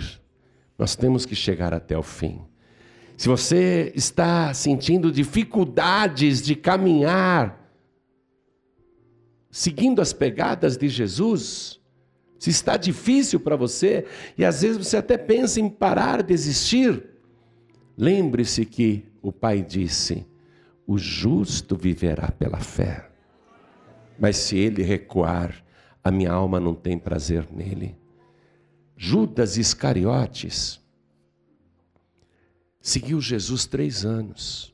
Nós 0.80 0.96
temos 0.96 1.26
que 1.26 1.36
chegar 1.36 1.74
até 1.74 1.98
o 1.98 2.02
fim. 2.02 2.40
Se 3.18 3.28
você 3.28 3.92
está 3.94 4.54
sentindo 4.54 5.12
dificuldades 5.12 6.42
de 6.42 6.56
caminhar, 6.56 7.70
seguindo 9.52 10.02
as 10.02 10.14
pegadas 10.14 10.78
de 10.78 10.88
Jesus, 10.88 11.82
se 12.40 12.50
está 12.50 12.78
difícil 12.78 13.42
para 13.42 13.58
você 13.58 14.06
e 14.38 14.46
às 14.46 14.62
vezes 14.62 14.78
você 14.78 14.96
até 14.96 15.18
pensa 15.18 15.60
em 15.60 15.68
parar, 15.68 16.24
desistir, 16.24 17.04
lembre-se 17.98 18.66
que 18.66 19.04
o 19.22 19.34
Pai 19.34 19.62
disse: 19.62 20.26
o 20.88 20.98
justo 20.98 21.76
viverá 21.76 22.32
pela 22.32 22.60
fé. 22.60 23.10
Mas 24.20 24.38
se 24.38 24.58
ele 24.58 24.84
recuar, 24.84 25.64
a 26.04 26.12
minha 26.12 26.32
alma 26.32 26.60
não 26.60 26.74
tem 26.76 26.98
prazer 26.98 27.48
nele. 27.52 27.98
Judas 28.96 29.58
Iscariotes 29.58 30.80
seguiu 32.80 33.20
Jesus 33.20 33.66
três 33.66 34.06
anos. 34.06 34.74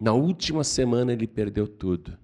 Na 0.00 0.12
última 0.12 0.62
semana 0.62 1.12
ele 1.12 1.26
perdeu 1.26 1.66
tudo. 1.66 2.16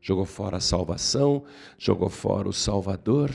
Jogou 0.00 0.26
fora 0.26 0.58
a 0.58 0.60
salvação, 0.60 1.44
jogou 1.78 2.08
fora 2.08 2.48
o 2.48 2.52
Salvador, 2.52 3.30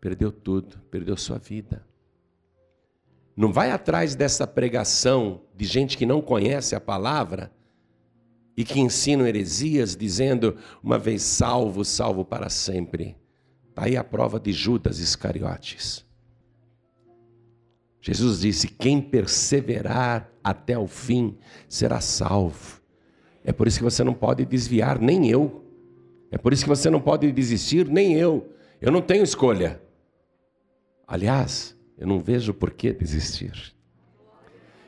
perdeu 0.00 0.32
tudo, 0.32 0.78
perdeu 0.90 1.16
sua 1.16 1.38
vida. 1.38 1.84
Não 3.40 3.50
vai 3.50 3.70
atrás 3.70 4.14
dessa 4.14 4.46
pregação 4.46 5.40
de 5.56 5.64
gente 5.64 5.96
que 5.96 6.04
não 6.04 6.20
conhece 6.20 6.74
a 6.76 6.80
palavra 6.80 7.50
e 8.54 8.66
que 8.66 8.78
ensinam 8.78 9.26
heresias, 9.26 9.96
dizendo: 9.96 10.58
uma 10.82 10.98
vez 10.98 11.22
salvo, 11.22 11.82
salvo 11.82 12.22
para 12.22 12.50
sempre. 12.50 13.16
Está 13.70 13.86
aí 13.86 13.96
a 13.96 14.04
prova 14.04 14.38
de 14.38 14.52
Judas 14.52 14.98
Iscariotes. 14.98 16.04
Jesus 18.02 18.40
disse: 18.40 18.68
quem 18.68 19.00
perseverar 19.00 20.30
até 20.44 20.78
o 20.78 20.86
fim 20.86 21.38
será 21.66 21.98
salvo. 21.98 22.82
É 23.42 23.54
por 23.54 23.66
isso 23.66 23.78
que 23.78 23.84
você 23.84 24.04
não 24.04 24.12
pode 24.12 24.44
desviar, 24.44 25.00
nem 25.00 25.30
eu. 25.30 25.64
É 26.30 26.36
por 26.36 26.52
isso 26.52 26.64
que 26.64 26.68
você 26.68 26.90
não 26.90 27.00
pode 27.00 27.32
desistir, 27.32 27.88
nem 27.88 28.12
eu. 28.12 28.52
Eu 28.82 28.92
não 28.92 29.00
tenho 29.00 29.24
escolha. 29.24 29.80
Aliás, 31.08 31.79
eu 32.00 32.06
não 32.06 32.18
vejo 32.18 32.54
por 32.54 32.70
que 32.70 32.94
desistir. 32.94 33.74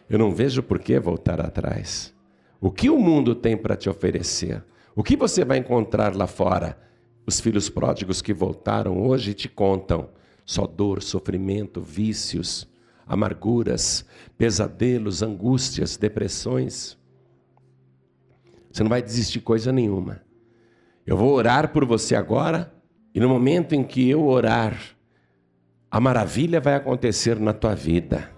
Eu 0.08 0.18
não 0.18 0.34
vejo 0.34 0.62
por 0.62 0.78
que 0.78 0.98
voltar 0.98 1.42
atrás. 1.42 2.14
O 2.58 2.70
que 2.70 2.88
o 2.88 2.98
mundo 2.98 3.34
tem 3.34 3.54
para 3.54 3.76
te 3.76 3.90
oferecer? 3.90 4.64
O 4.96 5.02
que 5.02 5.14
você 5.14 5.44
vai 5.44 5.58
encontrar 5.58 6.16
lá 6.16 6.26
fora? 6.26 6.80
Os 7.26 7.38
filhos 7.38 7.68
pródigos 7.68 8.22
que 8.22 8.32
voltaram 8.32 9.06
hoje 9.06 9.34
te 9.34 9.46
contam 9.46 10.08
só 10.46 10.66
dor, 10.66 11.02
sofrimento, 11.02 11.82
vícios, 11.82 12.66
amarguras, 13.06 14.06
pesadelos, 14.38 15.22
angústias, 15.22 15.98
depressões. 15.98 16.96
Você 18.70 18.82
não 18.82 18.90
vai 18.90 19.02
desistir 19.02 19.40
coisa 19.40 19.70
nenhuma. 19.70 20.22
Eu 21.06 21.16
vou 21.16 21.32
orar 21.34 21.72
por 21.72 21.84
você 21.84 22.14
agora, 22.14 22.74
e 23.14 23.20
no 23.20 23.28
momento 23.28 23.74
em 23.74 23.84
que 23.84 24.08
eu 24.08 24.26
orar, 24.26 24.96
a 25.92 26.00
maravilha 26.00 26.58
vai 26.58 26.74
acontecer 26.74 27.38
na 27.38 27.52
tua 27.52 27.74
vida. 27.74 28.30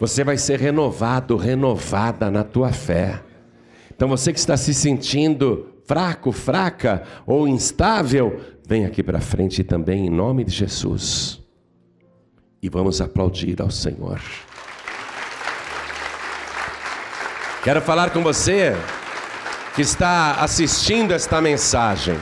Você 0.00 0.24
vai 0.24 0.38
ser 0.38 0.58
renovado, 0.58 1.36
renovada 1.36 2.30
na 2.30 2.42
tua 2.42 2.72
fé. 2.72 3.22
Então 3.94 4.08
você 4.08 4.32
que 4.32 4.38
está 4.38 4.56
se 4.56 4.72
sentindo 4.72 5.74
fraco, 5.86 6.32
fraca 6.32 7.02
ou 7.26 7.46
instável, 7.46 8.40
vem 8.66 8.86
aqui 8.86 9.02
para 9.02 9.20
frente 9.20 9.62
também 9.62 10.06
em 10.06 10.10
nome 10.10 10.42
de 10.42 10.52
Jesus. 10.52 11.38
E 12.62 12.70
vamos 12.70 12.98
aplaudir 13.02 13.60
ao 13.60 13.70
Senhor. 13.70 14.18
Quero 17.62 17.82
falar 17.82 18.08
com 18.08 18.22
você 18.22 18.74
que 19.74 19.82
está 19.82 20.36
assistindo 20.36 21.12
esta 21.12 21.42
mensagem. 21.42 22.16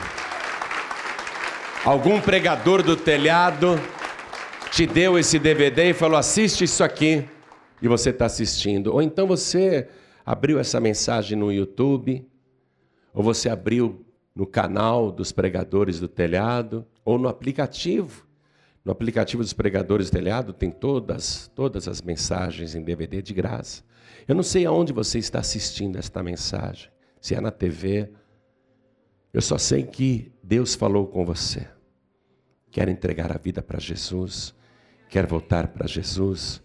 Algum 1.85 2.21
pregador 2.21 2.83
do 2.83 2.97
telhado 2.97 3.81
te 4.73 4.87
deu 4.87 5.19
esse 5.19 5.39
DVD 5.39 5.91
e 5.91 5.95
falou: 5.95 6.17
assiste 6.17 6.65
isso 6.65 6.83
aqui, 6.83 7.29
e 7.81 7.87
você 7.87 8.09
está 8.09 8.25
assistindo. 8.25 8.87
Ou 8.87 9.03
então 9.03 9.27
você 9.27 9.87
abriu 10.25 10.59
essa 10.59 10.81
mensagem 10.81 11.37
no 11.37 11.53
YouTube, 11.53 12.27
ou 13.13 13.23
você 13.23 13.51
abriu 13.51 14.05
no 14.35 14.47
canal 14.47 15.13
dos 15.13 15.31
pregadores 15.31 16.01
do 16.01 16.09
telhado, 16.09 16.87
ou 17.05 17.19
no 17.19 17.29
aplicativo. 17.29 18.27
No 18.83 18.91
aplicativo 18.91 19.43
dos 19.43 19.53
pregadores 19.53 20.09
do 20.09 20.15
telhado 20.15 20.53
tem 20.55 20.71
todas, 20.71 21.49
todas 21.55 21.87
as 21.87 22.01
mensagens 22.01 22.75
em 22.75 22.83
DVD 22.83 23.21
de 23.21 23.35
graça. 23.35 23.85
Eu 24.27 24.35
não 24.35 24.43
sei 24.43 24.65
aonde 24.65 24.93
você 24.93 25.19
está 25.19 25.39
assistindo 25.39 25.99
esta 25.99 26.23
mensagem, 26.23 26.91
se 27.21 27.35
é 27.35 27.41
na 27.41 27.51
TV. 27.51 28.11
Eu 29.35 29.43
só 29.43 29.59
sei 29.59 29.83
que 29.83 30.33
Deus 30.43 30.75
falou 30.75 31.07
com 31.07 31.27
você. 31.27 31.69
Quer 32.71 32.89
entregar 32.89 33.31
a 33.31 33.39
vida 33.39 33.63
para 33.63 33.79
Jesus? 33.79 34.55
Quer 35.13 35.27
voltar 35.27 35.69
para 35.69 35.87
Jesus? 35.87 36.63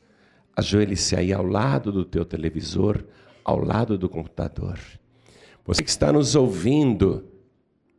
Ajoelhe-se 0.55 1.17
aí 1.17 1.33
ao 1.33 1.45
lado 1.45 1.91
do 1.91 2.05
teu 2.05 2.23
televisor, 2.23 3.03
ao 3.43 3.59
lado 3.59 3.97
do 3.97 4.07
computador. 4.07 4.79
Você 5.65 5.83
que 5.83 5.89
está 5.89 6.13
nos 6.13 6.33
ouvindo 6.33 7.27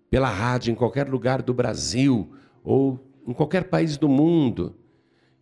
pela 0.09 0.31
rádio 0.31 0.73
em 0.73 0.75
qualquer 0.75 1.07
lugar 1.07 1.43
do 1.43 1.53
Brasil 1.53 2.33
ou 2.65 2.99
em 3.27 3.35
qualquer 3.35 3.65
país 3.65 3.99
do 3.99 4.09
mundo, 4.09 4.75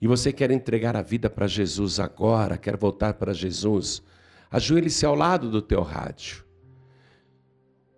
e 0.02 0.08
você 0.08 0.32
quer 0.32 0.50
entregar 0.50 0.96
a 0.96 1.02
vida 1.02 1.30
para 1.30 1.46
Jesus 1.46 2.00
agora, 2.00 2.58
quer 2.58 2.76
voltar 2.76 3.14
para 3.14 3.32
Jesus, 3.32 4.02
ajoelhe-se 4.50 5.06
ao 5.06 5.14
lado 5.14 5.48
do 5.48 5.62
teu 5.62 5.82
rádio. 5.82 6.44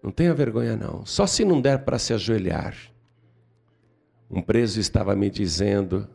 Não 0.02 0.11
tenha 0.11 0.34
vergonha 0.34 0.76
não, 0.76 1.06
só 1.06 1.26
se 1.26 1.42
não 1.42 1.59
der 1.59 1.86
para 1.86 1.98
se 1.98 2.12
ajoelhar. 2.12 2.76
Um 4.30 4.42
preso 4.42 4.78
estava 4.78 5.16
me 5.16 5.30
dizendo 5.30 6.06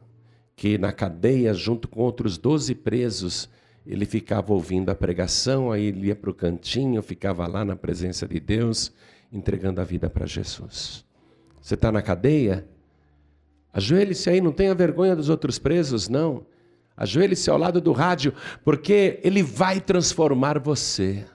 que 0.56 0.78
na 0.78 0.91
cadeia, 0.91 1.54
junto 1.54 1.88
com 1.88 2.01
outros 2.01 2.38
doze 2.38 2.76
presos, 2.76 3.49
ele 3.86 4.06
ficava 4.06 4.54
ouvindo 4.54 4.89
a 4.89 4.95
pregação, 4.95 5.72
aí 5.72 5.86
ele 5.86 6.08
ia 6.08 6.16
para 6.16 6.30
o 6.30 6.34
cantinho, 6.34 7.01
ficava 7.01 7.45
lá 7.47 7.66
na 7.66 7.76
presença 7.76 8.28
de 8.28 8.39
Deus, 8.39 8.93
entregando 9.32 9.82
a 9.82 9.84
vida 9.84 10.10
para 10.10 10.26
Jesus. 10.26 11.06
Você 11.60 11.74
está 11.74 11.91
na 11.91 12.01
cadeia? 12.01 12.68
Ajoelhe-se 13.74 14.30
aí, 14.30 14.39
não 14.39 14.51
tenha 14.51 14.76
vergonha 14.76 15.16
dos 15.16 15.30
outros 15.30 15.58
presos, 15.58 16.08
não. 16.08 16.45
Ajoelhe-se 16.95 17.49
ao 17.49 17.58
lado 17.58 17.82
do 17.82 17.91
rádio, 17.91 18.34
porque 18.64 19.20
ele 19.24 19.41
vai 19.41 19.82
transformar 19.82 20.60
você. 20.60 21.26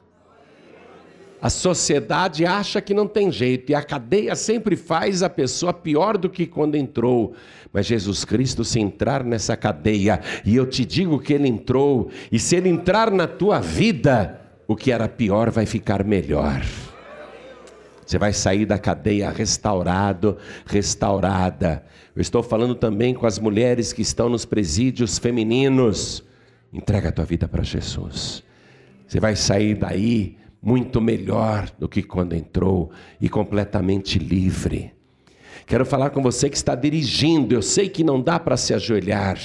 A 1.40 1.48
sociedade 1.48 2.44
acha 2.44 2.80
que 2.80 2.92
não 2.92 3.06
tem 3.06 3.30
jeito 3.30 3.70
e 3.70 3.74
a 3.74 3.82
cadeia 3.82 4.34
sempre 4.34 4.74
faz 4.74 5.22
a 5.22 5.30
pessoa 5.30 5.72
pior 5.72 6.18
do 6.18 6.28
que 6.28 6.46
quando 6.46 6.74
entrou. 6.74 7.34
Mas 7.72 7.86
Jesus 7.86 8.24
Cristo, 8.24 8.64
se 8.64 8.80
entrar 8.80 9.22
nessa 9.22 9.56
cadeia, 9.56 10.20
e 10.44 10.56
eu 10.56 10.66
te 10.66 10.84
digo 10.84 11.20
que 11.20 11.32
ele 11.32 11.46
entrou, 11.46 12.10
e 12.32 12.38
se 12.38 12.56
ele 12.56 12.68
entrar 12.68 13.10
na 13.10 13.28
tua 13.28 13.60
vida, 13.60 14.40
o 14.66 14.74
que 14.74 14.90
era 14.90 15.08
pior 15.08 15.50
vai 15.50 15.64
ficar 15.64 16.02
melhor. 16.02 16.62
Você 18.04 18.18
vai 18.18 18.32
sair 18.32 18.64
da 18.64 18.78
cadeia 18.78 19.30
restaurado, 19.30 20.38
restaurada. 20.66 21.84
Eu 22.16 22.22
estou 22.22 22.42
falando 22.42 22.74
também 22.74 23.14
com 23.14 23.26
as 23.26 23.38
mulheres 23.38 23.92
que 23.92 24.02
estão 24.02 24.28
nos 24.28 24.44
presídios 24.44 25.18
femininos. 25.18 26.24
Entrega 26.72 27.10
a 27.10 27.12
tua 27.12 27.24
vida 27.24 27.46
para 27.46 27.62
Jesus. 27.62 28.42
Você 29.06 29.20
vai 29.20 29.36
sair 29.36 29.74
daí 29.74 30.36
muito 30.62 31.00
melhor 31.00 31.70
do 31.78 31.88
que 31.88 32.02
quando 32.02 32.34
entrou 32.34 32.90
e 33.20 33.28
completamente 33.28 34.18
livre. 34.18 34.92
Quero 35.66 35.84
falar 35.84 36.10
com 36.10 36.22
você 36.22 36.48
que 36.48 36.56
está 36.56 36.74
dirigindo, 36.74 37.54
eu 37.54 37.62
sei 37.62 37.88
que 37.88 38.02
não 38.02 38.20
dá 38.20 38.38
para 38.38 38.56
se 38.56 38.72
ajoelhar, 38.72 39.38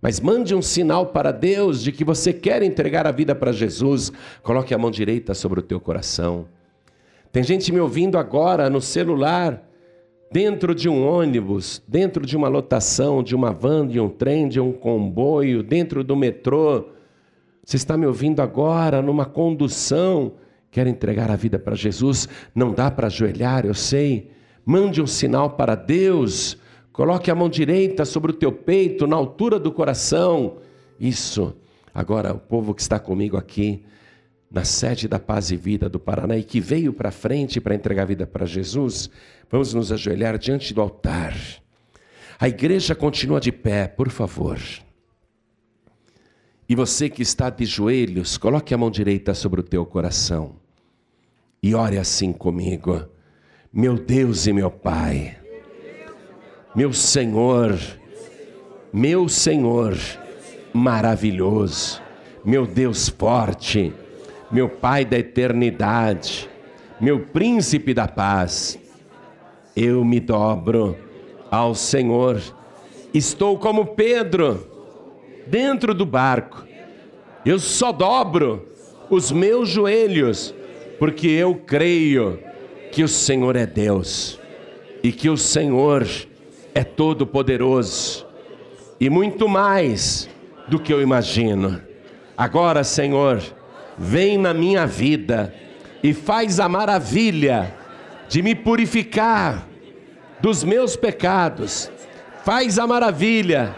mas 0.00 0.20
mande 0.20 0.54
um 0.54 0.62
sinal 0.62 1.06
para 1.06 1.30
Deus 1.30 1.82
de 1.82 1.92
que 1.92 2.04
você 2.04 2.32
quer 2.32 2.62
entregar 2.62 3.06
a 3.06 3.12
vida 3.12 3.34
para 3.34 3.52
Jesus. 3.52 4.10
Coloque 4.42 4.72
a 4.72 4.78
mão 4.78 4.90
direita 4.90 5.34
sobre 5.34 5.60
o 5.60 5.62
teu 5.62 5.78
coração. 5.78 6.46
Tem 7.30 7.42
gente 7.42 7.72
me 7.72 7.80
ouvindo 7.80 8.16
agora 8.16 8.70
no 8.70 8.80
celular, 8.80 9.62
dentro 10.32 10.74
de 10.74 10.88
um 10.88 11.06
ônibus, 11.06 11.82
dentro 11.86 12.24
de 12.24 12.36
uma 12.36 12.48
lotação, 12.48 13.22
de 13.22 13.34
uma 13.34 13.52
van, 13.52 13.86
de 13.86 14.00
um 14.00 14.08
trem, 14.08 14.48
de 14.48 14.58
um 14.58 14.72
comboio, 14.72 15.62
dentro 15.62 16.02
do 16.02 16.16
metrô 16.16 16.86
você 17.70 17.76
está 17.76 17.96
me 17.96 18.04
ouvindo 18.04 18.42
agora 18.42 19.00
numa 19.00 19.24
condução, 19.24 20.32
quer 20.72 20.88
entregar 20.88 21.30
a 21.30 21.36
vida 21.36 21.56
para 21.56 21.76
Jesus, 21.76 22.28
não 22.52 22.72
dá 22.72 22.90
para 22.90 23.06
ajoelhar, 23.06 23.64
eu 23.64 23.74
sei. 23.74 24.32
Mande 24.66 25.00
um 25.00 25.06
sinal 25.06 25.50
para 25.50 25.76
Deus, 25.76 26.58
coloque 26.92 27.30
a 27.30 27.34
mão 27.36 27.48
direita 27.48 28.04
sobre 28.04 28.32
o 28.32 28.34
teu 28.34 28.50
peito, 28.50 29.06
na 29.06 29.14
altura 29.14 29.56
do 29.56 29.70
coração. 29.70 30.56
Isso. 30.98 31.54
Agora, 31.94 32.34
o 32.34 32.40
povo 32.40 32.74
que 32.74 32.82
está 32.82 32.98
comigo 32.98 33.36
aqui, 33.36 33.84
na 34.50 34.64
sede 34.64 35.06
da 35.06 35.20
Paz 35.20 35.52
e 35.52 35.56
Vida 35.56 35.88
do 35.88 36.00
Paraná 36.00 36.36
e 36.36 36.42
que 36.42 36.58
veio 36.58 36.92
para 36.92 37.12
frente 37.12 37.60
para 37.60 37.76
entregar 37.76 38.02
a 38.02 38.06
vida 38.06 38.26
para 38.26 38.46
Jesus, 38.46 39.08
vamos 39.48 39.72
nos 39.74 39.92
ajoelhar 39.92 40.36
diante 40.38 40.74
do 40.74 40.80
altar. 40.80 41.36
A 42.36 42.48
igreja 42.48 42.96
continua 42.96 43.38
de 43.38 43.52
pé, 43.52 43.86
por 43.86 44.10
favor. 44.10 44.58
E 46.70 46.74
você 46.76 47.08
que 47.08 47.20
está 47.20 47.50
de 47.50 47.64
joelhos, 47.64 48.38
coloque 48.38 48.72
a 48.72 48.78
mão 48.78 48.92
direita 48.92 49.34
sobre 49.34 49.58
o 49.58 49.62
teu 49.64 49.84
coração 49.84 50.52
e 51.60 51.74
ore 51.74 51.98
assim 51.98 52.32
comigo. 52.32 53.08
Meu 53.72 53.98
Deus 53.98 54.46
e 54.46 54.52
meu 54.52 54.70
Pai, 54.70 55.36
meu 56.72 56.92
Senhor, 56.92 57.76
meu 58.92 59.28
Senhor 59.28 59.98
maravilhoso, 60.72 62.00
meu 62.44 62.64
Deus 62.64 63.08
forte, 63.08 63.92
meu 64.48 64.68
Pai 64.68 65.04
da 65.04 65.18
eternidade, 65.18 66.48
meu 67.00 67.18
príncipe 67.18 67.92
da 67.92 68.06
paz, 68.06 68.78
eu 69.74 70.04
me 70.04 70.20
dobro 70.20 70.96
ao 71.50 71.74
Senhor. 71.74 72.40
Estou 73.12 73.58
como 73.58 73.86
Pedro 73.86 74.69
dentro 75.50 75.92
do 75.92 76.06
barco. 76.06 76.64
Eu 77.44 77.58
só 77.58 77.90
dobro 77.90 78.68
os 79.10 79.32
meus 79.32 79.68
joelhos, 79.68 80.54
porque 80.98 81.26
eu 81.26 81.56
creio 81.56 82.38
que 82.92 83.02
o 83.02 83.08
Senhor 83.08 83.56
é 83.56 83.66
Deus 83.66 84.38
e 85.02 85.10
que 85.10 85.28
o 85.28 85.36
Senhor 85.36 86.06
é 86.74 86.84
todo-poderoso 86.84 88.26
e 89.00 89.10
muito 89.10 89.48
mais 89.48 90.28
do 90.68 90.78
que 90.78 90.92
eu 90.92 91.02
imagino. 91.02 91.80
Agora, 92.36 92.84
Senhor, 92.84 93.42
vem 93.98 94.38
na 94.38 94.54
minha 94.54 94.86
vida 94.86 95.52
e 96.02 96.14
faz 96.14 96.60
a 96.60 96.68
maravilha 96.68 97.74
de 98.28 98.42
me 98.42 98.54
purificar 98.54 99.66
dos 100.40 100.62
meus 100.62 100.96
pecados. 100.96 101.90
Faz 102.44 102.78
a 102.78 102.86
maravilha 102.86 103.74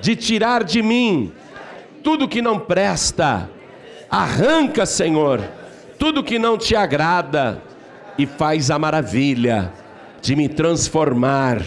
de 0.00 0.16
tirar 0.16 0.64
de 0.64 0.82
mim 0.82 1.32
tudo 2.02 2.28
que 2.28 2.42
não 2.42 2.58
presta. 2.58 3.48
Arranca, 4.10 4.84
Senhor, 4.86 5.40
tudo 5.98 6.24
que 6.24 6.38
não 6.38 6.56
te 6.56 6.74
agrada 6.74 7.62
e 8.18 8.26
faz 8.26 8.70
a 8.70 8.78
maravilha 8.78 9.72
de 10.20 10.34
me 10.34 10.48
transformar 10.48 11.62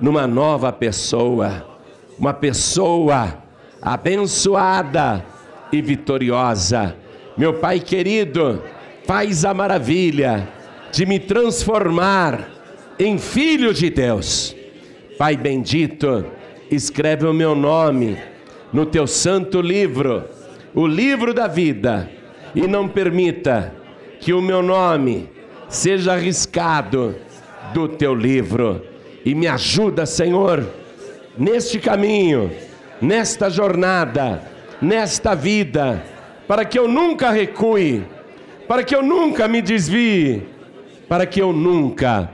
numa 0.00 0.26
nova 0.26 0.72
pessoa, 0.72 1.66
uma 2.18 2.32
pessoa 2.32 3.38
abençoada 3.80 5.24
e 5.72 5.80
vitoriosa. 5.80 6.96
Meu 7.36 7.54
Pai 7.54 7.80
querido, 7.80 8.62
faz 9.04 9.44
a 9.44 9.52
maravilha 9.52 10.48
de 10.90 11.04
me 11.04 11.18
transformar 11.18 12.48
em 12.98 13.18
filho 13.18 13.74
de 13.74 13.90
Deus. 13.90 14.56
Pai 15.18 15.36
bendito, 15.36 16.24
escreve 16.70 17.26
o 17.26 17.32
meu 17.32 17.54
nome 17.54 18.16
no 18.72 18.84
teu 18.86 19.06
santo 19.06 19.60
livro, 19.60 20.24
o 20.74 20.86
livro 20.86 21.32
da 21.32 21.46
vida, 21.46 22.10
e 22.54 22.66
não 22.66 22.88
permita 22.88 23.72
que 24.20 24.32
o 24.32 24.42
meu 24.42 24.62
nome 24.62 25.28
seja 25.68 26.14
arriscado 26.14 27.16
do 27.72 27.88
teu 27.88 28.14
livro. 28.14 28.82
E 29.24 29.34
me 29.34 29.46
ajuda, 29.46 30.06
Senhor, 30.06 30.66
neste 31.36 31.78
caminho, 31.78 32.50
nesta 33.00 33.50
jornada, 33.50 34.42
nesta 34.80 35.34
vida, 35.34 36.02
para 36.46 36.64
que 36.64 36.78
eu 36.78 36.86
nunca 36.88 37.30
recue, 37.30 38.04
para 38.68 38.82
que 38.82 38.94
eu 38.94 39.02
nunca 39.02 39.48
me 39.48 39.60
desvie, 39.60 40.42
para 41.08 41.26
que 41.26 41.40
eu 41.40 41.52
nunca 41.52 42.30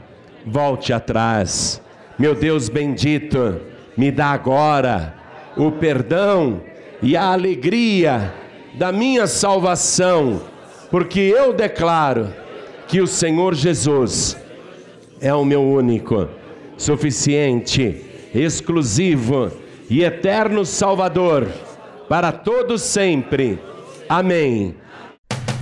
volte 0.47 0.93
atrás. 0.93 1.81
Meu 2.19 2.35
Deus 2.35 2.69
bendito, 2.69 3.61
me 3.97 4.11
dá 4.11 4.29
agora 4.29 5.15
o 5.57 5.71
perdão 5.71 6.63
e 7.03 7.17
a 7.17 7.33
alegria 7.33 8.33
da 8.75 8.91
minha 8.93 9.27
salvação, 9.27 10.43
porque 10.91 11.21
eu 11.21 11.53
declaro 11.53 12.33
que 12.89 13.01
o 13.01 13.07
Senhor 13.07 13.55
Jesus 13.55 14.37
é 15.21 15.33
o 15.33 15.45
meu 15.45 15.63
único, 15.63 16.29
suficiente, 16.77 18.05
exclusivo 18.35 19.51
e 19.89 20.03
eterno 20.03 20.65
Salvador 20.65 21.49
para 22.09 22.33
todos 22.33 22.83
sempre. 22.83 23.59
Amém. 24.09 24.75